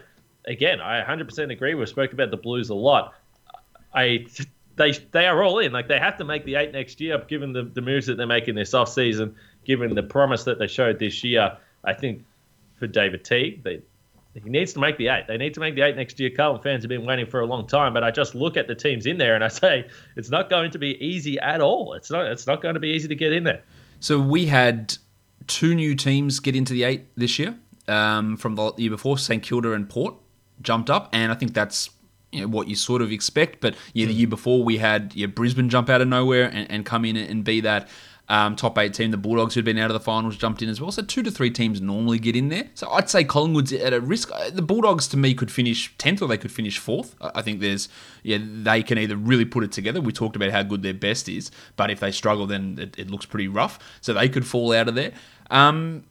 again, 0.46 0.80
I 0.80 1.02
100% 1.02 1.52
agree. 1.52 1.74
We've 1.74 1.88
spoke 1.88 2.12
about 2.12 2.30
the 2.30 2.38
Blues 2.38 2.70
a 2.70 2.74
lot. 2.74 3.14
I 3.94 4.26
they 4.76 4.92
they 5.12 5.26
are 5.26 5.42
all 5.42 5.58
in. 5.58 5.72
Like 5.72 5.88
they 5.88 5.98
have 5.98 6.16
to 6.18 6.24
make 6.24 6.44
the 6.44 6.54
eight 6.56 6.72
next 6.72 7.00
year, 7.00 7.18
given 7.28 7.52
the, 7.52 7.62
the 7.62 7.82
moves 7.82 8.06
that 8.06 8.16
they're 8.16 8.26
making 8.26 8.54
this 8.54 8.72
off 8.72 8.88
season 8.88 9.36
given 9.64 9.94
the 9.94 10.02
promise 10.02 10.44
that 10.44 10.58
they 10.58 10.66
showed 10.66 10.98
this 10.98 11.22
year, 11.24 11.56
I 11.84 11.92
think 11.92 12.24
for 12.76 12.86
David 12.86 13.24
Teague, 13.24 13.62
they, 13.62 13.80
he 14.34 14.48
needs 14.48 14.72
to 14.74 14.80
make 14.80 14.96
the 14.96 15.08
eight. 15.08 15.26
They 15.26 15.36
need 15.36 15.54
to 15.54 15.60
make 15.60 15.74
the 15.74 15.82
eight 15.82 15.96
next 15.96 16.18
year. 16.20 16.30
Carlton 16.30 16.62
fans 16.62 16.82
have 16.82 16.88
been 16.88 17.04
waiting 17.04 17.26
for 17.26 17.40
a 17.40 17.46
long 17.46 17.66
time, 17.66 17.92
but 17.92 18.04
I 18.04 18.10
just 18.10 18.34
look 18.34 18.56
at 18.56 18.66
the 18.68 18.74
teams 18.74 19.06
in 19.06 19.18
there 19.18 19.34
and 19.34 19.44
I 19.44 19.48
say 19.48 19.88
it's 20.16 20.30
not 20.30 20.50
going 20.50 20.70
to 20.72 20.78
be 20.78 21.02
easy 21.04 21.38
at 21.40 21.60
all. 21.60 21.94
It's 21.94 22.10
not. 22.10 22.26
It's 22.26 22.46
not 22.46 22.62
going 22.62 22.74
to 22.74 22.80
be 22.80 22.88
easy 22.88 23.08
to 23.08 23.14
get 23.14 23.32
in 23.32 23.44
there. 23.44 23.62
So 24.00 24.18
we 24.18 24.46
had 24.46 24.96
two 25.46 25.74
new 25.74 25.94
teams 25.94 26.40
get 26.40 26.54
into 26.54 26.72
the 26.72 26.84
eight 26.84 27.06
this 27.16 27.38
year 27.38 27.56
um, 27.88 28.36
from 28.36 28.54
the 28.54 28.72
year 28.76 28.90
before. 28.90 29.18
St 29.18 29.42
Kilda 29.42 29.72
and 29.72 29.88
Port 29.88 30.14
jumped 30.62 30.90
up, 30.90 31.08
and 31.12 31.32
I 31.32 31.34
think 31.34 31.54
that's 31.54 31.90
you 32.32 32.42
know, 32.42 32.48
what 32.48 32.68
you 32.68 32.76
sort 32.76 33.02
of 33.02 33.10
expect. 33.12 33.60
But 33.60 33.74
yeah, 33.92 34.06
the 34.06 34.12
hmm. 34.12 34.18
year 34.20 34.28
before 34.28 34.62
we 34.62 34.78
had 34.78 35.14
yeah, 35.14 35.26
Brisbane 35.26 35.68
jump 35.68 35.88
out 35.88 36.00
of 36.00 36.08
nowhere 36.08 36.46
and, 36.52 36.70
and 36.70 36.86
come 36.86 37.04
in 37.04 37.16
and 37.16 37.44
be 37.44 37.60
that 37.60 37.88
um, 38.30 38.54
top 38.54 38.78
eight 38.78 38.94
team. 38.94 39.10
The 39.10 39.16
Bulldogs, 39.16 39.54
who'd 39.54 39.64
been 39.64 39.76
out 39.76 39.90
of 39.90 39.94
the 39.94 40.00
finals, 40.00 40.36
jumped 40.36 40.62
in 40.62 40.68
as 40.68 40.80
well. 40.80 40.92
So 40.92 41.02
two 41.02 41.22
to 41.24 41.32
three 41.32 41.50
teams 41.50 41.80
normally 41.80 42.20
get 42.20 42.36
in 42.36 42.48
there. 42.48 42.70
So 42.74 42.88
I'd 42.88 43.10
say 43.10 43.24
Collingwood's 43.24 43.72
at 43.72 43.92
a 43.92 44.00
risk. 44.00 44.30
Uh, 44.32 44.50
the 44.50 44.62
Bulldogs, 44.62 45.08
to 45.08 45.16
me, 45.16 45.34
could 45.34 45.50
finish 45.50 45.94
10th 45.96 46.22
or 46.22 46.28
they 46.28 46.38
could 46.38 46.52
finish 46.52 46.80
4th. 46.80 47.14
I 47.20 47.42
think 47.42 47.58
there's, 47.58 47.88
yeah, 48.22 48.38
they 48.40 48.84
can 48.84 48.98
either 48.98 49.16
really 49.16 49.44
put 49.44 49.64
it 49.64 49.72
together. 49.72 50.00
We 50.00 50.12
talked 50.12 50.36
about 50.36 50.52
how 50.52 50.62
good 50.62 50.84
their 50.84 50.94
best 50.94 51.28
is, 51.28 51.50
but 51.74 51.90
if 51.90 51.98
they 51.98 52.12
struggle, 52.12 52.46
then 52.46 52.78
it, 52.80 52.96
it 52.96 53.10
looks 53.10 53.26
pretty 53.26 53.48
rough. 53.48 53.80
So 54.00 54.14
they 54.14 54.28
could 54.28 54.46
fall 54.46 54.72
out 54.72 54.86
of 54.86 54.94
there. 54.94 55.12
Um, 55.50 56.04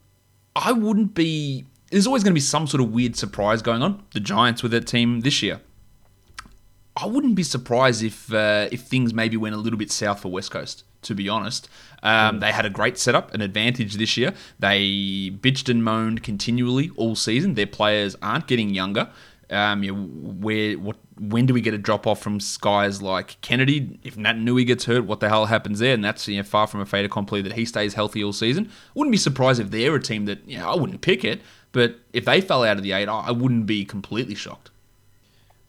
I 0.58 0.74
wouldn't 0.74 1.16
be. 1.16 1.66
There's 1.90 2.06
always 2.06 2.24
going 2.24 2.32
to 2.32 2.36
be 2.36 2.42
some 2.42 2.68
sort 2.68 2.82
of 2.82 2.92
weird 2.92 3.16
surprise 3.16 3.62
going 3.62 3.82
on. 3.82 4.04
The 4.14 4.20
Giants 4.20 4.62
with 4.62 4.74
their 4.74 4.82
team 4.82 5.22
this 5.22 5.42
year. 5.42 5.62
I 7.02 7.06
wouldn't 7.06 7.36
be 7.36 7.44
surprised 7.44 8.04
if 8.04 8.34
uh, 8.34 8.68
if 8.72 8.82
things 8.82 9.14
maybe 9.14 9.38
went 9.38 9.56
a 9.56 9.58
little 9.58 9.80
bit 9.80 9.92
south 9.92 10.22
for 10.22 10.30
West 10.30 10.52
Coast. 10.52 10.84
To 11.04 11.16
be 11.16 11.30
honest, 11.30 11.70
um, 12.04 12.36
mm. 12.36 12.40
they 12.42 12.52
had 12.52 12.66
a 12.66 12.70
great 12.70 12.98
setup, 12.98 13.34
an 13.34 13.40
advantage 13.40 13.94
this 13.94 14.18
year. 14.18 14.34
They 14.60 15.32
bitched 15.32 15.70
and 15.70 15.82
moaned 15.82 16.24
continually 16.24 16.92
all 16.98 17.16
season. 17.16 17.54
Their 17.54 17.68
players 17.68 18.18
aren't 18.22 18.48
getting 18.48 18.72
younger. 18.72 19.10
Um, 19.50 19.82
you 19.82 19.96
know, 19.96 20.04
where 20.04 20.74
what 20.74 20.98
when 21.18 21.46
do 21.46 21.54
we 21.54 21.62
get 21.62 21.74
a 21.74 21.78
drop 21.78 22.06
off 22.06 22.22
from 22.22 22.40
guys 22.60 23.02
like 23.02 23.40
Kennedy? 23.40 23.98
If 24.04 24.18
Naitanui 24.18 24.68
gets 24.68 24.84
hurt, 24.86 25.06
what 25.06 25.22
the 25.22 25.30
hell 25.30 25.46
happens 25.46 25.80
there? 25.80 25.94
And 25.94 26.04
that's 26.04 26.28
you 26.28 26.36
know, 26.36 26.44
far 26.44 26.68
from 26.68 26.82
a 26.82 26.86
fait 26.86 27.06
accompli 27.06 27.42
that 27.44 27.54
he 27.54 27.64
stays 27.64 27.94
healthy 27.94 28.22
all 28.22 28.34
season. 28.34 28.70
Wouldn't 28.94 29.14
be 29.14 29.18
surprised 29.18 29.62
if 29.62 29.72
they're 29.72 29.96
a 29.96 30.02
team 30.02 30.26
that 30.26 30.46
you 30.46 30.58
know, 30.58 30.70
I 30.70 30.76
wouldn't 30.76 31.00
pick 31.00 31.24
it, 31.24 31.42
but 31.72 31.96
if 32.12 32.26
they 32.26 32.42
fell 32.42 32.66
out 32.66 32.76
of 32.76 32.84
the 32.84 32.92
eight, 32.92 33.08
I 33.08 33.32
wouldn't 33.32 33.68
be 33.68 33.86
completely 33.86 34.36
shocked. 34.36 34.70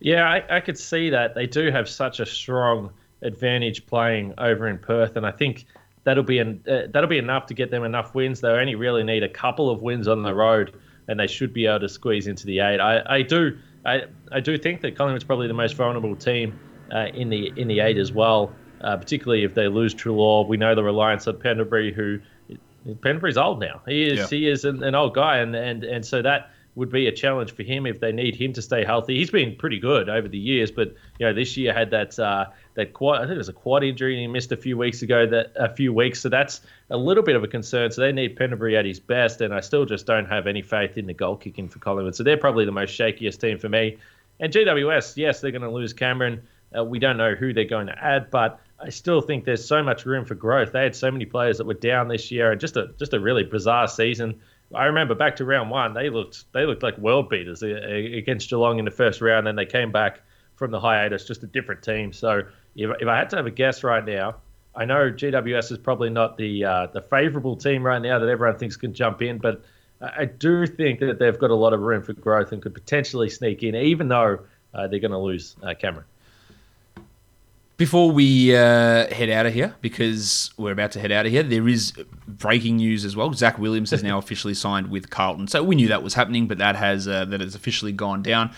Yeah, 0.01 0.29
I, 0.29 0.57
I 0.57 0.61
could 0.61 0.79
see 0.79 1.11
that. 1.11 1.35
They 1.35 1.47
do 1.47 1.71
have 1.71 1.89
such 1.89 2.21
a 2.21 2.27
strong 2.27 2.91
advantage 3.23 3.87
playing 3.87 4.35
over 4.39 4.67
in 4.67 4.79
Perth, 4.79 5.17
and 5.17 5.27
I 5.27 5.31
think 5.31 5.67
that'll 6.05 6.25
be 6.25 6.39
an, 6.39 6.65
uh, 6.69 6.83
that'll 6.91 7.11
be 7.11 7.19
enough 7.19 7.47
to 7.47 7.55
get 7.55 7.71
them 7.71 7.85
enough 7.85 8.15
wins. 8.15 8.41
They 8.41 8.49
only 8.49 8.75
really 8.75 9.05
need 9.05 9.23
a 9.23 9.29
couple 9.29 9.71
of 9.71 9.83
wins 9.83 10.09
on 10.09 10.23
the 10.23 10.35
road, 10.35 10.75
and 11.09 11.21
they 11.21 11.27
should 11.27 11.53
be 11.53 11.67
able 11.67 11.81
to 11.81 11.89
squeeze 11.89 12.27
into 12.27 12.47
the 12.47 12.61
eight. 12.61 12.81
I, 12.81 13.03
I 13.07 13.23
do 13.23 13.59
I, 13.85 14.05
I 14.33 14.41
do 14.41 14.59
think 14.59 14.81
that 14.83 14.97
Collingwood's 14.97 15.25
probably 15.25 15.49
the 15.49 15.55
most 15.55 15.75
vulnerable 15.75 16.17
team 16.17 16.59
uh, 16.93 17.07
in 17.15 17.29
the 17.29 17.53
in 17.57 17.69
the 17.69 17.81
eight 17.81 17.99
as 17.99 18.13
well, 18.13 18.53
uh, 18.81 18.97
particularly 18.97 19.45
if 19.45 19.55
they 19.55 19.69
lose 19.69 19.95
Treloar. 19.95 20.47
We 20.47 20.57
know 20.57 20.75
the 20.75 20.85
reliance 20.85 21.27
of 21.27 21.41
Pendlebury, 21.41 21.93
who 21.93 22.21
Pendlebury's 23.03 23.37
old 23.37 23.61
now. 23.61 23.83
He 23.87 24.07
is 24.07 24.19
yeah. 24.19 24.27
he 24.27 24.49
is 24.49 24.65
an, 24.65 24.83
an 24.83 24.95
old 24.95 25.15
guy, 25.15 25.39
and, 25.39 25.55
and 25.55 25.85
and 25.85 26.05
so 26.05 26.23
that 26.23 26.51
would 26.75 26.91
be 26.91 27.07
a 27.09 27.13
challenge 27.13 27.53
for 27.53 27.63
him 27.63 27.87
if 27.87 28.01
they 28.01 28.13
need 28.13 28.35
him 28.37 28.53
to 28.53 28.63
stay 28.63 28.85
healthy. 28.85 29.17
He's 29.17 29.31
been 29.31 29.57
pretty 29.57 29.79
good 29.79 30.09
over 30.09 30.29
the 30.29 30.39
years, 30.39 30.71
but 30.71 30.95
you 31.19 31.27
know 31.27 31.33
this 31.33 31.57
year 31.57 31.73
had 31.73 31.91
that 31.91 32.19
uh, 32.19 32.47
that 32.75 32.93
quad. 32.93 33.19
I 33.19 33.23
think 33.23 33.35
it 33.35 33.39
was 33.39 33.49
a 33.49 33.55
quad 33.55 33.83
injury 33.83 34.15
and 34.15 34.21
he 34.21 34.27
missed 34.27 34.53
a 34.53 34.57
few 34.57 34.79
weeks 34.79 35.03
ago. 35.03 35.27
That 35.27 35.53
a 35.57 35.75
few 35.75 35.93
weeks, 35.93 36.21
so 36.21 36.29
that's 36.29 36.61
a 36.89 36.97
little 36.97 37.23
bit 37.23 37.37
of 37.37 37.43
a 37.43 37.49
concern. 37.49 37.91
So 37.91 38.03
they 38.03 38.13
need 38.13 38.37
Pendlebury 38.37 38.77
at 38.77 38.85
his 38.85 39.01
best, 39.01 39.41
and 39.41 39.53
I 39.53 39.61
still 39.61 39.85
just 39.85 40.07
don't 40.07 40.27
have 40.27 40.47
any 40.47 40.63
faith 40.63 40.97
in 40.97 41.07
the 41.07 41.15
goal 41.15 41.37
kicking 41.37 41.69
for 41.69 41.81
Collingwood. 41.81 42.15
So 42.15 42.23
they're 42.23 42.37
probably 42.37 42.65
the 42.65 42.73
most 42.73 42.99
shakiest 42.99 43.41
team 43.41 43.59
for 43.59 43.69
me. 43.69 43.99
And 44.39 44.53
GWS, 44.53 45.17
yes, 45.17 45.41
they're 45.41 45.51
going 45.51 45.63
to 45.63 45.71
lose 45.71 45.93
Cameron. 45.93 46.43
Uh, 46.77 46.85
we 46.85 46.99
don't 46.99 47.17
know 47.17 47.35
who 47.35 47.53
they're 47.53 47.65
going 47.65 47.89
to 47.89 48.03
add, 48.05 48.31
but 48.31 48.61
I 48.83 48.89
still 48.89 49.21
think 49.21 49.45
there's 49.45 49.65
so 49.65 49.83
much 49.83 50.07
room 50.07 50.25
for 50.25 50.35
growth. 50.35 50.73
They 50.73 50.83
had 50.83 50.97
so 50.97 51.11
many 51.11 51.27
players 51.27 51.59
that 51.59 51.67
were 51.67 51.75
down 51.75 52.09
this 52.09 52.31
year, 52.31 52.53
and 52.53 52.61
just 52.61 52.77
a 52.77 52.95
just 52.99 53.13
a 53.13 53.21
really 53.21 53.45
bizarre 53.45 53.89
season. 53.89 54.41
I 54.75 54.85
remember 54.85 55.15
back 55.15 55.37
to 55.37 55.45
round 55.45 55.71
one, 55.71 55.95
they 55.95 56.11
looked 56.11 56.45
they 56.53 56.65
looked 56.65 56.83
like 56.83 56.97
world 56.99 57.29
beaters 57.29 57.63
uh, 57.63 57.67
against 57.67 58.49
Geelong 58.49 58.79
in 58.79 58.85
the 58.85 58.91
first 58.91 59.21
round. 59.21 59.47
Then 59.47 59.57
they 59.57 59.67
came 59.67 59.91
back 59.91 60.21
from 60.57 60.71
the 60.71 60.81
hiatus, 60.81 61.25
just 61.25 61.43
a 61.43 61.47
different 61.47 61.83
team. 61.83 62.13
So 62.13 62.43
if, 62.77 62.91
if 63.01 63.09
I 63.09 63.17
had 63.17 63.31
to 63.31 63.37
have 63.37 63.47
a 63.47 63.51
guess 63.51 63.83
right 63.83 64.05
now, 64.05 64.37
I 64.75 64.85
know 64.85 65.11
GWS 65.11 65.73
is 65.73 65.79
probably 65.79 66.11
not 66.11 66.37
the 66.37 66.65
uh, 66.65 66.87
the 66.87 67.03
favourable 67.03 67.57
team 67.57 67.85
right 67.85 68.01
now 68.01 68.19
that 68.19 68.29
everyone 68.29 68.59
thinks 68.59 68.77
can 68.77 68.95
jump 68.95 69.23
in, 69.23 69.39
but 69.39 69.65
I 70.01 70.25
do 70.25 70.67
think 70.67 71.01
that 71.01 71.19
they've 71.19 71.39
got 71.39 71.51
a 71.51 71.55
lot 71.55 71.73
of 71.73 71.81
room 71.81 72.03
for 72.03 72.15
growth 72.15 72.53
and 72.53 72.63
could 72.63 72.73
potentially 72.73 73.29
sneak 73.29 73.63
in, 73.63 73.75
even 73.75 74.09
though 74.09 74.39
uh, 74.73 74.87
they're 74.87 75.01
going 75.01 75.11
to 75.11 75.19
lose 75.19 75.57
uh, 75.63 75.75
Cameron. 75.75 76.07
Before 77.81 78.11
we 78.11 78.55
uh, 78.55 79.09
head 79.09 79.31
out 79.31 79.47
of 79.47 79.55
here, 79.55 79.75
because 79.81 80.51
we're 80.59 80.73
about 80.73 80.93
to 80.93 81.01
head 81.01 81.11
out 81.11 81.25
of 81.25 81.33
here, 81.33 81.43
there 81.43 81.67
is 81.67 81.95
breaking 82.29 82.77
news 82.77 83.07
as 83.07 83.17
well. 83.17 83.33
Zach 83.33 83.59
Williams 83.59 83.91
has 83.91 84.03
now 84.03 84.19
officially 84.25 84.53
signed 84.53 84.91
with 84.91 85.09
Carlton, 85.09 85.49
so 85.49 85.63
we 85.63 85.77
knew 85.77 85.89
that 85.89 86.03
was 86.03 86.13
happening, 86.13 86.47
but 86.47 86.59
that 86.59 86.77
has 86.77 87.09
uh, 87.09 87.25
that 87.25 87.41
has 87.41 87.55
officially 87.55 87.93
gone 87.93 88.23
down. 88.23 88.51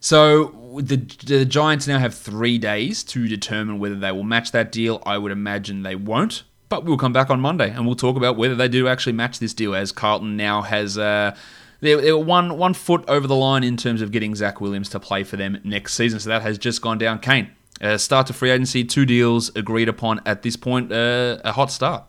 So 0.00 0.78
the 0.80 0.96
the 1.26 1.44
Giants 1.44 1.86
now 1.86 1.98
have 1.98 2.14
three 2.14 2.56
days 2.56 3.04
to 3.04 3.28
determine 3.28 3.80
whether 3.80 3.96
they 3.96 4.12
will 4.12 4.24
match 4.24 4.50
that 4.52 4.72
deal. 4.72 5.02
I 5.04 5.18
would 5.18 5.30
imagine 5.30 5.82
they 5.82 5.94
won't, 5.94 6.44
but 6.70 6.86
we'll 6.86 6.96
come 6.96 7.12
back 7.12 7.28
on 7.28 7.38
Monday 7.38 7.68
and 7.68 7.84
we'll 7.84 7.96
talk 7.96 8.16
about 8.16 8.38
whether 8.38 8.54
they 8.54 8.68
do 8.68 8.88
actually 8.88 9.12
match 9.12 9.40
this 9.40 9.52
deal. 9.52 9.74
As 9.74 9.92
Carlton 9.92 10.38
now 10.38 10.62
has. 10.62 10.96
Uh, 10.96 11.36
they're, 11.82 12.00
they're 12.00 12.16
one 12.16 12.56
one 12.56 12.72
foot 12.72 13.04
over 13.08 13.26
the 13.26 13.36
line 13.36 13.62
in 13.62 13.76
terms 13.76 14.00
of 14.00 14.10
getting 14.10 14.34
Zach 14.34 14.58
Williams 14.58 14.88
to 14.90 15.00
play 15.00 15.22
for 15.22 15.36
them 15.36 15.60
next 15.64 15.92
season. 15.94 16.18
So 16.18 16.30
that 16.30 16.40
has 16.40 16.56
just 16.56 16.80
gone 16.80 16.96
down. 16.96 17.18
Kane, 17.18 17.50
uh, 17.80 17.98
start 17.98 18.26
to 18.28 18.32
free 18.32 18.50
agency, 18.50 18.84
two 18.84 19.06
deals 19.06 19.54
agreed 19.56 19.88
upon 19.88 20.20
at 20.26 20.42
this 20.42 20.56
point. 20.56 20.92
Uh, 20.92 21.38
a 21.44 21.52
hot 21.52 21.70
start. 21.70 22.04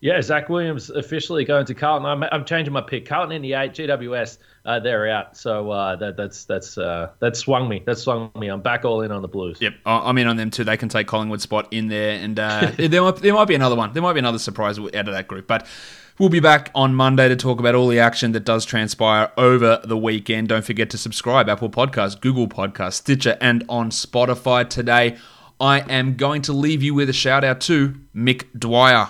Yeah, 0.00 0.20
Zach 0.20 0.48
Williams 0.48 0.90
officially 0.90 1.44
going 1.44 1.64
to 1.66 1.74
Carlton. 1.74 2.06
I'm, 2.06 2.24
I'm 2.24 2.44
changing 2.44 2.72
my 2.72 2.80
pick. 2.80 3.06
Carlton 3.06 3.36
in 3.36 3.42
the 3.42 3.52
eight, 3.52 3.72
GWS 3.72 4.38
uh, 4.64 4.80
they're 4.80 5.08
out. 5.08 5.36
So 5.36 5.70
uh, 5.70 5.96
that 5.96 6.16
that's 6.16 6.44
that's 6.44 6.78
uh, 6.78 7.10
that 7.20 7.36
swung 7.36 7.68
me. 7.68 7.82
That 7.86 7.98
swung 7.98 8.30
me. 8.36 8.48
I'm 8.48 8.60
back 8.60 8.84
all 8.84 9.02
in 9.02 9.10
on 9.10 9.22
the 9.22 9.28
Blues. 9.28 9.58
Yep, 9.60 9.74
I'm 9.86 10.18
in 10.18 10.26
on 10.26 10.36
them 10.36 10.50
too. 10.50 10.64
They 10.64 10.76
can 10.76 10.88
take 10.88 11.06
Collingwood 11.06 11.40
spot 11.40 11.68
in 11.72 11.88
there, 11.88 12.18
and 12.18 12.38
uh, 12.38 12.70
there 12.78 13.02
might 13.02 13.16
there 13.16 13.34
might 13.34 13.48
be 13.48 13.54
another 13.54 13.76
one. 13.76 13.92
There 13.92 14.02
might 14.02 14.14
be 14.14 14.20
another 14.20 14.38
surprise 14.38 14.78
out 14.78 14.94
of 14.94 15.06
that 15.06 15.28
group, 15.28 15.46
but. 15.46 15.66
We'll 16.18 16.28
be 16.28 16.40
back 16.40 16.70
on 16.74 16.94
Monday 16.94 17.28
to 17.28 17.36
talk 17.36 17.58
about 17.58 17.74
all 17.74 17.88
the 17.88 17.98
action 17.98 18.32
that 18.32 18.44
does 18.44 18.66
transpire 18.66 19.32
over 19.38 19.80
the 19.82 19.96
weekend. 19.96 20.48
Don't 20.48 20.64
forget 20.64 20.90
to 20.90 20.98
subscribe 20.98 21.48
Apple 21.48 21.70
Podcasts, 21.70 22.20
Google 22.20 22.48
Podcasts, 22.48 22.94
Stitcher, 22.94 23.38
and 23.40 23.64
on 23.68 23.88
Spotify 23.90 24.68
today. 24.68 25.16
I 25.58 25.80
am 25.80 26.16
going 26.16 26.42
to 26.42 26.52
leave 26.52 26.82
you 26.82 26.92
with 26.92 27.08
a 27.08 27.14
shout 27.14 27.44
out 27.44 27.62
to 27.62 27.94
Mick 28.14 28.44
Dwyer. 28.58 29.08